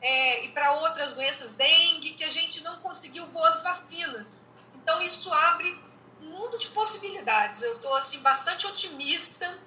é, 0.00 0.44
e 0.44 0.48
para 0.48 0.72
outras 0.72 1.14
doenças, 1.14 1.52
dengue, 1.52 2.14
que 2.14 2.24
a 2.24 2.28
gente 2.28 2.62
não 2.62 2.78
conseguiu 2.80 3.26
boas 3.28 3.62
vacinas. 3.62 4.42
Então, 4.74 5.02
isso 5.02 5.32
abre 5.32 5.78
um 6.20 6.26
mundo 6.26 6.58
de 6.58 6.68
possibilidades. 6.68 7.62
Eu 7.62 7.76
estou 7.76 7.94
assim, 7.94 8.20
bastante 8.20 8.66
otimista, 8.66 9.58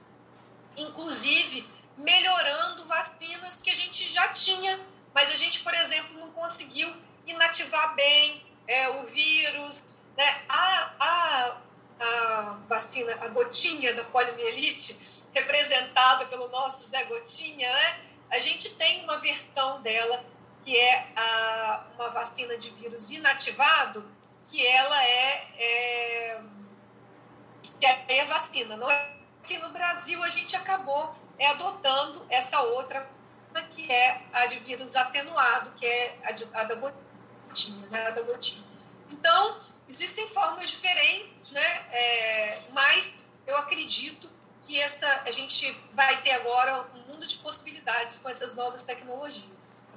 inclusive 0.78 1.68
melhorando 1.98 2.86
vacinas 2.86 3.62
que 3.62 3.70
a 3.70 3.76
gente 3.76 4.10
já 4.10 4.30
tinha, 4.30 4.80
mas 5.14 5.32
a 5.32 5.36
gente, 5.36 5.60
por 5.62 5.74
exemplo, 5.74 6.18
não 6.20 6.32
conseguiu 6.32 6.96
inativar 7.28 7.94
bem 7.96 8.46
é, 8.68 8.90
o 8.90 9.06
vírus. 9.08 10.00
Né? 10.18 10.44
A, 10.48 10.94
a, 11.00 11.58
a 12.00 12.58
vacina, 12.68 13.18
a 13.22 13.28
gotinha 13.28 13.94
da 13.94 14.04
poliomielite, 14.04 15.00
representada 15.34 16.26
pelo 16.26 16.48
nosso 16.50 16.88
Zé 16.88 17.04
Gotinha, 17.04 17.72
né? 17.72 18.00
a 18.32 18.40
gente 18.40 18.76
tem 18.76 19.04
uma 19.04 19.18
versão 19.18 19.82
dela 19.82 20.24
que 20.62 20.78
é 20.78 21.08
a, 21.16 21.86
uma 21.96 22.10
vacina 22.10 22.58
de 22.58 22.70
vírus 22.70 23.12
inativado, 23.12 24.06
que 24.46 24.66
ela 24.66 25.04
é, 25.04 25.48
é 25.58 26.42
que 27.80 27.86
é, 27.86 28.26
vacina. 28.26 28.76
Não 28.76 28.90
é? 28.90 29.16
Aqui 29.42 29.58
no 29.58 29.70
Brasil 29.70 30.22
a 30.24 30.30
gente 30.30 30.56
acabou 30.56 31.16
é, 31.38 31.48
adotando 31.48 32.26
essa 32.30 32.62
outra 32.62 33.08
que 33.72 33.92
é 33.92 34.22
a 34.32 34.46
de 34.46 34.60
vírus 34.60 34.96
atenuado, 34.96 35.72
que 35.72 35.86
é 35.86 36.18
a, 36.24 36.32
de, 36.32 36.48
a 36.54 36.64
da 36.64 36.76
gotinha, 36.76 37.88
né? 37.88 38.08
A 38.08 38.12
da 38.12 38.22
gotinha. 38.22 38.64
Então, 39.12 39.60
existem 39.90 40.28
formas 40.28 40.70
diferentes, 40.70 41.52
né? 41.52 41.86
É, 41.92 42.62
mas 42.72 43.26
eu 43.48 43.58
acredito 43.58 44.30
que 44.64 44.80
essa 44.80 45.08
a 45.26 45.32
gente 45.32 45.76
vai 45.94 46.22
ter 46.22 46.32
agora 46.32 46.88
um 46.94 47.12
mundo 47.12 47.26
de 47.26 47.38
possibilidades 47.40 48.20
com 48.20 48.30
essas 48.30 48.56
novas 48.56 48.84
tecnologias. 48.84 49.88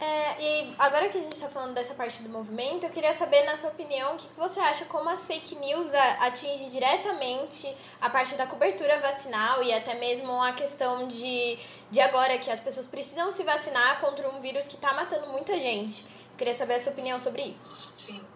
É, 0.00 0.42
e 0.42 0.74
agora 0.80 1.08
que 1.08 1.16
a 1.16 1.20
gente 1.20 1.34
está 1.34 1.48
falando 1.48 1.74
dessa 1.74 1.94
parte 1.94 2.20
do 2.22 2.28
movimento, 2.28 2.84
eu 2.84 2.90
queria 2.90 3.16
saber, 3.16 3.44
na 3.44 3.56
sua 3.56 3.70
opinião, 3.70 4.14
o 4.14 4.18
que 4.18 4.26
você 4.36 4.58
acha 4.58 4.84
como 4.86 5.08
as 5.08 5.24
fake 5.24 5.54
news 5.54 5.94
atingem 6.18 6.68
diretamente 6.70 7.72
a 8.00 8.10
parte 8.10 8.34
da 8.34 8.44
cobertura 8.44 8.98
vacinal 8.98 9.62
e 9.62 9.72
até 9.72 9.94
mesmo 9.94 10.42
a 10.42 10.52
questão 10.52 11.06
de, 11.06 11.56
de 11.88 12.00
agora 12.00 12.36
que 12.38 12.50
as 12.50 12.58
pessoas 12.58 12.88
precisam 12.88 13.32
se 13.32 13.44
vacinar 13.44 14.00
contra 14.00 14.28
um 14.28 14.40
vírus 14.40 14.66
que 14.66 14.74
está 14.74 14.92
matando 14.94 15.28
muita 15.28 15.54
gente. 15.60 16.02
Eu 16.02 16.36
queria 16.36 16.54
saber 16.54 16.74
a 16.74 16.80
sua 16.80 16.90
opinião 16.90 17.20
sobre 17.20 17.42
isso. 17.42 17.64
Sim. 17.64 18.31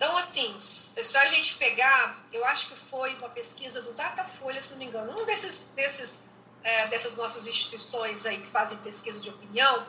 Então, 0.00 0.16
assim, 0.16 0.58
só 0.58 1.18
a 1.18 1.26
gente 1.26 1.56
pegar, 1.56 2.24
eu 2.32 2.42
acho 2.46 2.68
que 2.68 2.74
foi 2.74 3.14
uma 3.16 3.28
pesquisa 3.28 3.82
do 3.82 3.92
Datafolha, 3.92 4.58
se 4.62 4.70
não 4.70 4.78
me 4.78 4.86
engano, 4.86 5.12
um 5.12 5.26
desses, 5.26 5.72
desses, 5.76 6.26
é, 6.64 6.86
dessas 6.86 7.18
nossas 7.18 7.46
instituições 7.46 8.24
aí 8.24 8.40
que 8.40 8.46
fazem 8.46 8.78
pesquisa 8.78 9.20
de 9.20 9.28
opinião, 9.28 9.86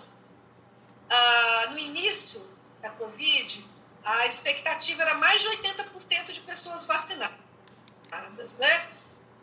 ah, 1.09 1.67
no 1.71 1.79
início 1.79 2.45
da 2.81 2.89
Covid, 2.89 3.65
a 4.03 4.25
expectativa 4.25 5.01
era 5.01 5.13
mais 5.13 5.41
de 5.43 5.47
80% 5.47 6.33
de 6.33 6.41
pessoas 6.41 6.85
vacinadas, 6.85 7.37
né? 8.59 8.89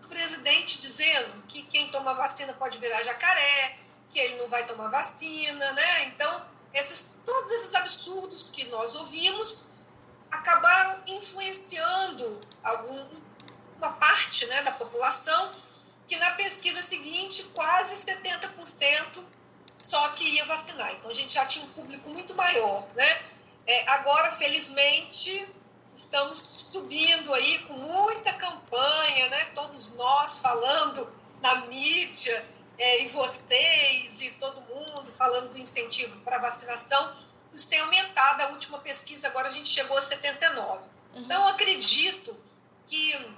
O 0.05 0.09
presidente 0.09 0.79
dizendo 0.79 1.45
que 1.49 1.63
quem 1.63 1.91
toma 1.91 2.13
vacina 2.13 2.53
pode 2.53 2.77
virar 2.77 3.03
jacaré, 3.05 3.79
que 4.11 4.19
ele 4.19 4.37
não 4.37 4.49
vai 4.51 4.67
tomar 4.67 4.89
vacina, 4.89 5.73
né? 5.73 6.09
Então, 6.09 6.45
esses, 6.75 7.17
todos 7.25 7.51
esses 7.53 7.75
absurdos 7.75 8.51
que 8.51 8.65
nós 8.65 8.95
ouvimos 8.95 9.78
acabaram 10.31 11.01
influenciando 11.07 12.41
algum, 12.63 13.07
uma 13.77 13.93
parte 13.93 14.47
né, 14.47 14.63
da 14.63 14.73
população 14.73 15.53
que 16.07 16.17
na 16.17 16.33
pesquisa 16.33 16.81
seguinte 16.81 17.43
quase 17.55 17.95
70% 17.95 19.25
só 19.77 20.09
que 20.11 20.25
ia 20.25 20.45
vacinar. 20.45 20.93
Então 20.95 21.11
a 21.11 21.15
gente 21.15 21.35
já 21.35 21.47
tinha 21.47 21.65
um 21.65 21.69
público 21.71 22.09
muito 22.11 22.35
maior, 22.35 22.87
né? 22.95 23.23
É, 23.67 23.89
agora, 23.91 24.33
felizmente, 24.33 25.47
estamos 25.95 26.39
subindo 26.41 27.33
aí 27.35 27.61
com 27.61 27.75
muita 27.75 28.33
campanha, 28.33 29.29
né? 29.29 29.45
Todos 29.55 29.95
nós 29.95 30.39
falando 30.41 31.13
na 31.41 31.67
mídia, 31.67 32.45
é, 32.79 33.03
e 33.03 33.09
vocês 33.09 34.21
e 34.21 34.31
todo 34.33 34.61
mundo 34.63 35.13
falando 35.13 35.51
do 35.51 35.59
incentivo 35.59 36.21
para 36.21 36.39
vacinação 36.39 37.17
isso 37.55 37.69
tem 37.69 37.81
aumentado. 37.81 38.43
A 38.43 38.49
última 38.49 38.79
pesquisa, 38.79 39.29
agora 39.29 39.49
a 39.49 39.51
gente 39.51 39.69
chegou 39.69 39.97
a 39.97 40.01
79. 40.01 40.85
Uhum. 41.15 41.23
Então, 41.23 41.49
acredito 41.49 42.37
que 42.87 43.35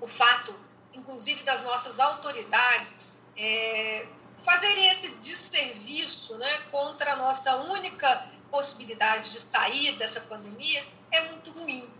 o 0.00 0.06
fato, 0.06 0.54
inclusive, 0.92 1.42
das 1.42 1.62
nossas 1.62 2.00
autoridades 2.00 3.12
é, 3.36 4.06
fazerem 4.36 4.88
esse 4.88 5.12
desserviço 5.16 6.36
né, 6.36 6.58
contra 6.70 7.12
a 7.12 7.16
nossa 7.16 7.56
única 7.56 8.28
possibilidade 8.50 9.30
de 9.30 9.40
sair 9.40 9.96
dessa 9.96 10.20
pandemia 10.22 10.86
é 11.10 11.28
muito 11.28 11.50
ruim. 11.50 11.90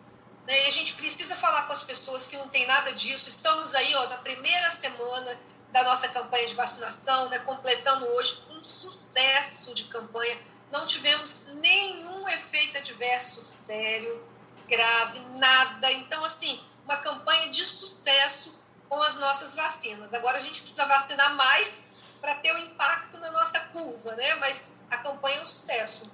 Né? 0.47 0.64
E 0.64 0.66
a 0.66 0.70
gente 0.70 0.95
precisa 0.95 1.37
falar 1.37 1.62
com 1.62 1.72
as 1.72 1.83
pessoas 1.83 2.27
que 2.27 2.37
não 2.37 2.49
tem 2.49 2.66
nada 2.66 2.93
disso. 2.93 3.29
Estamos 3.29 3.74
aí 3.74 3.95
ó, 3.95 4.09
na 4.09 4.16
primeira 4.18 4.70
semana 4.70 5.39
da 5.72 5.83
nossa 5.83 6.09
campanha 6.09 6.47
de 6.47 6.55
vacinação, 6.55 7.29
né, 7.29 7.39
completando 7.41 8.07
hoje 8.07 8.43
um 8.51 8.62
sucesso 8.62 9.74
de 9.74 9.85
campanha 9.85 10.39
não 10.71 10.87
tivemos 10.87 11.47
nenhum 11.55 12.29
efeito 12.29 12.79
adverso 12.79 13.43
sério, 13.43 14.27
grave, 14.69 15.21
nada. 15.39 15.91
Então, 15.93 16.25
assim, 16.25 16.62
uma 16.85 16.97
campanha 16.99 17.49
de 17.49 17.64
sucesso 17.64 18.59
com 18.89 19.01
as 19.03 19.17
nossas 19.17 19.55
vacinas. 19.55 20.14
Agora 20.14 20.39
a 20.39 20.41
gente 20.41 20.61
precisa 20.61 20.87
vacinar 20.87 21.35
mais 21.35 21.85
para 22.21 22.35
ter 22.37 22.53
o 22.53 22.57
um 22.57 22.59
impacto 22.59 23.19
na 23.19 23.31
nossa 23.31 23.61
curva, 23.61 24.14
né? 24.14 24.35
Mas 24.37 24.75
a 24.91 24.97
campanha 24.99 25.39
é 25.39 25.43
um 25.43 25.47
sucesso. 25.47 26.11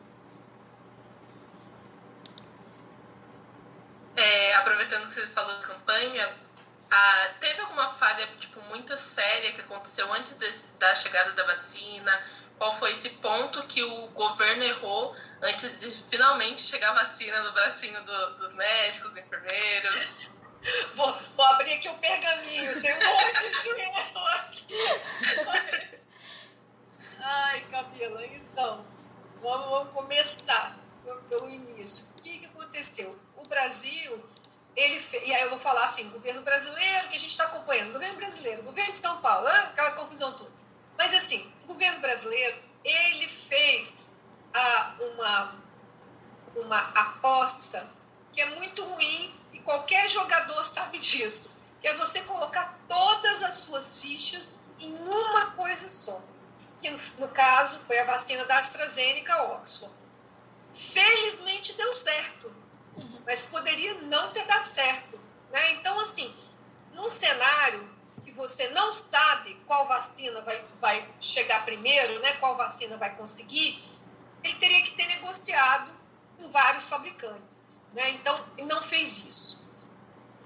É, 4.15 4.55
aproveitando 4.55 5.09
que 5.09 5.15
você 5.15 5.27
falou 5.29 5.57
da 5.57 5.63
campanha, 5.63 6.31
ah, 6.91 7.31
teve 7.41 7.61
alguma 7.63 7.89
falha 7.89 8.27
tipo 8.39 8.61
muito 8.63 8.95
séria 8.99 9.53
que 9.53 9.63
aconteceu 9.63 10.13
antes 10.13 10.37
da 10.79 10.95
chegada 10.95 11.33
da 11.33 11.45
vacina? 11.45 12.23
Qual 12.59 12.73
foi 12.73 12.93
esse 12.93 13.11
ponto 13.11 13.63
que 13.67 13.83
o 13.83 14.09
governo 14.09 14.63
errou 14.63 15.17
antes 15.43 15.81
de 15.81 15.91
finalmente 15.91 16.61
chegar 16.63 16.91
a 16.91 16.95
vacina 16.95 17.43
no 17.43 17.53
bracinho 17.53 18.03
do, 18.05 18.35
dos 18.35 18.55
médicos, 18.55 19.17
enfermeiros. 19.17 20.31
Vou, 20.95 21.13
vou, 21.37 21.45
abrir 21.45 21.73
aqui 21.73 21.89
o 21.89 21.95
pergaminho, 21.95 22.81
tem 22.81 22.95
um 22.95 23.17
monte 23.17 23.63
de 23.63 23.69
erro 23.81 24.27
aqui. 24.29 25.99
Ai, 27.19 27.65
Camila, 27.69 28.25
então, 28.27 28.87
vamos, 29.41 29.93
começar 29.93 30.79
pelo 31.29 31.51
início. 31.51 32.11
O 32.11 32.23
que, 32.23 32.39
que 32.39 32.47
aconteceu? 32.47 33.19
O 33.37 33.45
Brasil, 33.49 34.25
ele 34.77 35.01
fez, 35.01 35.27
e 35.27 35.35
aí 35.35 35.43
eu 35.43 35.51
vou 35.51 35.59
falar 35.59 35.83
assim, 35.83 36.09
governo 36.11 36.43
brasileiro, 36.43 37.09
que 37.09 37.17
a 37.17 37.19
gente 37.19 37.31
está 37.31 37.45
acompanhando, 37.45 37.93
governo 37.93 38.17
brasileiro, 38.17 38.63
governo 38.63 38.93
de 38.93 38.99
São 38.99 39.21
Paulo, 39.21 39.49
aquela 39.49 39.91
confusão 39.93 40.33
toda. 40.33 40.53
Mas 40.97 41.13
assim, 41.13 41.52
o 41.63 41.67
governo 41.67 42.01
brasileiro, 42.01 42.59
ele 42.85 43.29
fez 43.29 44.11
ah, 44.53 44.95
uma, 45.01 45.57
uma 46.57 46.79
aposta 46.91 47.89
que 48.33 48.41
é 48.41 48.47
muito 48.51 48.85
ruim 48.85 49.35
e 49.53 49.59
qualquer 49.61 50.09
jogador 50.09 50.65
sabe 50.65 50.99
disso, 50.99 51.61
que 51.81 51.87
é 51.87 51.95
você 51.95 52.23
colocar 52.23 52.79
todas 52.89 53.43
as 53.43 53.55
suas 53.55 53.99
fichas 53.99 54.59
em 54.79 54.93
uma 54.95 55.53
coisa 55.53 55.89
só. 55.89 56.21
Que 56.81 56.91
no, 56.91 56.99
no 57.19 57.29
caso 57.29 57.79
foi 57.81 57.99
a 57.99 58.05
vacina 58.05 58.45
da 58.45 58.59
AstraZeneca 58.59 59.43
Oxford. 59.55 59.95
Felizmente 60.73 61.75
deu 61.75 61.93
certo, 61.93 62.53
mas 63.25 63.43
poderia 63.43 63.95
não 64.03 64.33
ter 64.33 64.47
dado 64.47 64.65
certo. 64.65 65.21
Né? 65.51 65.73
Então, 65.73 66.01
assim, 66.01 66.35
num 66.95 67.09
cenário 67.09 67.92
você 68.43 68.69
não 68.71 68.93
sabe 68.93 69.55
qual 69.67 69.87
vacina 69.87 70.41
vai, 70.41 70.65
vai 70.81 71.09
chegar 71.21 71.65
primeiro, 71.65 72.19
né, 72.19 72.33
qual 72.39 72.57
vacina 72.57 72.97
vai 72.97 73.15
conseguir, 73.15 73.81
ele 74.43 74.55
teria 74.55 74.83
que 74.83 74.91
ter 74.97 75.07
negociado 75.07 75.93
com 76.37 76.49
vários 76.49 76.89
fabricantes. 76.89 77.81
Né? 77.93 78.11
Então, 78.11 78.45
ele 78.59 78.67
não 78.67 78.83
fez 78.83 79.25
isso. 79.25 79.65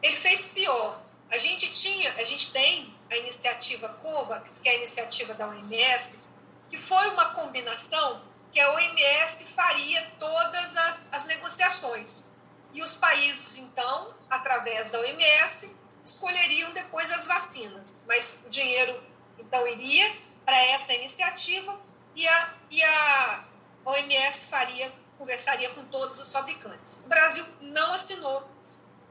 Ele 0.03 0.15
fez 0.15 0.49
pior. 0.49 1.01
A 1.31 1.39
gente 1.39 1.71
tinha, 1.71 2.13
a 2.17 2.25
gente 2.25 2.53
tem 2.53 2.95
a 3.11 3.17
iniciativa 3.17 3.89
COVAX, 3.89 4.59
que 4.59 4.69
é 4.69 4.73
a 4.73 4.77
iniciativa 4.77 5.33
da 5.33 5.49
OMS, 5.49 6.21
que 6.69 6.77
foi 6.77 7.09
uma 7.09 7.31
combinação 7.31 8.21
que 8.53 8.61
a 8.61 8.75
OMS 8.75 9.47
faria 9.47 10.07
todas 10.19 10.77
as, 10.77 11.11
as 11.15 11.25
negociações. 11.25 12.27
E 12.75 12.83
os 12.83 12.95
países, 12.97 13.57
então, 13.57 14.15
através 14.29 14.91
da 14.91 15.01
OMS, 15.01 15.75
escolheriam 16.11 16.73
depois 16.73 17.11
as 17.11 17.27
vacinas. 17.27 18.05
Mas 18.07 18.43
o 18.45 18.49
dinheiro, 18.49 19.03
então, 19.39 19.67
iria 19.67 20.15
para 20.45 20.57
essa 20.67 20.95
iniciativa 20.95 21.79
e 22.15 22.27
a, 22.27 22.55
e 22.71 22.83
a 22.83 23.45
OMS 23.85 24.47
faria, 24.47 24.93
conversaria 25.19 25.71
com 25.71 25.85
todos 25.87 26.19
os 26.19 26.33
fabricantes. 26.33 27.03
O 27.05 27.09
Brasil 27.09 27.45
não 27.61 27.93
assinou. 27.93 28.49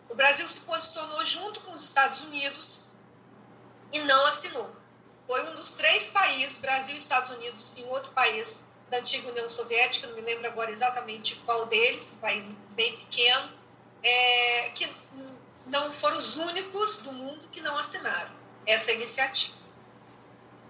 O 0.10 0.16
Brasil 0.16 0.48
se 0.48 0.62
posicionou 0.62 1.24
junto 1.26 1.60
com 1.62 1.72
os 1.72 1.84
Estados 1.84 2.22
Unidos 2.22 2.86
e 3.92 4.00
não 4.00 4.26
assinou. 4.26 4.70
Foi 5.28 5.50
um 5.50 5.56
dos 5.56 5.76
três 5.76 6.10
países, 6.10 6.60
Brasil, 6.60 6.96
Estados 6.96 7.30
Unidos 7.32 7.74
e 7.76 7.84
um 7.84 7.90
outro 7.90 8.12
país 8.12 8.64
da 8.90 8.98
antiga 8.98 9.30
União 9.30 9.50
Soviética, 9.50 10.06
não 10.08 10.16
me 10.16 10.22
lembro 10.22 10.46
agora 10.46 10.70
exatamente 10.70 11.38
qual 11.38 11.66
deles, 11.66 12.14
um 12.16 12.20
país 12.20 12.56
bem 12.70 12.98
pequeno, 12.98 13.52
é, 14.04 14.70
que 14.76 14.88
não 15.66 15.92
foram 15.92 16.18
os 16.18 16.36
únicos 16.38 17.02
do 17.02 17.12
mundo 17.12 17.48
que 17.52 17.62
não 17.62 17.78
assinaram 17.78 18.32
essa 18.66 18.92
iniciativa. 18.92 19.56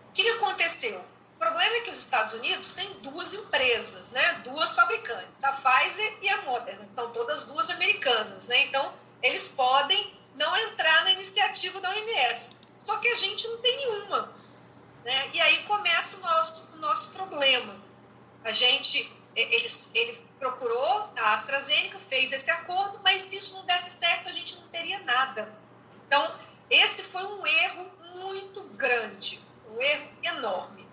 O 0.09 0.13
que 0.13 0.27
aconteceu? 0.29 1.03
O 1.35 1.37
problema 1.37 1.75
é 1.75 1.81
que 1.81 1.91
os 1.91 1.99
Estados 1.99 2.33
Unidos 2.33 2.71
têm 2.71 2.89
duas 3.01 3.33
empresas, 3.33 4.11
né? 4.11 4.41
duas 4.43 4.73
fabricantes, 4.73 5.43
a 5.43 5.51
Pfizer 5.51 6.17
e 6.21 6.29
a 6.29 6.41
Moderna, 6.43 6.87
são 6.87 7.11
todas 7.11 7.43
duas 7.43 7.69
americanas. 7.69 8.47
Né? 8.47 8.65
Então, 8.65 8.93
eles 9.21 9.49
podem 9.49 10.13
não 10.35 10.55
entrar 10.57 11.03
na 11.03 11.11
iniciativa 11.11 11.79
da 11.81 11.89
OMS. 11.89 12.51
Só 12.77 12.97
que 12.97 13.07
a 13.07 13.15
gente 13.15 13.47
não 13.47 13.57
tem 13.57 13.75
nenhuma. 13.77 14.33
Né? 15.03 15.29
E 15.33 15.41
aí 15.41 15.63
começa 15.63 16.17
o 16.17 16.19
nosso, 16.21 16.69
o 16.73 16.77
nosso 16.77 17.13
problema. 17.13 17.75
A 18.43 18.51
gente, 18.51 19.11
ele, 19.35 19.67
ele 19.93 20.25
procurou 20.39 21.09
a 21.17 21.33
AstraZeneca, 21.33 21.99
fez 21.99 22.31
esse 22.31 22.49
acordo, 22.49 22.99
mas 23.03 23.23
se 23.23 23.37
isso 23.37 23.55
não 23.55 23.65
desse 23.65 23.89
certo, 23.89 24.29
a 24.29 24.31
gente 24.31 24.55
não 24.55 24.67
teria 24.69 24.99
nada. 24.99 25.53
Então, 26.07 26.39
esse 26.69 27.03
foi 27.03 27.23
um 27.23 27.45
erro 27.45 27.91
muito 28.15 28.63
grande, 28.69 29.41
um 29.69 29.81
erro 29.81 30.07
enorme. 30.23 30.87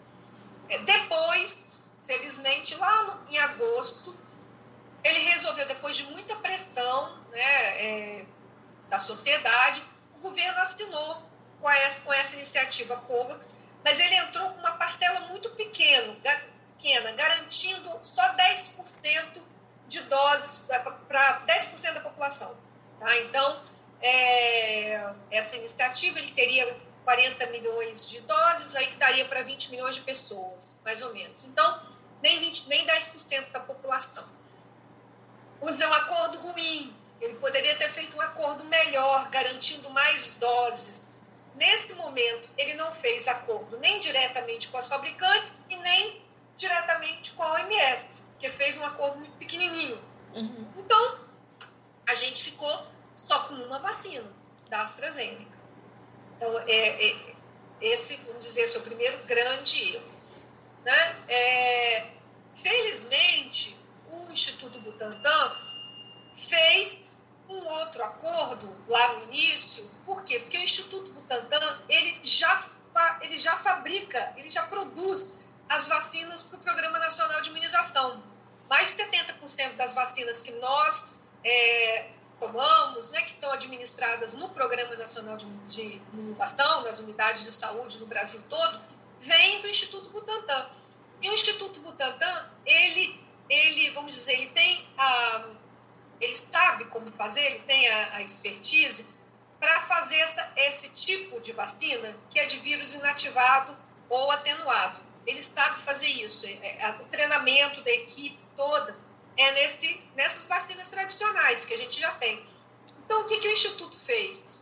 É, 0.68 0.78
depois, 0.78 1.82
felizmente, 2.06 2.74
lá 2.74 3.20
em 3.28 3.38
agosto, 3.38 4.16
ele 5.04 5.20
resolveu, 5.20 5.66
depois 5.66 5.96
de 5.96 6.04
muita 6.04 6.34
pressão 6.36 7.16
né, 7.30 7.40
é, 7.40 8.24
da 8.88 8.98
sociedade, 8.98 9.82
o 10.16 10.18
governo 10.20 10.60
assinou 10.60 11.22
com 11.60 11.70
essa, 11.70 12.00
com 12.00 12.12
essa 12.12 12.34
iniciativa 12.36 12.96
COVAX, 12.96 13.60
mas 13.84 13.98
ele 13.98 14.14
entrou 14.14 14.50
com 14.50 14.58
uma 14.58 14.72
parcela 14.72 15.20
muito 15.28 15.50
pequena, 15.50 16.16
pequena 16.82 17.12
garantindo 17.12 17.88
só 18.02 18.34
10% 18.34 19.40
de 19.86 20.00
doses 20.02 20.68
é, 20.68 20.78
para 20.80 21.46
10% 21.46 21.94
da 21.94 22.00
população. 22.00 22.56
Tá? 22.98 23.16
Então, 23.18 23.62
é, 24.00 25.12
essa 25.30 25.56
iniciativa 25.56 26.18
ele 26.18 26.32
teria 26.32 26.76
40 27.04 27.46
milhões 27.46 28.08
de 28.08 28.20
doses, 28.22 28.74
aí 28.74 28.88
que 28.88 28.96
daria 28.96 29.24
para 29.26 29.42
20 29.42 29.70
milhões 29.70 29.94
de 29.94 30.00
pessoas, 30.00 30.80
mais 30.84 31.02
ou 31.02 31.12
menos. 31.12 31.44
Então, 31.44 31.82
nem, 32.20 32.40
20, 32.40 32.68
nem 32.68 32.86
10% 32.86 33.50
da 33.50 33.60
população. 33.60 34.28
Vamos 35.60 35.78
dizer, 35.78 35.88
um 35.88 35.94
acordo 35.94 36.38
ruim. 36.38 36.92
Ele 37.20 37.34
poderia 37.34 37.76
ter 37.76 37.88
feito 37.88 38.16
um 38.16 38.20
acordo 38.20 38.64
melhor, 38.64 39.28
garantindo 39.30 39.88
mais 39.90 40.34
doses. 40.34 41.24
Nesse 41.54 41.94
momento, 41.94 42.48
ele 42.56 42.74
não 42.74 42.92
fez 42.92 43.28
acordo 43.28 43.78
nem 43.78 44.00
diretamente 44.00 44.68
com 44.68 44.76
as 44.76 44.88
fabricantes 44.88 45.62
e 45.68 45.76
nem 45.76 46.22
diretamente 46.56 47.32
com 47.32 47.42
a 47.42 47.54
OMS, 47.54 48.26
que 48.38 48.48
fez 48.48 48.76
um 48.78 48.84
acordo 48.84 49.18
muito 49.18 49.36
pequenininho. 49.36 50.00
Uhum. 50.34 50.66
Então, 50.78 51.18
a 52.06 52.14
gente 52.14 52.42
ficou 52.42 52.86
só 53.14 53.40
com 53.44 53.54
uma 53.54 53.78
vacina, 53.78 54.30
da 54.68 54.80
AstraZeneca. 54.80 55.52
Então, 56.36 56.58
é, 56.60 57.10
é, 57.10 57.34
esse, 57.80 58.16
vamos 58.26 58.44
dizer, 58.44 58.62
esse 58.62 58.76
é 58.76 58.80
o 58.80 58.82
primeiro 58.82 59.22
grande 59.24 59.94
erro. 59.94 60.12
Né? 60.84 61.24
É, 61.28 62.10
felizmente, 62.54 63.76
o 64.10 64.30
Instituto 64.30 64.80
Butantan 64.80 65.56
fez 66.34 67.14
um 67.48 67.66
outro 67.66 68.02
acordo 68.02 68.74
lá 68.88 69.14
no 69.14 69.24
início. 69.24 69.90
Por 70.04 70.24
quê? 70.24 70.40
Porque 70.40 70.58
o 70.58 70.62
Instituto 70.62 71.12
Butantan 71.12 71.80
ele 71.88 72.18
já, 72.22 72.66
ele 73.20 73.36
já 73.36 73.56
fabrica, 73.56 74.32
ele 74.36 74.48
já 74.48 74.66
produz 74.66 75.38
as 75.72 75.88
vacinas 75.88 76.44
para 76.44 76.58
o 76.58 76.60
Programa 76.60 76.98
Nacional 76.98 77.40
de 77.40 77.48
Imunização. 77.48 78.22
Mais 78.68 78.94
de 78.94 79.02
70% 79.04 79.74
das 79.74 79.94
vacinas 79.94 80.42
que 80.42 80.52
nós 80.52 81.16
é, 81.42 82.10
tomamos, 82.38 83.10
né, 83.10 83.22
que 83.22 83.32
são 83.32 83.50
administradas 83.50 84.34
no 84.34 84.50
Programa 84.50 84.94
Nacional 84.96 85.38
de, 85.38 85.46
de 85.68 86.00
Imunização, 86.12 86.82
nas 86.82 86.98
unidades 86.98 87.42
de 87.42 87.50
saúde 87.50 87.98
no 87.98 88.04
Brasil 88.04 88.42
todo, 88.50 88.82
vem 89.18 89.62
do 89.62 89.66
Instituto 89.66 90.10
Butantan. 90.10 90.68
E 91.22 91.30
o 91.30 91.32
Instituto 91.32 91.80
Butantan, 91.80 92.50
ele, 92.66 93.18
ele 93.48 93.90
vamos 93.92 94.12
dizer, 94.14 94.34
ele 94.34 94.50
tem 94.50 94.86
a, 94.98 95.46
ele 96.20 96.36
sabe 96.36 96.84
como 96.86 97.10
fazer, 97.10 97.40
ele 97.40 97.60
tem 97.60 97.88
a, 97.88 98.16
a 98.16 98.22
expertise 98.22 99.06
para 99.58 99.80
fazer 99.80 100.18
essa, 100.18 100.52
esse 100.54 100.90
tipo 100.90 101.40
de 101.40 101.52
vacina 101.52 102.14
que 102.28 102.38
é 102.38 102.44
de 102.44 102.58
vírus 102.58 102.92
inativado 102.94 103.74
ou 104.10 104.30
atenuado 104.30 105.11
ele 105.26 105.42
sabe 105.42 105.80
fazer 105.80 106.08
isso. 106.08 106.46
É, 106.46 106.78
é, 106.78 106.90
o 107.00 107.04
treinamento 107.06 107.80
da 107.82 107.90
equipe 107.90 108.38
toda 108.56 108.96
é 109.36 109.52
nesse, 109.52 110.04
nessas 110.14 110.46
vacinas 110.46 110.88
tradicionais 110.88 111.64
que 111.64 111.74
a 111.74 111.78
gente 111.78 111.98
já 111.98 112.10
tem. 112.12 112.46
Então, 113.04 113.22
o 113.22 113.24
que, 113.24 113.38
que 113.38 113.48
o 113.48 113.52
Instituto 113.52 113.96
fez? 113.96 114.60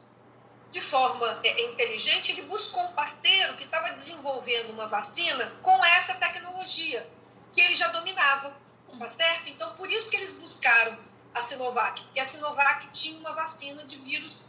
De 0.71 0.81
forma 0.81 1.41
é, 1.43 1.65
inteligente, 1.65 2.33
ele 2.33 2.43
buscou 2.43 2.83
um 2.85 2.93
parceiro 2.93 3.57
que 3.57 3.65
estava 3.65 3.91
desenvolvendo 3.91 4.71
uma 4.71 4.87
vacina 4.87 5.53
com 5.63 5.85
essa 5.85 6.15
tecnologia, 6.15 7.09
que 7.53 7.61
ele 7.61 7.75
já 7.75 7.89
dominava, 7.89 8.57
tá 8.99 9.09
certo? 9.09 9.49
Então, 9.49 9.75
por 9.75 9.91
isso 9.91 10.09
que 10.11 10.17
eles 10.17 10.39
buscaram 10.39 10.97
a 11.35 11.41
Sinovac, 11.41 12.03
porque 12.05 12.21
a 12.21 12.25
Sinovac 12.25 12.89
tinha 12.93 13.19
uma 13.19 13.33
vacina 13.33 13.85
de 13.85 13.97
vírus 13.97 14.47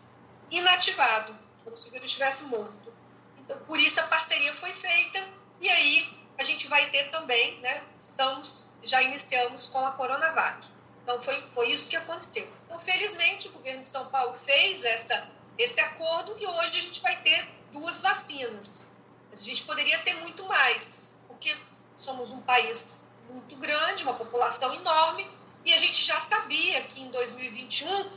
inativado, 0.49 1.36
como 1.64 1.78
se 1.78 1.88
o 1.88 1.91
vírus 1.91 2.07
estivesse 2.07 2.45
morto. 2.45 2.93
Então, 3.39 3.57
por 3.66 3.80
isso 3.80 3.99
a 3.99 4.03
parceria 4.03 4.53
foi 4.53 4.74
feita 4.74 5.40
e 5.62 5.70
aí 5.70 6.22
a 6.38 6.43
gente 6.43 6.68
vai 6.68 6.89
ter 6.89 7.12
também, 7.12 7.59
né? 7.59 7.84
Estamos, 7.97 8.70
já 8.82 9.01
iniciamos 9.01 9.68
com 9.68 9.86
a 9.86 9.91
Coronavac. 9.91 10.68
Então 11.03 11.22
foi, 11.22 11.39
foi 11.49 11.72
isso 11.72 11.89
que 11.89 11.95
aconteceu. 11.95 12.51
Então, 12.66 12.80
felizmente, 12.80 13.47
o 13.47 13.51
governo 13.51 13.84
de 13.84 13.89
São 13.89 14.07
Paulo 14.07 14.34
fez 14.34 14.84
essa, 14.84 15.30
esse 15.57 15.80
acordo 15.80 16.36
e 16.39 16.47
hoje 16.47 16.80
a 16.80 16.82
gente 16.82 16.99
vai 17.01 17.22
ter 17.22 17.47
duas 17.72 18.01
vacinas. 18.01 18.88
A 19.32 19.36
gente 19.36 19.64
poderia 19.64 19.99
ter 19.99 20.16
muito 20.16 20.43
mais, 20.45 21.01
porque 21.28 21.55
somos 21.95 22.32
um 22.32 22.41
país 22.41 23.01
muito 23.30 23.55
grande, 23.57 24.03
uma 24.03 24.16
população 24.16 24.74
enorme, 24.74 25.30
e 25.64 25.74
a 25.74 25.78
gente 25.78 26.03
já 26.03 26.20
sabia 26.20 26.82
que 26.84 27.01
em 27.01 27.12
2021, 27.12 28.12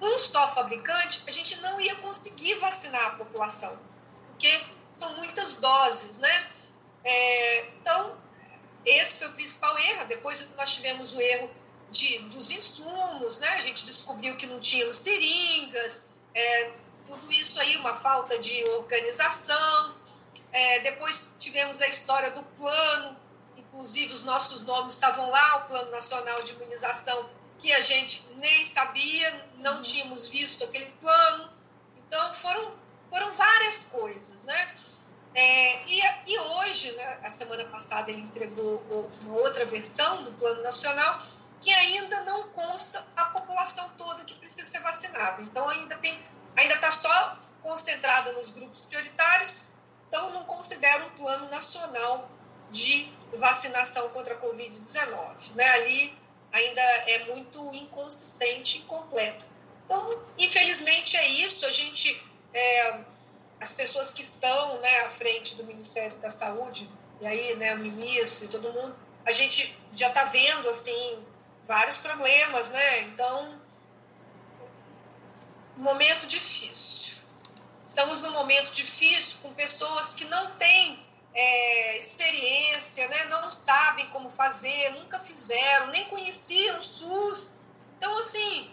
um 0.00 0.18
só 0.18 0.52
fabricante, 0.54 1.22
a 1.26 1.30
gente 1.30 1.56
não 1.60 1.80
ia 1.80 1.96
conseguir 1.96 2.54
vacinar 2.54 3.06
a 3.06 3.10
população, 3.10 3.78
porque 4.30 4.64
são 4.90 5.16
muitas 5.16 5.60
doses, 5.60 6.18
né? 6.18 6.50
É, 7.08 7.68
então, 7.80 8.18
esse 8.84 9.18
foi 9.18 9.28
o 9.28 9.32
principal 9.32 9.78
erro. 9.78 10.06
Depois 10.06 10.54
nós 10.56 10.74
tivemos 10.74 11.14
o 11.14 11.20
erro 11.20 11.50
de, 11.90 12.18
dos 12.24 12.50
insumos, 12.50 13.40
né? 13.40 13.48
A 13.54 13.60
gente 13.60 13.86
descobriu 13.86 14.36
que 14.36 14.46
não 14.46 14.60
tinham 14.60 14.92
seringas, 14.92 16.02
é, 16.34 16.70
tudo 17.06 17.32
isso 17.32 17.58
aí, 17.58 17.78
uma 17.78 17.94
falta 17.94 18.38
de 18.38 18.62
organização. 18.72 19.96
É, 20.52 20.80
depois 20.80 21.34
tivemos 21.38 21.80
a 21.80 21.88
história 21.88 22.30
do 22.30 22.42
plano, 22.42 23.16
inclusive 23.56 24.12
os 24.12 24.22
nossos 24.22 24.62
nomes 24.64 24.92
estavam 24.92 25.30
lá, 25.30 25.56
o 25.56 25.68
Plano 25.68 25.90
Nacional 25.90 26.42
de 26.42 26.52
Imunização, 26.52 27.30
que 27.58 27.72
a 27.72 27.80
gente 27.80 28.22
nem 28.36 28.66
sabia, 28.66 29.46
não 29.56 29.76
uhum. 29.76 29.82
tínhamos 29.82 30.26
visto 30.26 30.62
aquele 30.62 30.90
plano. 31.00 31.50
Então, 31.96 32.34
foram, 32.34 32.74
foram 33.08 33.32
várias 33.32 33.86
coisas, 33.86 34.44
né? 34.44 34.76
É, 35.34 35.84
e, 35.86 36.00
e 36.26 36.38
hoje, 36.38 36.92
né, 36.92 37.18
a 37.22 37.30
semana 37.30 37.64
passada, 37.64 38.10
ele 38.10 38.20
entregou 38.20 38.82
uma 39.22 39.36
outra 39.38 39.64
versão 39.64 40.24
do 40.24 40.32
Plano 40.32 40.62
Nacional 40.62 41.26
que 41.60 41.72
ainda 41.72 42.22
não 42.22 42.48
consta 42.48 43.04
a 43.16 43.24
população 43.26 43.90
toda 43.98 44.24
que 44.24 44.34
precisa 44.34 44.64
ser 44.64 44.80
vacinada. 44.80 45.42
Então, 45.42 45.68
ainda 45.68 45.96
tem, 45.96 46.18
ainda 46.56 46.74
está 46.74 46.90
só 46.90 47.38
concentrada 47.62 48.32
nos 48.32 48.50
grupos 48.50 48.82
prioritários, 48.82 49.68
então 50.08 50.30
não 50.30 50.44
considera 50.44 51.04
um 51.04 51.10
plano 51.10 51.50
nacional 51.50 52.30
de 52.70 53.10
vacinação 53.36 54.08
contra 54.10 54.34
a 54.34 54.38
Covid-19. 54.38 55.54
Né? 55.54 55.68
Ali 55.68 56.18
ainda 56.52 56.80
é 56.80 57.24
muito 57.26 57.74
inconsistente 57.74 58.78
e 58.78 58.80
incompleto. 58.82 59.46
Então, 59.84 60.22
infelizmente 60.36 61.16
é 61.16 61.26
isso. 61.26 61.66
A 61.66 61.72
gente, 61.72 62.22
é, 62.52 63.00
as 63.60 63.72
pessoas 63.72 64.12
que 64.12 64.22
estão 64.22 64.80
né, 64.80 65.00
à 65.00 65.10
frente 65.10 65.54
do 65.56 65.64
Ministério 65.64 66.16
da 66.18 66.30
Saúde, 66.30 66.88
e 67.20 67.26
aí 67.26 67.56
né, 67.56 67.74
o 67.74 67.78
ministro 67.78 68.44
e 68.44 68.48
todo 68.48 68.72
mundo, 68.72 68.94
a 69.24 69.32
gente 69.32 69.76
já 69.92 70.08
está 70.08 70.24
vendo 70.24 70.68
assim 70.68 71.18
vários 71.66 71.96
problemas, 71.96 72.70
né? 72.70 73.02
Então, 73.02 73.60
momento 75.76 76.26
difícil. 76.26 77.18
Estamos 77.84 78.20
num 78.20 78.32
momento 78.32 78.72
difícil 78.72 79.38
com 79.42 79.52
pessoas 79.52 80.14
que 80.14 80.24
não 80.24 80.52
têm 80.56 81.04
é, 81.34 81.96
experiência, 81.98 83.06
né? 83.08 83.24
não 83.26 83.50
sabem 83.50 84.08
como 84.10 84.30
fazer, 84.30 84.90
nunca 84.90 85.18
fizeram, 85.18 85.88
nem 85.88 86.06
conheciam 86.06 86.78
o 86.78 86.82
SUS. 86.82 87.56
Então, 87.96 88.16
assim, 88.18 88.70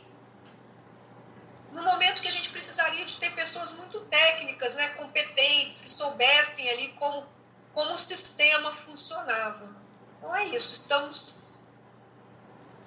no 1.72 1.84
momento 1.84 2.22
que 2.22 2.28
a 2.28 2.32
gente 2.32 2.50
precisaria 2.50 2.95
de 3.06 3.18
ter 3.18 3.34
pessoas 3.34 3.72
muito 3.74 4.00
técnicas, 4.02 4.76
né, 4.76 4.90
competentes, 4.90 5.82
que 5.82 5.90
soubessem 5.90 6.70
ali 6.70 6.90
como, 6.94 7.26
como 7.74 7.94
o 7.94 7.98
sistema 7.98 8.72
funcionava. 8.74 9.76
Então 10.18 10.36
é 10.36 10.46
isso, 10.46 10.74
estamos 10.74 11.40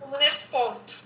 como 0.01 0.17
nesse 0.17 0.49
ponto. 0.49 1.05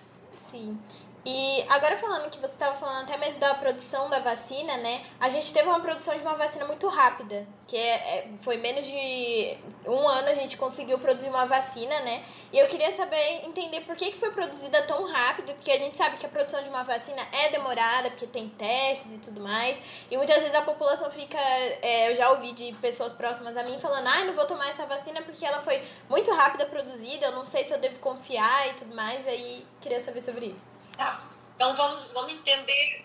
Sim. 0.51 0.81
E 1.25 1.65
agora 1.69 1.97
falando 1.97 2.29
que 2.29 2.39
você 2.39 2.53
estava 2.53 2.75
falando 2.75 3.05
até 3.05 3.17
mesmo 3.17 3.39
da 3.39 3.55
produção 3.55 4.11
da 4.11 4.19
vacina, 4.19 4.77
né? 4.79 5.07
A 5.21 5.29
gente 5.29 5.53
teve 5.53 5.69
uma 5.69 5.79
produção 5.79 6.17
de 6.17 6.21
uma 6.21 6.35
vacina 6.35 6.65
muito 6.67 6.89
rápida, 6.89 7.47
que 7.65 7.77
é, 7.77 7.95
é, 8.19 8.29
foi 8.41 8.57
menos 8.57 8.85
de 8.85 9.57
um 9.87 10.09
ano 10.09 10.29
a 10.29 10.35
gente 10.35 10.57
conseguiu 10.57 10.99
produzir 10.99 11.29
uma 11.29 11.47
vacina, 11.47 12.01
né? 12.01 12.25
E 12.53 12.59
eu 12.59 12.67
queria 12.67 12.91
saber, 12.91 13.45
entender 13.45 13.83
por 13.83 13.95
que, 13.95 14.11
que 14.11 14.19
foi 14.19 14.33
produzida 14.33 14.83
tão 14.83 15.05
rápido, 15.05 15.55
porque 15.55 15.71
a 15.71 15.79
gente 15.79 15.97
sabe 15.97 16.17
que 16.17 16.27
a 16.27 16.29
produção 16.29 16.61
de 16.61 16.69
uma 16.69 16.83
vacina 16.83 17.23
é 17.45 17.51
demorada, 17.51 18.11
porque 18.11 18.27
tem 18.27 18.49
testes 18.49 19.15
e 19.15 19.19
tudo 19.19 19.41
mais. 19.41 19.79
E 20.11 20.17
muitas 20.17 20.39
vezes 20.39 20.55
a 20.57 20.63
população 20.63 21.09
fica. 21.09 21.39
É, 21.83 22.11
eu 22.11 22.17
já 22.17 22.31
ouvi 22.33 22.51
de 22.51 22.73
pessoas 22.81 23.13
próximas 23.13 23.57
a 23.57 23.63
mim 23.63 23.79
falando, 23.79 24.09
ai, 24.09 24.23
ah, 24.23 24.25
não 24.25 24.35
vou 24.35 24.45
tomar 24.45 24.69
essa 24.71 24.87
vacina 24.87 25.23
porque 25.23 25.47
ela 25.47 25.61
foi 25.61 25.81
muito 26.11 26.33
rápida 26.33 26.67
produzida, 26.67 27.27
eu 27.27 27.33
não 27.33 27.47
sei 27.47 27.63
se 27.63 27.73
eu 27.73 27.79
devo 27.79 28.01
confiar 28.01 28.71
e 28.71 28.73
tudo 28.75 28.93
mais. 28.93 29.25
Aí 29.29 29.65
queria 29.81 30.03
saber 30.03 30.21
sobre 30.21 30.47
isso. 30.47 30.72
Tá. 30.97 31.23
Então 31.55 31.75
vamos, 31.75 32.05
vamos 32.13 32.33
entender 32.33 33.05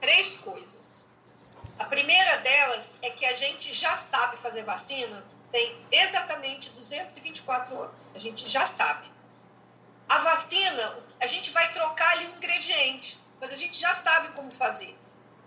três 0.00 0.38
coisas. 0.38 1.10
A 1.78 1.84
primeira 1.84 2.38
delas 2.38 2.98
é 3.02 3.10
que 3.10 3.24
a 3.24 3.32
gente 3.32 3.72
já 3.72 3.96
sabe 3.96 4.36
fazer 4.36 4.64
vacina, 4.64 5.24
tem 5.50 5.84
exatamente 5.90 6.70
224 6.70 7.82
anos. 7.82 8.12
A 8.14 8.18
gente 8.18 8.48
já 8.48 8.64
sabe. 8.64 9.10
A 10.08 10.18
vacina, 10.18 10.98
a 11.20 11.26
gente 11.26 11.50
vai 11.50 11.72
trocar 11.72 12.10
ali 12.12 12.26
um 12.26 12.36
ingrediente, 12.36 13.18
mas 13.40 13.52
a 13.52 13.56
gente 13.56 13.78
já 13.78 13.92
sabe 13.92 14.28
como 14.34 14.50
fazer. 14.50 14.96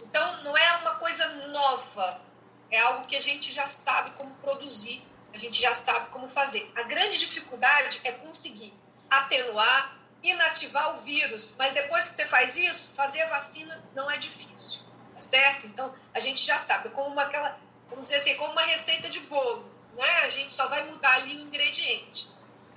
Então 0.01 0.43
não 0.43 0.55
é 0.57 0.77
uma 0.77 0.95
coisa 0.95 1.27
nova, 1.47 2.21
é 2.69 2.79
algo 2.79 3.05
que 3.05 3.15
a 3.15 3.21
gente 3.21 3.51
já 3.51 3.67
sabe 3.67 4.11
como 4.11 4.33
produzir, 4.35 5.01
a 5.33 5.37
gente 5.37 5.61
já 5.61 5.73
sabe 5.73 6.09
como 6.09 6.29
fazer. 6.29 6.71
A 6.75 6.83
grande 6.83 7.17
dificuldade 7.17 8.01
é 8.03 8.11
conseguir 8.11 8.73
atenuar, 9.09 9.97
inativar 10.23 10.95
o 10.95 11.01
vírus. 11.01 11.55
Mas 11.57 11.73
depois 11.73 12.07
que 12.07 12.15
você 12.15 12.25
faz 12.25 12.57
isso, 12.57 12.93
fazer 12.95 13.21
a 13.23 13.29
vacina 13.29 13.83
não 13.93 14.09
é 14.09 14.17
difícil, 14.17 14.83
tá 15.13 15.21
certo? 15.21 15.67
Então, 15.67 15.93
a 16.13 16.19
gente 16.19 16.43
já 16.43 16.57
sabe, 16.57 16.87
é 16.87 16.91
como 16.91 17.09
uma, 17.09 17.23
aquela, 17.23 17.59
vamos 17.89 18.07
dizer 18.07 18.15
assim, 18.15 18.35
como 18.35 18.53
uma 18.53 18.63
receita 18.63 19.09
de 19.09 19.19
bolo, 19.21 19.69
né? 19.95 20.09
A 20.23 20.29
gente 20.29 20.53
só 20.53 20.67
vai 20.67 20.83
mudar 20.85 21.15
ali 21.15 21.35
o 21.35 21.41
ingrediente. 21.41 22.29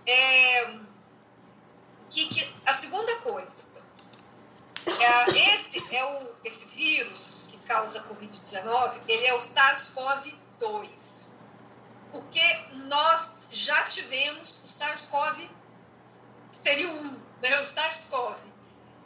É, 0.05 0.76
que, 2.11 2.26
que, 2.26 2.55
a 2.64 2.72
segunda 2.72 3.16
coisa, 3.16 3.64
é, 4.86 5.53
esse 5.53 5.82
é 5.94 6.05
o 6.05 6.36
esse 6.44 6.66
vírus 6.76 7.47
que 7.51 7.59
causa 7.59 8.05
Covid-19, 8.05 9.01
ele 9.09 9.26
é 9.26 9.34
o 9.34 9.38
SARS-CoV-2. 9.38 11.30
Porque 12.12 12.40
nós 12.72 13.49
já 13.51 13.82
tivemos 13.84 14.62
o 14.62 14.68
SARS-CoV 14.68 15.51
seria 16.53 16.88
um, 16.88 17.20
né, 17.51 17.61
o 17.61 17.64
SARS-CoV, 17.64 18.36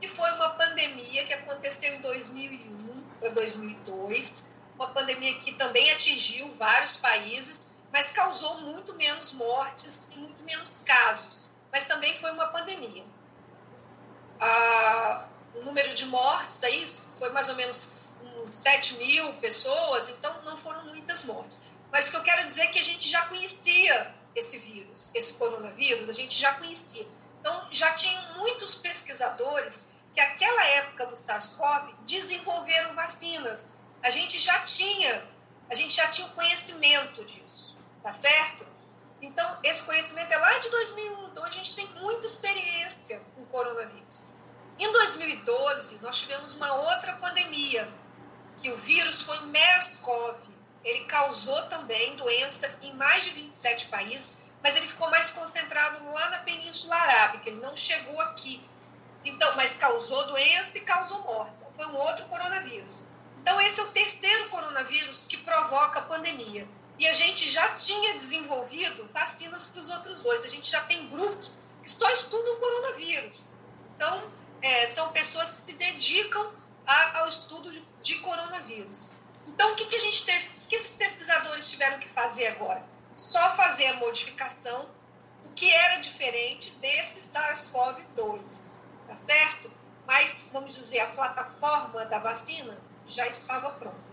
que 0.01 0.09
foi 0.09 0.31
uma 0.33 0.51
pandemia 0.51 1.25
que 1.25 1.33
aconteceu 1.33 1.95
em 1.95 2.01
2001 2.01 3.03
para 3.19 3.31
2002, 3.31 4.51
uma 4.75 4.89
pandemia 4.89 5.35
que 5.39 5.53
também 5.53 5.91
atingiu 5.91 6.55
vários 6.55 6.97
países, 6.97 7.71
mas 7.93 8.13
causou 8.13 8.61
muito 8.61 8.95
menos 8.95 9.33
mortes 9.33 10.09
e 10.11 10.19
muito 10.19 10.43
menos 10.43 10.83
casos, 10.83 11.51
mas 11.71 11.87
também 11.87 12.19
foi 12.19 12.31
uma 12.33 12.47
pandemia. 12.47 13.05
Ah, 14.41 15.27
o 15.55 15.63
número 15.63 15.93
de 15.95 16.07
mortes 16.07 16.65
aí 16.65 16.87
foi 17.19 17.31
mais 17.31 17.49
ou 17.49 17.57
menos 17.57 17.91
7 18.49 18.97
mil 18.97 19.35
pessoas, 19.35 20.09
então 20.09 20.43
não 20.43 20.57
foram 20.57 20.85
muitas 20.85 21.25
mortes. 21.25 21.59
Mas 21.93 22.09
o 22.09 22.13
que 22.13 22.17
eu 22.17 22.23
quero 22.23 22.47
dizer 22.47 22.63
é 22.63 22.67
que 22.69 22.79
a 22.79 22.83
gente 22.83 23.09
já 23.09 23.27
conhecia 23.27 24.15
esse 24.35 24.59
vírus, 24.59 25.11
esse 25.15 25.35
coronavírus, 25.35 26.09
a 26.09 26.13
gente 26.13 26.39
já 26.39 26.55
conhecia. 26.55 27.07
Então, 27.41 27.69
já 27.71 27.93
tinham 27.95 28.39
muitos 28.39 28.77
pesquisadores 28.77 29.89
que, 30.13 30.21
naquela 30.21 30.65
época 30.65 31.07
do 31.07 31.17
SARS-CoV, 31.17 31.95
desenvolveram 32.05 32.95
vacinas. 32.95 33.79
A 34.03 34.11
gente 34.11 34.39
já 34.39 34.61
tinha, 34.61 35.27
a 35.69 35.75
gente 35.75 35.95
já 35.95 36.07
tinha 36.09 36.29
conhecimento 36.29 37.25
disso, 37.25 37.79
tá 38.03 38.13
certo? 38.13 38.67
Então, 39.23 39.59
esse 39.63 39.85
conhecimento 39.85 40.33
é 40.33 40.37
lá 40.37 40.59
de 40.59 40.71
2001, 40.71 41.29
então 41.29 41.45
a 41.45 41.51
gente 41.51 41.75
tem 41.75 41.87
muita 41.95 42.27
experiência 42.27 43.23
com 43.35 43.43
o 43.43 43.47
coronavírus. 43.47 44.25
Em 44.79 44.91
2012, 44.93 46.01
nós 46.01 46.19
tivemos 46.19 46.55
uma 46.55 46.73
outra 46.73 47.13
pandemia, 47.15 47.93
que 48.57 48.71
o 48.71 48.77
vírus 48.77 49.23
foi 49.23 49.39
MERS-CoV. 49.41 50.39
Ele 50.83 51.05
causou 51.05 51.63
também 51.67 52.17
doença 52.17 52.79
em 52.81 52.95
mais 52.95 53.25
de 53.25 53.31
27 53.31 53.87
países 53.87 54.39
mas 54.63 54.77
ele 54.77 54.87
ficou 54.87 55.11
mais 55.11 55.31
concentrado 55.31 56.05
lá 56.13 56.29
na 56.31 56.39
Península 56.39 56.97
Arábica, 56.97 57.49
ele 57.49 57.61
não 57.61 57.77
chegou 57.77 58.21
aqui. 58.21 58.63
Então, 59.25 59.55
mas 59.57 59.77
causou 59.77 60.27
doença 60.27 60.79
e 60.79 60.83
causou 60.83 61.23
mortes. 61.23 61.67
Foi 61.77 61.87
um 61.87 61.97
outro 61.97 62.25
coronavírus. 62.27 63.09
Então, 63.43 63.61
esse 63.61 63.81
é 63.81 63.83
o 63.83 63.89
terceiro 63.89 64.49
coronavírus 64.49 65.27
que 65.27 65.37
provoca 65.37 65.99
a 65.99 66.03
pandemia. 66.03 66.67
E 66.99 67.07
a 67.07 67.13
gente 67.13 67.49
já 67.49 67.69
tinha 67.71 68.15
desenvolvido 68.15 69.09
vacinas 69.13 69.71
para 69.71 69.81
os 69.81 69.89
outros 69.89 70.23
dois. 70.23 70.45
A 70.45 70.49
gente 70.49 70.71
já 70.71 70.83
tem 70.83 71.09
grupos 71.09 71.65
que 71.83 71.91
só 71.91 72.11
estudam 72.11 72.57
coronavírus. 72.57 73.55
Então, 73.97 74.23
é, 74.63 74.87
são 74.87 75.11
pessoas 75.11 75.55
que 75.55 75.61
se 75.61 75.73
dedicam 75.75 76.53
a, 76.87 77.21
ao 77.21 77.29
estudo 77.29 77.71
de, 77.73 77.83
de, 78.03 78.15
coronavírus. 78.17 79.13
Então, 79.47 79.73
o 79.73 79.77
que, 79.77 79.87
que 79.87 79.97
a 79.97 80.01
gente 80.01 80.25
teve, 80.25 80.47
o 80.49 80.51
que, 80.59 80.67
que 80.67 80.75
esses 80.75 80.97
pesquisadores 80.97 81.71
tiveram 81.71 81.99
que 81.99 82.09
fazer 82.09 82.49
agora? 82.49 82.85
Só 83.21 83.51
fazer 83.55 83.87
a 83.87 83.97
modificação 83.97 84.89
do 85.43 85.51
que 85.51 85.71
era 85.71 85.97
diferente 85.97 86.73
desse 86.77 87.21
SARS-CoV-2, 87.21 88.85
tá 89.07 89.15
certo? 89.15 89.71
Mas, 90.07 90.49
vamos 90.51 90.75
dizer, 90.75 91.01
a 91.01 91.07
plataforma 91.09 92.05
da 92.07 92.19
vacina 92.19 92.79
já 93.07 93.27
estava 93.27 93.71
pronta. 93.71 94.11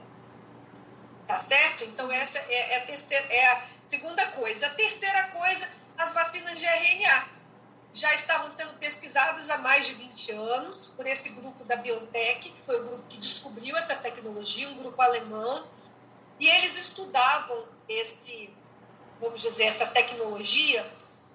Tá 1.25 1.39
certo? 1.39 1.83
Então, 1.85 2.11
essa 2.11 2.37
é, 2.37 2.73
é 2.73 2.77
a, 2.77 2.85
terceira, 2.85 3.25
é 3.33 3.47
a 3.53 3.63
segunda 3.81 4.27
coisa. 4.31 4.67
A 4.67 4.69
terceira 4.71 5.23
coisa, 5.29 5.69
as 5.97 6.13
vacinas 6.13 6.59
de 6.59 6.65
RNA. 6.65 7.37
Já 7.93 8.13
estavam 8.13 8.49
sendo 8.49 8.77
pesquisadas 8.77 9.49
há 9.49 9.57
mais 9.57 9.87
de 9.87 9.93
20 9.93 10.31
anos 10.33 10.93
por 10.95 11.07
esse 11.07 11.29
grupo 11.29 11.63
da 11.63 11.77
BioNTech, 11.77 12.51
que 12.51 12.61
foi 12.61 12.79
o 12.79 12.83
grupo 12.83 13.03
que 13.09 13.17
descobriu 13.17 13.75
essa 13.75 13.95
tecnologia, 13.95 14.69
um 14.69 14.77
grupo 14.77 15.01
alemão, 15.01 15.65
e 16.39 16.47
eles 16.47 16.77
estudavam 16.77 17.65
esse 17.89 18.53
vamos 19.19 19.41
dizer, 19.41 19.65
essa 19.65 19.85
tecnologia 19.85 20.85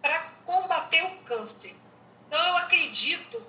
para 0.00 0.20
combater 0.44 1.02
o 1.04 1.16
câncer. 1.22 1.76
Então, 2.26 2.42
eu 2.48 2.56
acredito 2.58 3.44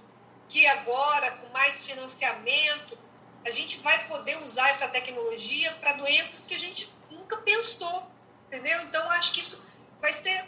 que 0.48 0.66
agora, 0.68 1.32
com 1.32 1.48
mais 1.50 1.86
financiamento, 1.86 2.98
a 3.46 3.50
gente 3.50 3.80
vai 3.80 4.08
poder 4.08 4.42
usar 4.42 4.70
essa 4.70 4.88
tecnologia 4.88 5.72
para 5.74 5.94
doenças 5.94 6.46
que 6.46 6.54
a 6.54 6.60
gente 6.60 6.90
nunca 7.10 7.38
pensou, 7.38 8.08
entendeu? 8.48 8.82
Então, 8.84 9.10
acho 9.12 9.34
que 9.34 9.42
isso 9.42 9.66
vai 10.00 10.14
ser, 10.14 10.46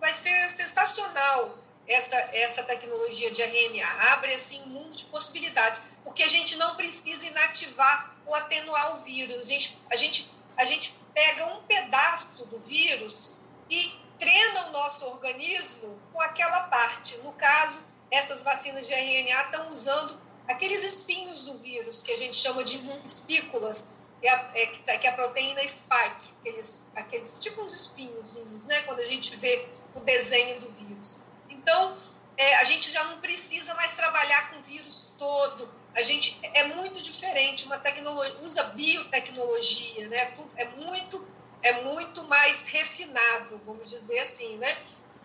vai 0.00 0.12
ser 0.12 0.50
sensacional, 0.50 1.58
essa, 1.86 2.16
essa 2.32 2.62
tecnologia 2.62 3.30
de 3.30 3.42
RNA. 3.42 3.86
Abre, 4.12 4.32
assim, 4.34 4.62
um 4.62 4.68
mundo 4.68 4.96
de 4.96 5.04
possibilidades, 5.04 5.82
porque 6.04 6.22
a 6.22 6.28
gente 6.28 6.56
não 6.56 6.76
precisa 6.76 7.26
inativar 7.26 8.14
ou 8.24 8.34
atenuar 8.34 8.96
o 8.96 9.02
vírus. 9.02 9.40
A 9.40 9.44
gente, 9.44 9.78
a 9.90 9.96
gente, 9.96 10.30
a 10.56 10.64
gente 10.64 10.94
pega 11.14 11.46
um 11.46 11.62
pedaço 11.62 12.46
do 12.46 12.58
vírus 12.58 13.34
e 13.68 13.92
treina 14.18 14.68
o 14.68 14.72
nosso 14.72 15.06
organismo 15.06 15.98
com 16.12 16.20
aquela 16.20 16.60
parte. 16.64 17.18
No 17.18 17.32
caso, 17.32 17.86
essas 18.10 18.44
vacinas 18.44 18.86
de 18.86 18.92
RNA 18.92 19.42
estão 19.44 19.70
usando 19.70 20.20
aqueles 20.46 20.84
espinhos 20.84 21.44
do 21.44 21.58
vírus, 21.58 22.02
que 22.02 22.12
a 22.12 22.16
gente 22.16 22.36
chama 22.36 22.62
de 22.62 22.76
uhum. 22.78 23.00
espículas, 23.04 23.98
que 24.20 24.28
é, 24.28 24.50
é, 24.54 24.66
que 24.98 25.06
é 25.06 25.10
a 25.10 25.12
proteína 25.12 25.66
spike, 25.66 26.32
aqueles, 26.40 26.88
aqueles 26.94 27.38
tipo 27.40 27.62
uns 27.62 27.74
espinhozinhos, 27.74 28.66
né? 28.66 28.82
Quando 28.82 29.00
a 29.00 29.06
gente 29.06 29.34
vê 29.36 29.68
o 29.94 30.00
desenho 30.00 30.60
do 30.60 30.70
vírus. 30.70 31.24
Então, 31.48 31.98
é, 32.36 32.56
a 32.56 32.64
gente 32.64 32.90
já 32.90 33.04
não 33.04 33.20
precisa 33.20 33.74
mais 33.74 33.92
trabalhar 33.94 34.50
com 34.50 34.58
o 34.58 34.62
vírus 34.62 35.12
todo. 35.18 35.68
A 35.94 36.02
gente 36.02 36.38
é 36.42 36.68
muito 36.68 37.02
diferente, 37.02 37.66
uma 37.66 37.78
tecnologia 37.78 38.38
usa 38.40 38.62
biotecnologia, 38.64 40.08
né? 40.08 40.34
É 40.56 40.64
muito 40.68 41.26
é 41.62 41.80
muito 41.82 42.24
mais 42.24 42.66
refinado, 42.66 43.60
vamos 43.64 43.88
dizer 43.88 44.18
assim, 44.18 44.56
né? 44.56 44.76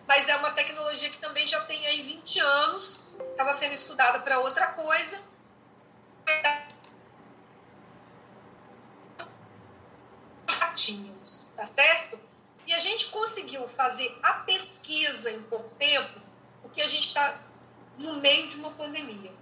Mas 0.06 0.28
é 0.28 0.36
uma 0.36 0.52
tecnologia 0.52 1.10
que 1.10 1.18
também 1.18 1.46
já 1.46 1.60
tem 1.64 1.84
aí 1.86 2.00
20 2.02 2.40
anos, 2.40 3.02
estava 3.30 3.52
sendo 3.52 3.74
estudada 3.74 4.20
para 4.20 4.38
outra 4.38 4.68
coisa. 4.68 5.22
Ratinhos, 10.48 11.52
tá 11.56 11.66
certo? 11.66 12.18
E 12.66 12.72
a 12.72 12.78
gente 12.78 13.06
conseguiu 13.06 13.68
fazer 13.68 14.16
a 14.22 14.34
pesquisa 14.34 15.30
em 15.30 15.42
pouco 15.42 15.74
tempo, 15.76 16.20
porque 16.62 16.80
a 16.80 16.88
gente 16.88 17.06
está 17.06 17.40
no 17.98 18.14
meio 18.14 18.46
de 18.46 18.56
uma 18.56 18.70
pandemia. 18.70 19.32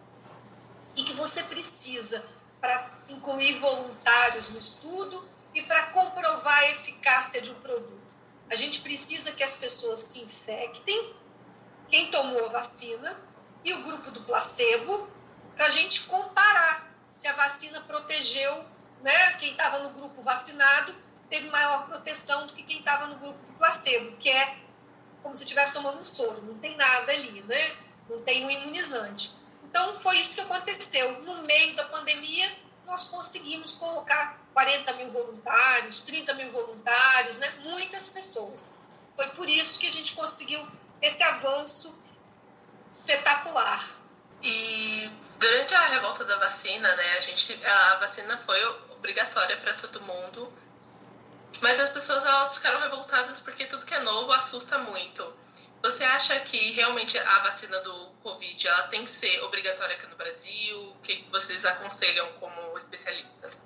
E 0.96 1.04
que 1.04 1.12
você 1.12 1.44
precisa, 1.44 2.24
para 2.60 2.90
incluir 3.08 3.58
voluntários 3.58 4.50
no 4.50 4.58
estudo 4.58 5.28
e 5.54 5.62
para 5.62 5.86
comprovar 5.86 6.58
a 6.58 6.70
eficácia 6.70 7.40
de 7.40 7.50
um 7.50 7.60
produto. 7.60 7.96
A 8.50 8.56
gente 8.56 8.80
precisa 8.80 9.32
que 9.32 9.42
as 9.42 9.54
pessoas 9.54 10.00
se 10.00 10.20
infectem, 10.20 11.14
quem 11.88 12.10
tomou 12.10 12.46
a 12.46 12.48
vacina, 12.48 13.16
e 13.64 13.72
o 13.72 13.82
grupo 13.82 14.10
do 14.10 14.22
placebo, 14.22 15.08
para 15.56 15.66
a 15.66 15.70
gente 15.70 16.02
comparar 16.02 16.92
se 17.06 17.26
a 17.26 17.32
vacina 17.32 17.80
protegeu, 17.80 18.64
né? 19.02 19.32
Quem 19.32 19.52
estava 19.52 19.80
no 19.80 19.90
grupo 19.90 20.22
vacinado 20.22 20.94
teve 21.28 21.48
maior 21.50 21.86
proteção 21.86 22.46
do 22.46 22.54
que 22.54 22.62
quem 22.62 22.78
estava 22.78 23.06
no 23.06 23.16
grupo 23.16 23.38
do 23.44 23.58
placebo, 23.58 24.16
que 24.18 24.28
é 24.28 24.58
como 25.22 25.36
se 25.36 25.42
estivesse 25.42 25.74
tomando 25.74 26.00
um 26.00 26.04
soro, 26.04 26.40
não 26.42 26.58
tem 26.58 26.76
nada 26.76 27.10
ali, 27.10 27.42
né? 27.42 27.76
Não 28.08 28.22
tem 28.22 28.44
um 28.44 28.50
imunizante. 28.50 29.34
Então, 29.76 29.94
foi 29.98 30.16
isso 30.20 30.36
que 30.36 30.40
aconteceu. 30.40 31.20
No 31.20 31.42
meio 31.42 31.76
da 31.76 31.84
pandemia, 31.84 32.50
nós 32.86 33.10
conseguimos 33.10 33.72
colocar 33.72 34.40
40 34.54 34.94
mil 34.94 35.10
voluntários, 35.10 36.00
30 36.00 36.32
mil 36.32 36.50
voluntários, 36.50 37.36
né? 37.36 37.52
muitas 37.62 38.08
pessoas. 38.08 38.74
Foi 39.14 39.28
por 39.28 39.46
isso 39.46 39.78
que 39.78 39.86
a 39.86 39.90
gente 39.90 40.14
conseguiu 40.14 40.66
esse 41.02 41.22
avanço 41.22 41.94
espetacular. 42.90 43.86
E 44.42 45.10
durante 45.38 45.74
a 45.74 45.86
revolta 45.88 46.24
da 46.24 46.36
vacina, 46.36 46.96
né, 46.96 47.16
a 47.18 47.20
gente 47.20 47.62
a 47.62 47.96
vacina 47.96 48.38
foi 48.38 48.64
obrigatória 48.96 49.58
para 49.58 49.74
todo 49.74 50.00
mundo 50.00 50.50
mas 51.62 51.80
as 51.80 51.88
pessoas 51.88 52.24
elas 52.24 52.54
ficaram 52.54 52.80
revoltadas 52.80 53.40
porque 53.40 53.64
tudo 53.64 53.86
que 53.86 53.94
é 53.94 54.00
novo 54.00 54.32
assusta 54.32 54.78
muito. 54.78 55.24
Você 55.86 56.02
acha 56.02 56.40
que 56.40 56.72
realmente 56.72 57.16
a 57.16 57.38
vacina 57.44 57.78
do 57.78 58.08
Covid 58.20 58.66
ela 58.66 58.88
tem 58.88 59.04
que 59.04 59.10
ser 59.10 59.40
obrigatória 59.44 59.94
aqui 59.94 60.04
no 60.08 60.16
Brasil? 60.16 60.80
O 60.90 60.96
que 60.96 61.24
vocês 61.30 61.64
aconselham 61.64 62.32
como 62.40 62.76
especialistas? 62.76 63.62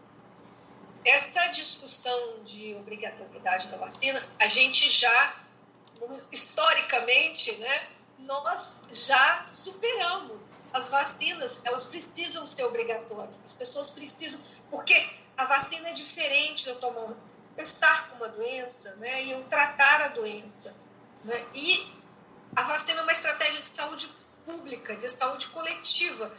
Essa 1.02 1.46
discussão 1.46 2.44
de 2.44 2.74
obrigatoriedade 2.74 3.68
da 3.68 3.78
vacina, 3.78 4.22
a 4.38 4.46
gente 4.48 4.86
já, 4.90 5.34
historicamente, 6.30 7.52
né, 7.52 7.88
nós 8.18 8.74
já 8.92 9.42
superamos. 9.42 10.56
As 10.74 10.90
vacinas, 10.90 11.58
elas 11.64 11.86
precisam 11.86 12.44
ser 12.44 12.64
obrigatórias. 12.64 13.40
As 13.42 13.54
pessoas 13.54 13.90
precisam, 13.90 14.44
porque 14.70 15.08
a 15.38 15.46
vacina 15.46 15.88
é 15.88 15.92
diferente 15.94 16.64
de 16.64 16.68
eu 16.68 16.76
tomar 16.76 17.16
eu 17.56 17.62
estar 17.62 18.10
com 18.10 18.16
uma 18.16 18.28
doença 18.28 18.94
né, 18.96 19.24
e 19.24 19.30
eu 19.30 19.42
tratar 19.44 20.02
a 20.02 20.08
doença. 20.08 20.76
Né? 21.24 21.46
E 21.54 21.99
a 22.54 22.62
vacina 22.62 23.00
é 23.00 23.02
uma 23.02 23.12
estratégia 23.12 23.60
de 23.60 23.66
saúde 23.66 24.08
pública, 24.44 24.96
de 24.96 25.08
saúde 25.08 25.48
coletiva. 25.48 26.32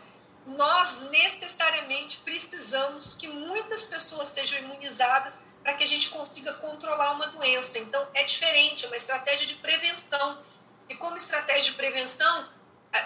Nós 0.45 1.01
necessariamente 1.09 2.17
precisamos 2.19 3.13
que 3.13 3.27
muitas 3.27 3.85
pessoas 3.85 4.29
sejam 4.29 4.59
imunizadas 4.59 5.39
para 5.63 5.73
que 5.75 5.83
a 5.83 5.87
gente 5.87 6.09
consiga 6.09 6.53
controlar 6.53 7.13
uma 7.13 7.27
doença. 7.27 7.77
Então, 7.79 8.07
é 8.13 8.23
diferente, 8.23 8.85
é 8.85 8.87
uma 8.87 8.97
estratégia 8.97 9.45
de 9.45 9.55
prevenção. 9.55 10.43
E 10.89 10.95
como 10.95 11.15
estratégia 11.15 11.71
de 11.71 11.73
prevenção, 11.73 12.49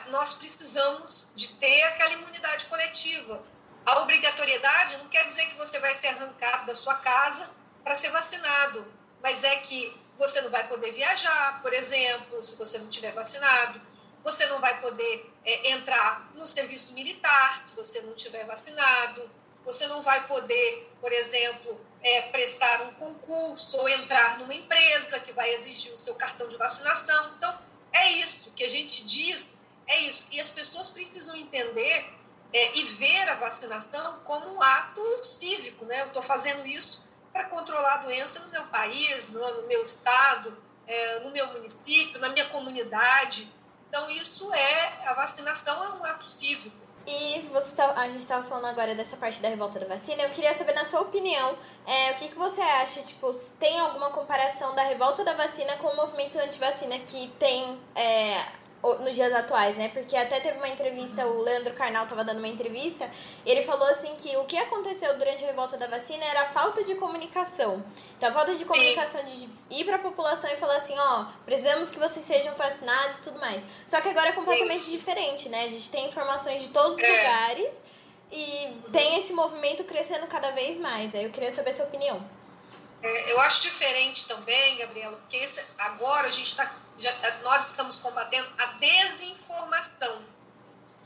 nós 0.08 0.34
precisamos 0.34 1.32
de 1.36 1.50
ter 1.50 1.84
aquela 1.84 2.14
imunidade 2.14 2.66
coletiva. 2.66 3.44
A 3.86 4.00
obrigatoriedade 4.00 4.98
não 4.98 5.08
quer 5.10 5.26
dizer 5.26 5.46
que 5.48 5.58
você 5.58 5.80
vai 5.80 5.94
ser 5.94 6.08
arrancado 6.08 6.66
da 6.66 6.74
sua 6.74 6.96
casa 6.96 7.54
para 7.84 7.94
ser 7.94 8.10
vacinado, 8.10 8.92
mas 9.22 9.44
é 9.44 9.58
que 9.58 9.96
você 10.18 10.42
não 10.42 10.50
vai 10.50 10.68
poder 10.68 10.92
viajar, 10.92 11.62
por 11.62 11.74
exemplo, 11.74 12.42
se 12.42 12.58
você 12.58 12.78
não 12.78 12.88
tiver 12.88 13.12
vacinado. 13.12 13.82
Você 14.24 14.48
não 14.48 14.60
vai 14.60 14.82
poder 14.82 15.32
é, 15.46 15.72
entrar 15.72 16.32
no 16.34 16.48
serviço 16.48 16.94
militar 16.94 17.60
se 17.60 17.76
você 17.76 18.02
não 18.02 18.14
tiver 18.14 18.44
vacinado. 18.46 19.30
Você 19.64 19.88
não 19.88 20.02
vai 20.02 20.26
poder, 20.28 20.92
por 21.00 21.12
exemplo, 21.12 21.80
é, 22.02 22.24
prestar 22.24 22.82
um 22.84 22.94
concurso 22.94 23.78
ou 23.78 23.90
entrar 23.90 24.40
numa 24.40 24.54
empresa 24.54 25.20
que 25.20 25.32
vai 25.32 25.54
exigir 25.54 25.92
o 25.94 25.98
seu 25.98 26.16
cartão 26.16 26.48
de 26.48 26.58
vacinação. 26.58 27.34
Então, 27.38 27.58
é 27.92 28.12
isso 28.12 28.52
que 28.54 28.64
a 28.64 28.70
gente 28.70 29.04
diz, 29.04 29.60
é 29.88 30.00
isso. 30.02 30.28
E 30.32 30.40
as 30.40 30.50
pessoas 30.50 30.90
precisam 30.90 31.36
entender 31.36 32.12
é, 32.52 32.78
e 32.78 32.84
ver 32.84 33.30
a 33.30 33.36
vacinação 33.36 34.20
como 34.24 34.56
um 34.56 34.62
ato 34.62 35.24
cívico, 35.24 35.86
né? 35.86 36.02
Eu 36.02 36.08
estou 36.08 36.22
fazendo 36.22 36.66
isso 36.66 37.05
para 37.36 37.44
controlar 37.50 37.96
a 37.96 37.98
doença 37.98 38.40
no 38.40 38.48
meu 38.50 38.64
país, 38.68 39.30
no, 39.34 39.62
no 39.62 39.68
meu 39.68 39.84
estado, 39.84 40.58
é, 40.88 41.20
no 41.20 41.32
meu 41.32 41.46
município, 41.52 42.18
na 42.18 42.30
minha 42.30 42.46
comunidade. 42.46 43.52
Então, 43.90 44.10
isso 44.10 44.54
é, 44.54 45.06
a 45.06 45.14
vacinação 45.14 45.84
é 45.84 45.90
um 45.90 46.06
ato 46.06 46.32
cívico. 46.32 46.74
E 47.06 47.42
você 47.52 47.76
tá, 47.76 47.92
a 47.92 48.06
gente 48.06 48.20
estava 48.20 48.46
falando 48.46 48.68
agora 48.68 48.96
dessa 48.96 49.18
parte 49.18 49.42
da 49.42 49.50
revolta 49.50 49.78
da 49.82 49.86
vacina. 49.86 50.24
Eu 50.24 50.30
queria 50.30 50.58
saber, 50.58 50.74
na 50.74 50.86
sua 50.86 51.02
opinião, 51.02 51.58
é, 51.86 52.12
o 52.12 52.16
que, 52.16 52.30
que 52.30 52.36
você 52.36 52.62
acha? 52.62 53.02
Tipo, 53.02 53.34
tem 53.60 53.82
alguma 53.82 54.12
comparação 54.12 54.74
da 54.74 54.84
revolta 54.84 55.26
da 55.26 55.34
vacina 55.34 55.76
com 55.76 55.90
o 55.90 55.96
movimento 55.98 56.40
anti-vacina 56.40 56.98
que 57.00 57.28
tem 57.38 57.78
é, 57.96 58.46
nos 58.94 59.16
dias 59.16 59.34
atuais, 59.34 59.76
né? 59.76 59.90
Porque 59.90 60.16
até 60.16 60.40
teve 60.40 60.58
uma 60.58 60.68
entrevista, 60.68 61.26
o 61.26 61.42
Leandro 61.42 61.74
Carnal 61.74 62.06
tava 62.06 62.24
dando 62.24 62.38
uma 62.38 62.48
entrevista, 62.48 63.10
e 63.46 63.52
ele 63.52 63.64
falou 63.64 63.88
assim 63.90 64.16
que 64.16 64.36
o 64.38 64.46
que 64.46 64.58
aconteceu 64.58 65.18
durante 65.18 65.44
a 65.44 65.48
revolta 65.48 65.78
da 65.78 65.88
vacina 65.88 66.24
era 66.26 66.42
a 66.42 66.46
falta 66.46 66.84
de 66.84 66.96
comunicação. 66.96 67.84
Então, 68.18 68.30
a 68.30 68.34
falta 68.34 68.54
de 68.54 68.66
Sim. 68.66 68.72
comunicação 68.72 69.24
de 69.26 69.50
ir 69.72 69.84
para 69.86 69.96
a 69.96 70.00
população 70.00 70.50
e 70.52 70.58
falar 70.58 70.78
assim, 70.78 70.96
ó, 70.98 71.26
precisamos 71.46 71.90
que 71.90 72.00
vocês 72.00 72.26
sejam 72.26 72.54
vacinados 72.56 73.18
e 73.18 73.22
tudo 73.22 73.40
mais. 73.40 73.64
Só 73.88 74.00
que 74.02 74.10
agora 74.10 74.30
é 74.30 74.32
completamente 74.34 74.92
diferente, 74.92 75.50
né? 75.50 75.66
A 75.66 75.70
gente 75.70 75.90
tem 75.90 76.06
informações 76.08 76.64
de 76.64 76.70
todos 76.70 76.96
os 76.96 77.04
é. 77.04 77.18
lugares 77.18 77.70
e 78.32 78.66
uhum. 78.66 78.92
tem 78.92 79.20
esse 79.20 79.34
movimento 79.34 79.84
crescendo 79.84 80.28
cada 80.28 80.52
vez 80.52 80.78
mais. 80.78 81.14
Aí 81.16 81.24
eu 81.24 81.32
queria 81.32 81.52
saber 81.52 81.72
a 81.72 81.74
sua 81.74 81.86
opinião. 81.86 82.24
É, 83.02 83.32
eu 83.32 83.40
acho 83.42 83.62
diferente 83.62 84.28
também, 84.28 84.78
Gabriela, 84.78 85.16
porque 85.18 85.38
esse, 85.38 85.64
agora 85.78 86.28
a 86.28 86.32
gente 86.32 86.48
está 86.48 86.66
já, 86.98 87.12
nós 87.42 87.70
estamos 87.70 88.00
combatendo 88.00 88.48
a 88.58 88.66
desinformação. 88.66 90.22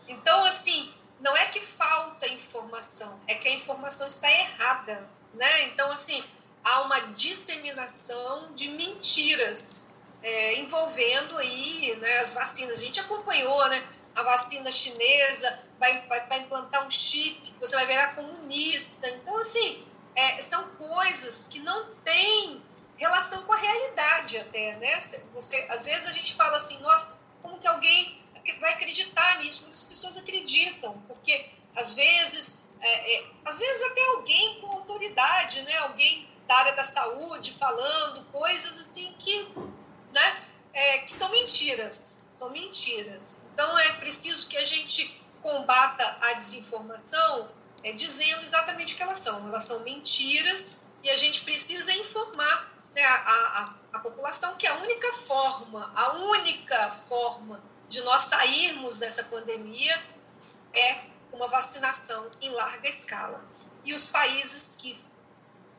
Então, 0.08 0.46
assim, 0.46 0.94
não 1.20 1.36
é 1.36 1.46
que 1.46 1.60
falta 1.60 2.28
informação, 2.28 3.20
é 3.28 3.36
que 3.36 3.48
a 3.48 3.54
informação 3.54 4.08
está 4.08 4.30
errada, 4.32 5.08
né? 5.34 5.64
Então, 5.66 5.92
assim, 5.92 6.24
há 6.64 6.82
uma 6.82 7.00
disseminação 7.12 8.54
de 8.54 8.70
mentiras 8.70 9.88
é, 10.22 10.56
envolvendo 10.60 11.38
aí 11.38 11.96
né, 11.98 12.20
as 12.20 12.34
vacinas. 12.34 12.80
A 12.80 12.84
gente 12.84 13.00
acompanhou, 13.00 13.68
né? 13.70 13.86
A 14.16 14.24
vacina 14.24 14.72
chinesa 14.72 15.60
vai, 15.78 16.06
vai, 16.08 16.28
vai 16.28 16.40
implantar 16.40 16.86
um 16.86 16.92
chip 16.92 17.40
que 17.42 17.60
você 17.60 17.76
vai 17.76 17.86
virar 17.86 18.16
comunista. 18.16 19.08
Então, 19.10 19.38
assim, 19.38 19.86
é, 20.16 20.42
são 20.42 20.70
coisas 20.70 21.48
que 21.48 21.60
não 21.60 21.94
têm 22.04 22.62
relação 23.00 23.44
com 23.44 23.54
a 23.54 23.58
realidade 23.58 24.38
até, 24.38 24.76
né? 24.76 25.00
Você, 25.34 25.66
às 25.70 25.82
vezes 25.84 26.08
a 26.08 26.12
gente 26.12 26.36
fala 26.36 26.58
assim, 26.58 26.80
nossa, 26.82 27.18
como 27.42 27.58
que 27.58 27.68
alguém 27.68 28.22
vai 28.60 28.74
acreditar 28.74 29.40
nisso? 29.40 29.64
Mas 29.64 29.82
as 29.82 29.84
pessoas 29.84 30.18
acreditam, 30.18 31.02
porque 31.08 31.50
às 31.76 31.94
vezes, 31.94 32.64
é, 32.82 33.16
é, 33.16 33.26
às 33.46 33.58
vezes 33.58 33.82
até 33.84 34.06
alguém 34.08 34.60
com 34.60 34.68
autoridade, 34.68 35.62
né? 35.62 35.78
Alguém 35.78 36.28
da 36.46 36.56
área 36.58 36.74
da 36.74 36.84
saúde 36.84 37.54
falando 37.54 38.26
coisas 38.32 38.80
assim 38.80 39.14
que, 39.18 39.48
né? 40.14 40.44
É, 40.74 41.00
que 41.00 41.12
são 41.12 41.30
mentiras, 41.30 42.22
são 42.30 42.50
mentiras. 42.50 43.46
Então 43.54 43.80
é 43.80 43.94
preciso 43.94 44.48
que 44.48 44.58
a 44.58 44.66
gente 44.66 45.20
combata 45.42 46.18
a 46.22 46.34
desinformação 46.34 47.50
é, 47.84 47.92
dizendo 47.94 48.44
exatamente 48.44 48.94
o 48.94 48.98
que 48.98 49.04
elas 49.04 49.20
são. 49.20 49.48
Elas 49.48 49.64
são 49.64 49.80
mentiras 49.82 50.78
e 51.02 51.10
a 51.10 51.16
gente 51.16 51.44
precisa 51.44 51.94
informar 51.94 52.79
né, 52.94 53.04
a, 53.04 53.16
a, 53.16 53.74
a 53.94 54.00
população 54.00 54.56
que 54.56 54.68
a 54.68 54.76
única 54.76 55.12
forma, 55.14 55.92
a 55.96 56.14
única 56.14 56.92
forma 57.08 57.62
de 57.88 58.02
nós 58.02 58.24
sairmos 58.24 59.00
dessa 59.00 59.24
pandemia 59.24 60.02
é 60.74 61.02
uma 61.32 61.48
vacinação 61.48 62.30
em 62.42 62.52
larga 62.52 62.88
escala. 62.88 63.44
E 63.84 63.94
os 63.94 64.12
países 64.12 64.76
que 64.76 65.00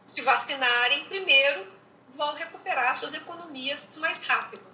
se 0.07 0.23
vacinarem 0.23 1.05
primeiro 1.05 1.73
vão 2.09 2.35
recuperar 2.35 2.95
suas 2.95 3.15
economias 3.15 3.87
mais 3.99 4.27
rápido. 4.27 4.70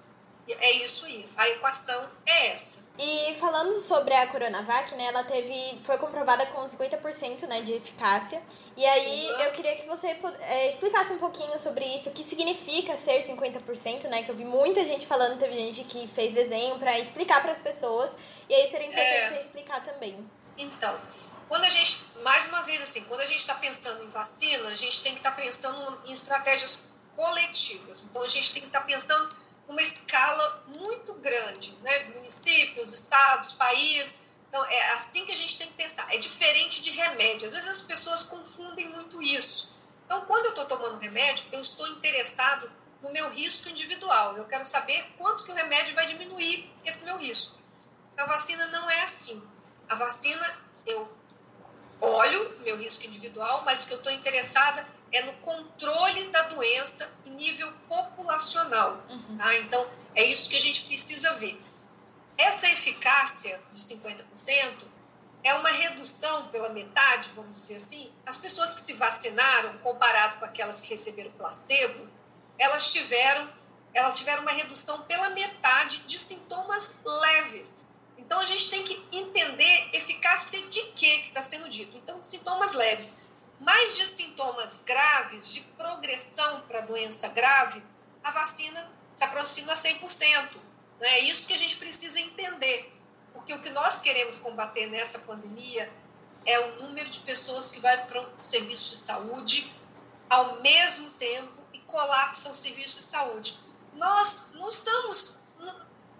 É 0.49 0.73
isso 0.73 1.07
aí, 1.07 1.29
a 1.37 1.49
equação 1.49 2.09
é 2.25 2.53
essa. 2.53 2.87
E 2.99 3.35
falando 3.35 3.79
sobre 3.81 4.15
a 4.15 4.27
Coronavac, 4.29 4.95
né, 4.95 5.07
ela 5.07 5.25
teve, 5.25 5.81
foi 5.83 5.99
comprovada 5.99 6.47
com 6.47 6.65
50% 6.65 7.47
né, 7.49 7.61
de 7.63 7.75
eficácia. 7.75 8.41
E 8.77 8.87
aí 8.87 9.31
uhum. 9.33 9.41
eu 9.41 9.53
queria 9.53 9.75
que 9.75 9.87
você 9.87 10.17
é, 10.41 10.69
explicasse 10.71 11.13
um 11.13 11.19
pouquinho 11.19 11.59
sobre 11.59 11.85
isso, 11.85 12.09
o 12.11 12.13
que 12.13 12.23
significa 12.23 12.97
ser 12.97 13.23
50%, 13.25 14.05
né, 14.05 14.23
que 14.23 14.31
eu 14.31 14.37
vi 14.37 14.45
muita 14.45 14.85
gente 14.85 15.07
falando, 15.07 15.39
teve 15.39 15.55
gente 15.55 15.83
que 15.85 16.07
fez 16.07 16.33
desenho 16.33 16.79
para 16.79 16.97
explicar 16.99 17.43
para 17.43 17.53
as 17.53 17.59
pessoas, 17.59 18.15
e 18.49 18.55
aí 18.55 18.71
seria 18.71 18.87
importante 18.87 19.09
é... 19.09 19.29
você 19.31 19.41
explicar 19.41 19.83
também. 19.83 20.25
Então, 20.57 20.97
quando 21.49 21.65
a 21.65 21.71
gente, 21.71 22.05
mais 22.23 22.49
uma 22.49 22.63
vez 22.63 22.81
assim, 22.81 23.05
quando 23.05 23.21
a 23.21 23.27
gente 23.27 23.39
está 23.39 23.55
pensando 23.55 24.03
em 24.03 24.09
vacina, 24.09 24.69
a 24.69 24.75
gente 24.75 25.01
tem 25.03 25.13
que 25.13 25.19
estar 25.19 25.33
tá 25.33 25.37
pensando 25.37 26.01
em 26.05 26.13
estratégias 26.13 26.89
coletivas. 27.15 28.05
Então 28.05 28.23
a 28.23 28.29
gente 28.29 28.53
tem 28.53 28.63
que 28.63 28.69
estar 28.69 28.81
tá 28.81 28.87
pensando 28.87 29.35
numa 29.69 29.83
escala 29.83 30.65
muito 30.67 31.15
grande, 31.15 31.73
né? 31.83 32.05
Municípios, 32.15 32.93
estados, 32.93 33.53
país. 33.53 34.23
Então, 34.49 34.65
é 34.65 34.93
assim 34.93 35.25
que 35.25 35.33
a 35.33 35.37
gente 35.37 35.59
tem 35.59 35.67
que 35.67 35.75
pensar. 35.75 36.13
É 36.15 36.19
diferente 36.19 36.81
de 36.81 36.91
remédio. 36.91 37.47
Às 37.47 37.55
vezes 37.55 37.69
as 37.69 37.83
pessoas 37.83 38.23
confundem 38.23 38.89
muito 38.89 39.23
isso. 39.23 39.75
Então, 40.05 40.21
quando 40.23 40.47
eu 40.47 40.51
estou 40.51 40.67
tomando 40.67 40.99
remédio, 40.99 41.45
eu 41.51 41.61
estou 41.61 41.87
interessado 41.89 42.71
no 43.03 43.11
meu 43.11 43.31
risco 43.31 43.69
individual. 43.69 44.37
Eu 44.37 44.45
quero 44.45 44.65
saber 44.65 45.05
quanto 45.19 45.45
que 45.45 45.51
o 45.51 45.55
remédio 45.55 45.95
vai 45.95 46.07
diminuir 46.07 46.73
esse 46.85 47.05
meu 47.05 47.19
risco. 47.19 47.59
A 48.17 48.25
vacina 48.25 48.67
não 48.69 48.89
é 48.89 49.03
assim. 49.03 49.43
A 49.89 49.95
vacina, 49.95 50.59
eu 50.87 51.13
olho 52.01 52.59
meu 52.61 52.77
risco 52.77 53.05
individual, 53.05 53.63
mas 53.65 53.83
o 53.83 53.89
que 53.89 53.95
eu 53.95 53.99
estou 53.99 54.13
interessada 54.13 54.87
é 55.17 55.23
no 55.23 55.33
controle 55.35 56.29
da 56.29 56.43
doença 56.43 57.11
em 57.25 57.31
nível 57.31 57.73
populacional. 57.89 59.03
Uhum. 59.09 59.39
Tá? 59.39 59.57
Então, 59.57 59.87
é 60.15 60.25
isso 60.25 60.49
que 60.49 60.57
a 60.57 60.61
gente 60.61 60.85
precisa 60.85 61.35
ver. 61.35 61.61
Essa 62.37 62.69
eficácia 62.69 63.61
de 63.73 63.81
50% 63.81 64.85
é 65.43 65.55
uma 65.55 65.71
redução 65.71 66.49
pela 66.49 66.69
metade, 66.69 67.31
vamos 67.35 67.57
dizer 67.57 67.77
assim. 67.77 68.13
As 68.27 68.37
pessoas 68.37 68.75
que 68.75 68.81
se 68.81 68.93
vacinaram, 68.95 69.79
comparado 69.79 70.39
com 70.39 70.45
aquelas 70.45 70.83
que 70.83 70.91
receberam 70.91 71.31
placebo, 71.33 72.09
elas 72.59 72.93
tiveram, 72.93 73.51
elas 73.95 74.19
tiveram 74.19 74.43
uma 74.43 74.53
redução 74.53 75.03
pela 75.03 75.31
metade 75.31 75.99
de 75.99 76.19
sintomas 76.19 77.01
leves. 77.05 77.91
Então, 78.19 78.41
a 78.41 78.45
gente 78.45 78.69
tem 78.69 78.83
que 78.83 79.03
entender 79.13 79.91
eficácia 79.95 80.61
de 80.67 80.83
quê 80.93 81.19
que 81.21 81.29
está 81.29 81.41
sendo 81.41 81.69
dito. 81.69 81.97
Então, 81.97 82.23
sintomas 82.23 82.75
leves 82.75 83.26
mais 83.59 83.97
de 83.97 84.07
sintomas 84.07 84.83
graves, 84.85 85.53
de 85.53 85.63
progressão 85.63 86.63
para 86.63 86.81
doença 86.81 87.29
grave, 87.29 87.83
a 88.23 88.31
vacina 88.31 88.91
se 89.15 89.25
aproxima 89.25 89.73
a 89.73 89.77
100%. 89.77 90.57
Né? 91.01 91.09
É 91.09 91.21
isso 91.21 91.47
que 91.47 91.55
a 91.55 91.59
gente 91.59 91.77
precisa 91.77 92.21
entender, 92.21 92.93
porque 93.33 93.53
o 93.55 93.61
que 93.61 93.71
nós 93.71 94.01
queremos 94.01 94.39
combater 94.39 94.87
nessa 94.89 95.21
pandemia 95.21 95.91
é 96.45 96.61
o 96.61 96.83
número 96.83 97.09
de 97.09 97.21
pessoas 97.21 97.71
que 97.71 97.81
vai 97.81 98.07
para 98.07 98.21
o 98.21 98.41
serviço 98.41 98.91
de 98.91 98.97
saúde 98.97 99.75
ao 100.29 100.61
mesmo 100.61 101.11
tempo 101.11 101.53
e 101.73 101.79
colapsa 101.81 102.51
o 102.51 102.55
serviço 102.55 102.97
de 102.97 103.03
saúde. 103.03 103.59
Nós 103.95 104.49
não 104.53 104.69
estamos, 104.69 105.41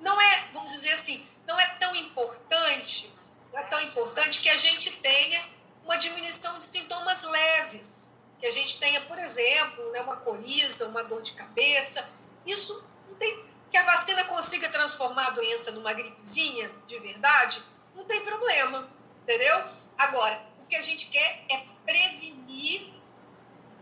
não 0.01 0.21
é, 0.21 0.49
vamos 0.53 0.73
dizer 0.73 0.93
assim, 0.93 1.27
não 1.47 1.59
é 1.59 1.67
tão 1.77 1.95
importante, 1.95 3.13
não 3.53 3.61
é 3.61 3.63
tão 3.65 3.81
importante 3.83 4.41
que 4.41 4.49
a 4.49 4.57
gente 4.57 4.91
tenha 5.01 5.56
uma 5.87 5.97
diminuição 5.97 6.59
de 6.59 6.65
sintomas 6.65 7.23
leves, 7.23 8.13
que 8.41 8.47
a 8.47 8.51
gente 8.51 8.79
tenha, 8.79 9.01
por 9.07 9.19
exemplo, 9.19 9.91
né, 9.93 10.01
uma 10.01 10.17
coriza, 10.17 10.89
uma 10.89 11.03
dor 11.03 11.23
de 11.23 11.33
cabeça. 11.33 12.07
Isso 12.45 12.85
não 13.09 13.15
tem 13.15 13.47
que 13.71 13.77
a 13.77 13.83
vacina 13.83 14.25
consiga 14.25 14.69
transformar 14.69 15.29
a 15.29 15.31
doença 15.31 15.73
numa 15.73 15.93
gripezinha 15.93 16.71
de 16.87 16.99
verdade, 16.99 17.63
não 17.95 18.05
tem 18.05 18.25
problema, 18.25 18.89
entendeu? 19.23 19.65
Agora, 19.99 20.41
o 20.61 20.67
que 20.67 20.77
a 20.77 20.83
gente 20.83 21.07
quer 21.07 21.45
é 21.49 21.65
prevenir 21.85 22.95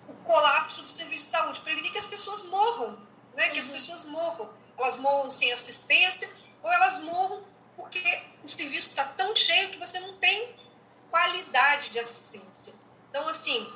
o 0.09 0.15
colapso 0.25 0.83
do 0.83 0.89
serviço 0.89 1.27
de 1.27 1.31
saúde, 1.31 1.61
prevenir 1.61 1.93
que 1.93 1.99
as 1.99 2.07
pessoas 2.07 2.45
morram, 2.45 2.99
né? 3.35 3.51
Que 3.51 3.59
as 3.59 3.67
uhum. 3.67 3.73
pessoas 3.73 4.05
morram, 4.07 4.51
elas 4.79 4.97
morram 4.99 5.29
sem 5.29 5.53
assistência 5.53 6.33
ou 6.63 6.73
elas 6.73 7.03
morram 7.03 7.45
porque 7.77 8.23
o 8.43 8.49
serviço 8.49 8.89
está 8.89 9.05
tão 9.05 9.35
cheio 9.35 9.71
que 9.71 9.79
você 9.79 10.01
não 10.01 10.15
tem 10.17 10.55
qualidade 11.15 11.91
de 11.91 12.01
assistência. 12.01 12.75
Então, 13.09 13.29
assim, 13.29 13.73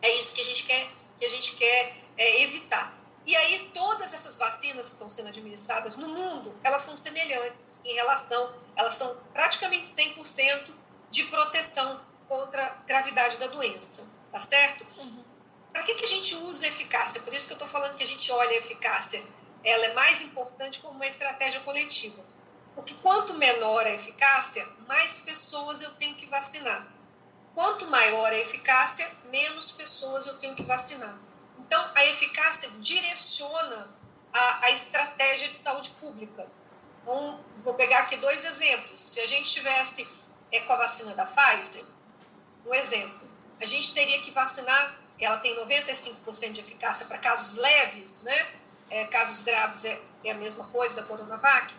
é 0.00 0.10
isso 0.16 0.34
que 0.34 0.40
a 0.40 0.44
gente 0.44 0.64
quer, 0.64 0.90
que 1.18 1.26
a 1.26 1.28
gente 1.28 1.54
quer 1.54 1.98
é, 2.16 2.42
evitar. 2.44 2.98
E 3.26 3.36
aí, 3.36 3.70
todas 3.74 4.14
essas 4.14 4.38
vacinas 4.38 4.86
que 4.86 4.92
estão 4.94 5.06
sendo 5.06 5.28
administradas 5.28 5.98
no 5.98 6.08
mundo, 6.08 6.58
elas 6.64 6.80
são 6.80 6.96
semelhantes 6.96 7.84
em 7.84 7.92
relação, 7.92 8.54
elas 8.74 8.94
são 8.94 9.14
praticamente 9.34 9.90
100% 9.90 10.72
de 11.10 11.24
proteção 11.24 12.00
contra 12.26 12.64
a 12.64 12.70
gravidade 12.86 13.36
da 13.36 13.48
doença, 13.48 14.08
tá 14.30 14.40
certo? 14.40 14.86
Uhum. 14.96 15.22
Para 15.70 15.82
que, 15.82 15.94
que 15.94 16.04
a 16.04 16.08
gente 16.08 16.34
usa 16.36 16.66
eficácia? 16.66 17.20
Por 17.20 17.34
isso 17.34 17.48
que 17.48 17.52
eu 17.52 17.56
estou 17.56 17.68
falando 17.68 17.96
que 17.96 18.02
a 18.02 18.06
gente 18.06 18.32
olha 18.32 18.52
a 18.52 18.56
eficácia, 18.56 19.22
ela 19.62 19.84
é 19.84 19.92
mais 19.92 20.22
importante 20.22 20.80
como 20.80 20.94
uma 20.94 21.06
estratégia 21.06 21.60
coletiva. 21.60 22.24
Porque 22.74 22.94
quanto 22.94 23.34
menor 23.34 23.86
a 23.86 23.90
eficácia, 23.90 24.66
mais 24.86 25.20
pessoas 25.20 25.82
eu 25.82 25.90
tenho 25.94 26.14
que 26.14 26.26
vacinar. 26.26 26.86
Quanto 27.54 27.86
maior 27.86 28.32
a 28.32 28.38
eficácia, 28.38 29.10
menos 29.30 29.72
pessoas 29.72 30.26
eu 30.26 30.38
tenho 30.38 30.54
que 30.54 30.62
vacinar. 30.62 31.18
Então, 31.58 31.90
a 31.94 32.06
eficácia 32.06 32.70
direciona 32.78 33.88
a, 34.32 34.66
a 34.66 34.70
estratégia 34.70 35.48
de 35.48 35.56
saúde 35.56 35.90
pública. 35.90 36.46
Então, 37.02 37.40
vou 37.62 37.74
pegar 37.74 38.00
aqui 38.00 38.16
dois 38.16 38.44
exemplos. 38.44 39.00
Se 39.00 39.20
a 39.20 39.26
gente 39.26 39.50
tivesse 39.50 40.08
é, 40.50 40.60
com 40.60 40.72
a 40.72 40.76
vacina 40.76 41.14
da 41.14 41.26
Pfizer, 41.26 41.84
um 42.64 42.72
exemplo, 42.72 43.28
a 43.60 43.66
gente 43.66 43.92
teria 43.92 44.20
que 44.22 44.30
vacinar, 44.30 44.98
ela 45.18 45.36
tem 45.38 45.54
95% 45.56 46.52
de 46.52 46.60
eficácia 46.60 47.06
para 47.06 47.18
casos 47.18 47.58
leves, 47.58 48.22
né? 48.22 48.48
É, 48.88 49.06
casos 49.06 49.42
graves 49.42 49.84
é, 49.84 50.00
é 50.24 50.30
a 50.30 50.34
mesma 50.34 50.66
coisa 50.66 50.96
da 50.96 51.02
Coronavac 51.02 51.72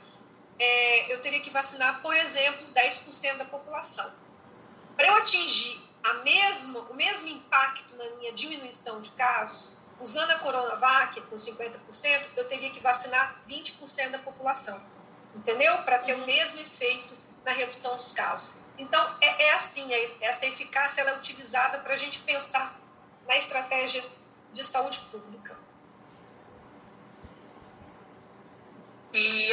é, 0.59 1.13
eu 1.13 1.21
teria 1.21 1.41
que 1.41 1.49
vacinar, 1.49 2.01
por 2.01 2.15
exemplo, 2.15 2.67
10% 2.73 3.37
da 3.37 3.45
população. 3.45 4.11
Para 4.95 5.07
eu 5.07 5.15
atingir 5.15 5.81
a 6.03 6.15
mesma, 6.15 6.79
o 6.79 6.93
mesmo 6.93 7.29
impacto 7.29 7.95
na 7.95 8.09
minha 8.17 8.31
diminuição 8.31 9.01
de 9.01 9.11
casos, 9.11 9.75
usando 9.99 10.31
a 10.31 10.39
Coronavac 10.39 11.19
com 11.21 11.35
50%, 11.35 11.71
eu 12.35 12.47
teria 12.47 12.71
que 12.71 12.79
vacinar 12.79 13.41
20% 13.47 14.11
da 14.11 14.19
população. 14.19 14.81
Entendeu? 15.35 15.81
Para 15.83 15.99
ter 15.99 16.13
o 16.13 16.19
uhum. 16.19 16.25
mesmo 16.25 16.59
efeito 16.61 17.15
na 17.43 17.51
redução 17.51 17.97
dos 17.97 18.11
casos. 18.11 18.55
Então, 18.77 19.17
é, 19.21 19.45
é 19.45 19.53
assim, 19.53 19.91
é, 19.93 20.11
essa 20.21 20.45
eficácia 20.45 21.01
ela 21.01 21.11
é 21.11 21.17
utilizada 21.17 21.79
para 21.79 21.93
a 21.93 21.97
gente 21.97 22.19
pensar 22.19 22.79
na 23.27 23.35
estratégia 23.35 24.03
de 24.51 24.63
saúde 24.63 24.99
pública. 25.11 25.42
E 29.13 29.51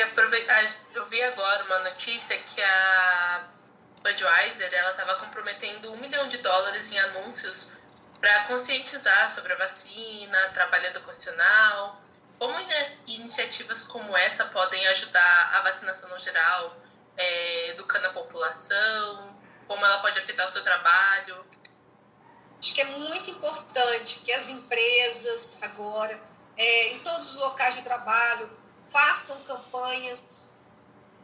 eu 0.94 1.04
vi 1.04 1.22
agora 1.22 1.64
uma 1.64 1.80
notícia 1.80 2.34
que 2.38 2.62
a 2.62 3.44
Budweiser 4.02 4.72
ela 4.72 4.92
estava 4.92 5.16
comprometendo 5.16 5.92
um 5.92 5.98
milhão 5.98 6.26
de 6.26 6.38
dólares 6.38 6.90
em 6.90 6.98
anúncios 6.98 7.68
para 8.18 8.44
conscientizar 8.44 9.28
sobre 9.28 9.52
a 9.52 9.56
vacina, 9.56 10.48
trabalho 10.54 10.86
educacional. 10.86 12.00
Como 12.38 12.58
iniciativas 13.06 13.82
como 13.82 14.16
essa 14.16 14.46
podem 14.46 14.86
ajudar 14.86 15.50
a 15.54 15.60
vacinação 15.60 16.08
no 16.08 16.18
geral, 16.18 16.78
é, 17.14 17.68
educando 17.68 18.06
a 18.06 18.12
população? 18.12 19.38
Como 19.68 19.84
ela 19.84 19.98
pode 19.98 20.18
afetar 20.18 20.46
o 20.46 20.48
seu 20.48 20.64
trabalho? 20.64 21.44
Acho 22.58 22.72
que 22.72 22.80
é 22.80 22.86
muito 22.86 23.28
importante 23.30 24.20
que 24.20 24.32
as 24.32 24.48
empresas 24.48 25.58
agora, 25.60 26.18
é, 26.56 26.92
em 26.92 27.00
todos 27.00 27.34
os 27.34 27.42
locais 27.42 27.74
de 27.74 27.82
trabalho, 27.82 28.59
façam 28.90 29.40
campanhas 29.44 30.48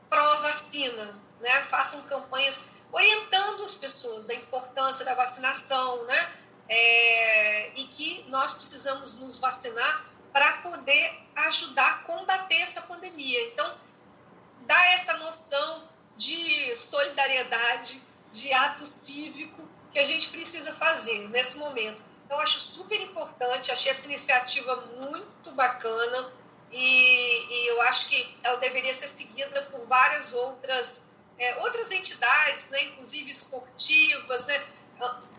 pró-vacina, 0.08 1.18
né? 1.40 1.62
façam 1.62 2.02
campanhas 2.02 2.60
orientando 2.92 3.62
as 3.62 3.74
pessoas 3.74 4.26
da 4.26 4.34
importância 4.34 5.04
da 5.04 5.14
vacinação, 5.14 6.04
né? 6.04 6.32
É, 6.68 7.72
e 7.78 7.84
que 7.84 8.24
nós 8.28 8.54
precisamos 8.54 9.18
nos 9.20 9.38
vacinar 9.38 10.06
para 10.32 10.54
poder 10.58 11.22
ajudar 11.36 11.88
a 11.88 11.98
combater 11.98 12.56
essa 12.56 12.82
pandemia. 12.82 13.48
Então, 13.48 13.74
dá 14.62 14.86
essa 14.88 15.16
noção 15.18 15.88
de 16.16 16.74
solidariedade, 16.74 18.02
de 18.32 18.52
ato 18.52 18.84
cívico 18.84 19.62
que 19.92 19.98
a 19.98 20.04
gente 20.04 20.30
precisa 20.30 20.72
fazer 20.72 21.28
nesse 21.28 21.58
momento. 21.58 22.02
Então, 22.24 22.40
acho 22.40 22.58
super 22.58 23.00
importante, 23.00 23.70
achei 23.70 23.90
essa 23.90 24.06
iniciativa 24.06 24.76
muito 25.00 25.52
bacana. 25.52 26.32
E, 26.70 26.78
e, 26.78 27.66
eu 27.68 27.80
acho 27.82 28.08
que 28.08 28.36
ela 28.42 28.56
deveria 28.56 28.92
ser 28.92 29.06
seguida 29.06 29.62
por 29.62 29.86
várias 29.86 30.34
outras, 30.34 31.04
é, 31.38 31.56
outras 31.62 31.92
entidades, 31.92 32.70
né, 32.70 32.82
inclusive 32.84 33.30
esportivas, 33.30 34.46
né, 34.46 34.66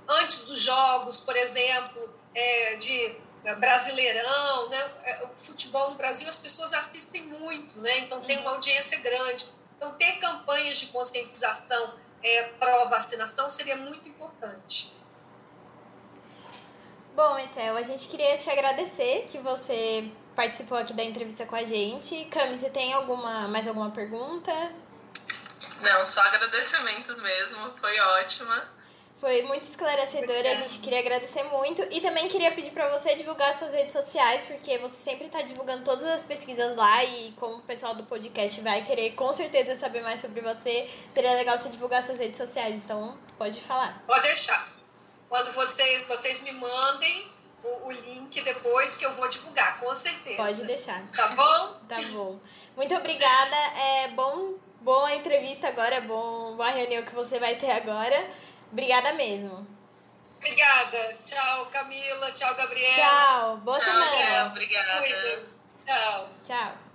antes 0.08 0.44
dos 0.44 0.62
jogos, 0.62 1.18
por 1.18 1.36
exemplo, 1.36 2.14
é, 2.34 2.76
de 2.78 3.16
Brasileirão, 3.56 4.70
né? 4.70 4.92
É, 5.04 5.24
o 5.24 5.36
futebol 5.36 5.92
no 5.92 5.96
Brasil 5.96 6.28
as 6.28 6.38
pessoas 6.38 6.74
assistem 6.74 7.24
muito, 7.24 7.80
né? 7.80 8.00
Então 8.00 8.22
tem 8.22 8.40
uma 8.40 8.52
audiência 8.52 9.00
grande. 9.00 9.48
Então 9.78 9.94
ter 9.94 10.18
campanhas 10.18 10.78
de 10.80 10.88
conscientização 10.88 11.94
é, 12.22 12.44
pró-vacinação 12.60 13.48
seria 13.48 13.78
muito 13.78 14.10
importante. 14.10 14.94
Bom, 17.16 17.40
então, 17.40 17.76
a 17.76 17.82
gente 17.82 18.08
queria 18.10 18.38
te 18.38 18.50
agradecer 18.50 19.28
que 19.32 19.40
você 19.40 20.12
participou 20.38 20.78
aqui 20.78 20.94
da 20.94 21.04
entrevista 21.04 21.48
com 21.48 21.56
a 21.56 21.64
gente. 21.64 22.26
Cami, 22.26 22.56
você 22.56 22.70
tem 22.70 22.94
alguma, 22.94 23.48
mais 23.48 23.68
alguma 23.68 23.90
pergunta? 23.90 24.54
Não, 25.82 26.06
só 26.06 26.22
agradecimentos 26.22 27.20
mesmo, 27.20 27.74
foi 27.82 28.00
ótima. 28.00 28.70
Foi 29.20 29.42
muito 29.42 29.64
esclarecedora, 29.64 30.52
a 30.52 30.56
gente 30.56 30.78
queria 30.78 31.00
agradecer 31.00 31.42
muito. 31.46 31.82
E 31.90 32.00
também 32.02 32.28
queria 32.28 32.52
pedir 32.52 32.70
para 32.70 32.88
você 32.90 33.16
divulgar 33.16 33.52
suas 33.56 33.72
redes 33.72 33.92
sociais, 33.92 34.44
porque 34.44 34.78
você 34.78 35.04
sempre 35.10 35.26
está 35.26 35.42
divulgando 35.42 35.84
todas 35.84 36.06
as 36.06 36.24
pesquisas 36.24 36.76
lá 36.76 37.04
e 37.04 37.32
como 37.32 37.56
o 37.56 37.62
pessoal 37.62 37.96
do 37.96 38.04
podcast 38.04 38.62
vai 38.62 38.84
querer 38.84 39.16
com 39.16 39.34
certeza 39.34 39.76
saber 39.76 40.02
mais 40.02 40.22
sobre 40.22 40.42
você, 40.42 40.88
seria 41.12 41.34
legal 41.34 41.58
você 41.58 41.70
divulgar 41.70 42.04
suas 42.04 42.20
redes 42.20 42.38
sociais. 42.38 42.76
Então, 42.76 43.18
pode 43.40 43.60
falar. 43.62 44.04
Pode 44.06 44.22
deixar. 44.22 44.72
Quando 45.28 45.52
vocês, 45.54 46.06
vocês 46.08 46.42
me 46.42 46.52
mandem 46.52 47.37
o, 47.64 47.88
o 47.88 47.92
link 47.92 48.42
depois 48.42 48.96
que 48.98 49.06
eu 49.06 49.14
vou 49.14 49.28
divulgar, 49.28 49.80
com 49.80 49.94
certeza. 49.96 50.38
Pode 50.38 50.64
deixar. 50.66 51.02
Tá 51.16 51.28
bom? 51.30 51.76
tá 51.88 52.02
bom. 52.12 52.40
Muito 52.76 52.96
obrigada. 52.96 53.56
É 53.56 54.08
bom, 54.10 54.56
boa 54.82 55.14
entrevista 55.16 55.68
agora, 55.68 55.96
é 55.96 56.02
bom, 56.02 56.56
boa 56.56 56.70
reunião 56.70 57.04
que 57.04 57.16
você 57.16 57.40
vai 57.40 57.56
ter 57.56 57.72
agora. 57.72 58.30
Obrigada 58.72 59.14
mesmo. 59.14 59.66
Obrigada. 60.38 61.18
Tchau, 61.24 61.66
Camila. 61.68 62.32
Tchau, 62.32 62.56
Gabriela. 62.56 62.94
Tchau. 62.94 63.58
Boa 63.58 63.80
Tchau, 63.80 63.86
semana. 63.86 64.48
obrigada. 64.50 65.00
Cuida. 65.00 65.44
Tchau. 65.86 66.30
Tchau. 66.44 66.88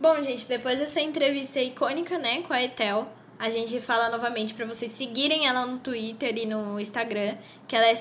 Bom, 0.00 0.20
gente, 0.20 0.46
depois 0.46 0.80
dessa 0.80 1.00
entrevista 1.00 1.60
icônica, 1.60 2.18
né, 2.18 2.42
com 2.42 2.52
a 2.52 2.62
Etel, 2.62 3.08
a 3.42 3.50
gente 3.50 3.80
fala 3.80 4.08
novamente 4.08 4.54
para 4.54 4.64
vocês 4.64 4.92
seguirem 4.92 5.48
ela 5.48 5.66
no 5.66 5.76
Twitter 5.80 6.32
e 6.38 6.46
no 6.46 6.78
Instagram, 6.78 7.34
que 7.66 7.74
ela 7.74 7.86
é, 7.86 7.94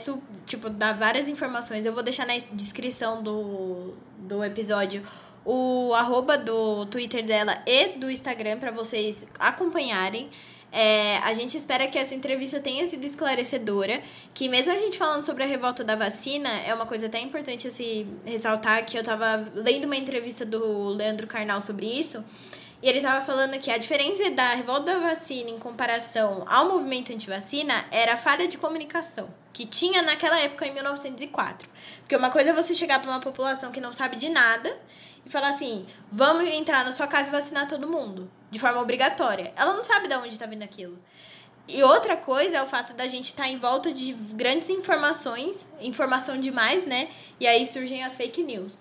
tipo, 0.45 0.69
dá 0.69 0.93
várias 0.93 1.27
informações. 1.27 1.83
Eu 1.83 1.93
vou 1.93 2.03
deixar 2.03 2.27
na 2.27 2.37
descrição 2.53 3.23
do, 3.23 3.95
do 4.19 4.43
episódio 4.43 5.03
o 5.43 5.95
arroba 5.95 6.37
do 6.37 6.85
Twitter 6.85 7.25
dela 7.25 7.59
e 7.65 7.97
do 7.97 8.11
Instagram 8.11 8.59
para 8.59 8.69
vocês 8.69 9.25
acompanharem. 9.39 10.29
É, 10.71 11.17
a 11.17 11.33
gente 11.33 11.57
espera 11.57 11.87
que 11.87 11.97
essa 11.97 12.13
entrevista 12.13 12.59
tenha 12.59 12.85
sido 12.85 13.03
esclarecedora, 13.03 13.99
que 14.35 14.47
mesmo 14.47 14.71
a 14.71 14.77
gente 14.77 14.95
falando 14.95 15.25
sobre 15.25 15.43
a 15.43 15.47
revolta 15.47 15.83
da 15.83 15.95
vacina, 15.95 16.49
é 16.67 16.71
uma 16.71 16.85
coisa 16.85 17.07
até 17.07 17.19
importante 17.19 17.71
se 17.71 18.05
ressaltar 18.23 18.85
que 18.85 18.95
eu 18.95 19.03
tava 19.03 19.51
lendo 19.55 19.85
uma 19.85 19.97
entrevista 19.97 20.45
do 20.45 20.89
Leandro 20.89 21.25
Carnal 21.25 21.59
sobre 21.59 21.87
isso, 21.87 22.23
e 22.81 22.89
ele 22.89 22.97
estava 22.97 23.23
falando 23.23 23.59
que 23.59 23.69
a 23.69 23.77
diferença 23.77 24.29
da 24.31 24.55
revolta 24.55 24.93
da 24.93 24.99
vacina 24.99 25.49
em 25.49 25.59
comparação 25.59 26.43
ao 26.47 26.67
movimento 26.67 27.13
anti-vacina 27.13 27.85
era 27.91 28.15
a 28.15 28.17
falha 28.17 28.47
de 28.47 28.57
comunicação 28.57 29.29
que 29.53 29.65
tinha 29.65 30.01
naquela 30.01 30.39
época 30.39 30.65
em 30.65 30.73
1904. 30.73 31.69
Porque 31.99 32.15
uma 32.15 32.29
coisa 32.29 32.51
é 32.51 32.53
você 32.53 32.73
chegar 32.73 33.01
para 33.01 33.11
uma 33.11 33.19
população 33.19 33.71
que 33.71 33.81
não 33.81 33.93
sabe 33.93 34.15
de 34.15 34.29
nada 34.29 34.75
e 35.25 35.29
falar 35.29 35.49
assim: 35.49 35.85
vamos 36.11 36.51
entrar 36.51 36.83
na 36.83 36.91
sua 36.91 37.07
casa 37.07 37.29
e 37.29 37.31
vacinar 37.31 37.67
todo 37.67 37.87
mundo, 37.87 38.31
de 38.49 38.59
forma 38.59 38.81
obrigatória. 38.81 39.53
Ela 39.55 39.73
não 39.73 39.83
sabe 39.83 40.07
de 40.07 40.15
onde 40.15 40.29
está 40.29 40.45
vindo 40.45 40.63
aquilo. 40.63 40.97
E 41.67 41.83
outra 41.83 42.17
coisa 42.17 42.57
é 42.57 42.63
o 42.63 42.67
fato 42.67 42.93
da 42.93 43.07
gente 43.07 43.25
estar 43.25 43.43
tá 43.43 43.49
em 43.49 43.57
volta 43.57 43.93
de 43.93 44.13
grandes 44.13 44.69
informações, 44.69 45.69
informação 45.79 46.39
demais, 46.39 46.85
né? 46.85 47.09
E 47.39 47.47
aí 47.47 47.65
surgem 47.65 48.03
as 48.03 48.15
fake 48.15 48.43
news. 48.43 48.75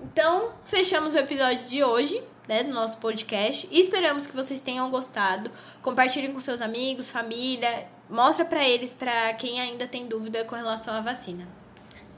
Então, 0.00 0.54
fechamos 0.64 1.12
o 1.14 1.18
episódio 1.18 1.64
de 1.64 1.84
hoje 1.84 2.22
né, 2.50 2.64
do 2.64 2.74
nosso 2.74 2.98
podcast. 2.98 3.68
E 3.70 3.80
esperamos 3.80 4.26
que 4.26 4.34
vocês 4.34 4.60
tenham 4.60 4.90
gostado. 4.90 5.52
Compartilhem 5.80 6.32
com 6.32 6.40
seus 6.40 6.60
amigos, 6.60 7.08
família. 7.08 7.86
Mostra 8.10 8.44
para 8.44 8.68
eles, 8.68 8.92
para 8.92 9.32
quem 9.34 9.60
ainda 9.60 9.86
tem 9.86 10.08
dúvida 10.08 10.44
com 10.44 10.56
relação 10.56 10.92
à 10.92 11.00
vacina. 11.00 11.46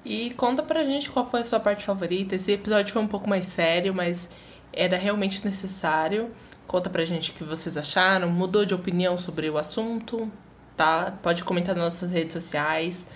E 0.02 0.30
conta 0.30 0.62
pra 0.62 0.84
gente 0.84 1.10
qual 1.10 1.28
foi 1.28 1.40
a 1.40 1.44
sua 1.44 1.60
parte 1.60 1.84
favorita. 1.84 2.34
Esse 2.34 2.50
episódio 2.50 2.94
foi 2.94 3.02
um 3.02 3.06
pouco 3.06 3.28
mais 3.28 3.44
sério, 3.44 3.92
mas 3.92 4.30
era 4.72 4.96
realmente 4.96 5.44
necessário. 5.44 6.30
Conta 6.66 6.88
pra 6.88 7.04
gente 7.04 7.30
o 7.30 7.34
que 7.34 7.44
vocês 7.44 7.76
acharam, 7.76 8.30
mudou 8.30 8.64
de 8.64 8.74
opinião 8.74 9.18
sobre 9.18 9.50
o 9.50 9.58
assunto, 9.58 10.32
tá? 10.74 11.12
Pode 11.22 11.44
comentar 11.44 11.76
nas 11.76 11.92
nossas 11.92 12.10
redes 12.10 12.32
sociais. 12.32 13.06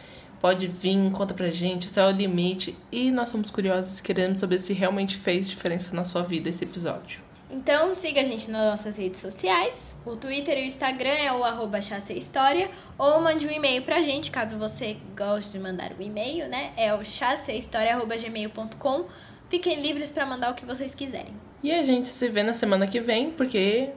Pode 0.40 0.66
vir, 0.66 1.10
conta 1.12 1.34
pra 1.34 1.50
gente, 1.50 1.86
o 1.86 1.90
céu 1.90 2.08
é 2.08 2.12
o 2.12 2.16
limite. 2.16 2.76
E 2.92 3.10
nós 3.10 3.30
somos 3.30 3.50
curiosos 3.50 3.98
e 3.98 4.02
queremos 4.02 4.40
saber 4.40 4.58
se 4.58 4.72
realmente 4.72 5.16
fez 5.16 5.48
diferença 5.48 5.94
na 5.94 6.04
sua 6.04 6.22
vida 6.22 6.48
esse 6.48 6.64
episódio. 6.64 7.26
Então 7.48 7.94
siga 7.94 8.20
a 8.20 8.24
gente 8.24 8.50
nas 8.50 8.70
nossas 8.70 8.96
redes 8.96 9.20
sociais. 9.20 9.94
O 10.04 10.16
Twitter 10.16 10.58
e 10.58 10.62
o 10.62 10.64
Instagram 10.64 11.10
é 11.10 11.32
o 11.32 11.44
arroba 11.44 11.78
História. 11.78 12.68
Ou 12.98 13.20
mande 13.20 13.46
um 13.46 13.50
e-mail 13.50 13.82
pra 13.82 14.02
gente, 14.02 14.32
caso 14.32 14.58
você 14.58 14.96
goste 15.16 15.52
de 15.52 15.60
mandar 15.60 15.92
um 15.98 16.02
e-mail, 16.02 16.48
né? 16.48 16.72
É 16.76 16.92
o 16.92 17.04
chassehistoria.gmail.com. 17.04 19.04
Fiquem 19.48 19.80
livres 19.80 20.10
para 20.10 20.26
mandar 20.26 20.50
o 20.50 20.54
que 20.54 20.66
vocês 20.66 20.92
quiserem. 20.94 21.32
E 21.62 21.72
a 21.72 21.84
gente 21.84 22.08
se 22.08 22.28
vê 22.28 22.42
na 22.42 22.52
semana 22.52 22.88
que 22.88 23.00
vem, 23.00 23.30
porque 23.30 23.90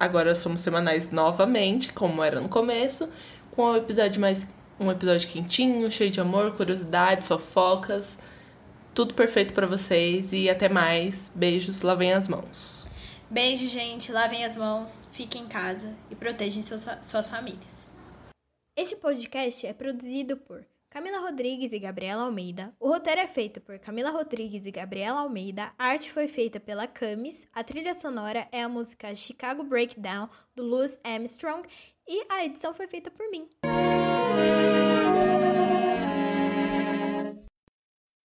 agora 0.00 0.34
somos 0.34 0.62
semanais 0.62 1.10
novamente, 1.10 1.92
como 1.92 2.24
era 2.24 2.40
no 2.40 2.48
começo, 2.48 3.10
com 3.50 3.62
o 3.62 3.76
episódio 3.76 4.18
mais 4.20 4.46
um 4.78 4.90
episódio 4.90 5.28
quentinho, 5.28 5.90
cheio 5.90 6.10
de 6.10 6.20
amor, 6.20 6.56
curiosidades, 6.56 7.28
fofocas. 7.28 8.18
Tudo 8.94 9.14
perfeito 9.14 9.52
para 9.52 9.66
vocês 9.66 10.32
e 10.32 10.48
até 10.48 10.68
mais. 10.68 11.30
Beijos, 11.34 11.82
lavem 11.82 12.12
as 12.12 12.28
mãos. 12.28 12.86
Beijo, 13.28 13.66
gente. 13.66 14.12
Lavem 14.12 14.44
as 14.44 14.56
mãos, 14.56 15.08
fiquem 15.12 15.42
em 15.42 15.48
casa 15.48 15.94
e 16.10 16.14
protejam 16.14 16.62
seus, 16.62 16.86
suas 17.02 17.26
famílias. 17.26 17.88
Este 18.76 18.94
podcast 18.96 19.66
é 19.66 19.72
produzido 19.72 20.36
por 20.36 20.64
Camila 20.90 21.18
Rodrigues 21.18 21.72
e 21.72 21.78
Gabriela 21.78 22.22
Almeida. 22.22 22.72
O 22.78 22.88
roteiro 22.88 23.20
é 23.20 23.26
feito 23.26 23.60
por 23.60 23.78
Camila 23.78 24.10
Rodrigues 24.10 24.64
e 24.64 24.70
Gabriela 24.70 25.20
Almeida. 25.20 25.72
A 25.78 25.86
arte 25.86 26.10
foi 26.10 26.28
feita 26.28 26.60
pela 26.60 26.86
Camis. 26.86 27.46
A 27.52 27.64
trilha 27.64 27.94
sonora 27.94 28.46
é 28.52 28.62
a 28.62 28.68
música 28.68 29.14
Chicago 29.14 29.64
Breakdown 29.64 30.28
do 30.54 30.62
Louis 30.62 30.98
Armstrong 31.02 31.66
e 32.08 32.24
a 32.28 32.44
edição 32.44 32.72
foi 32.74 32.86
feita 32.86 33.10
por 33.10 33.28
mim. 33.30 33.48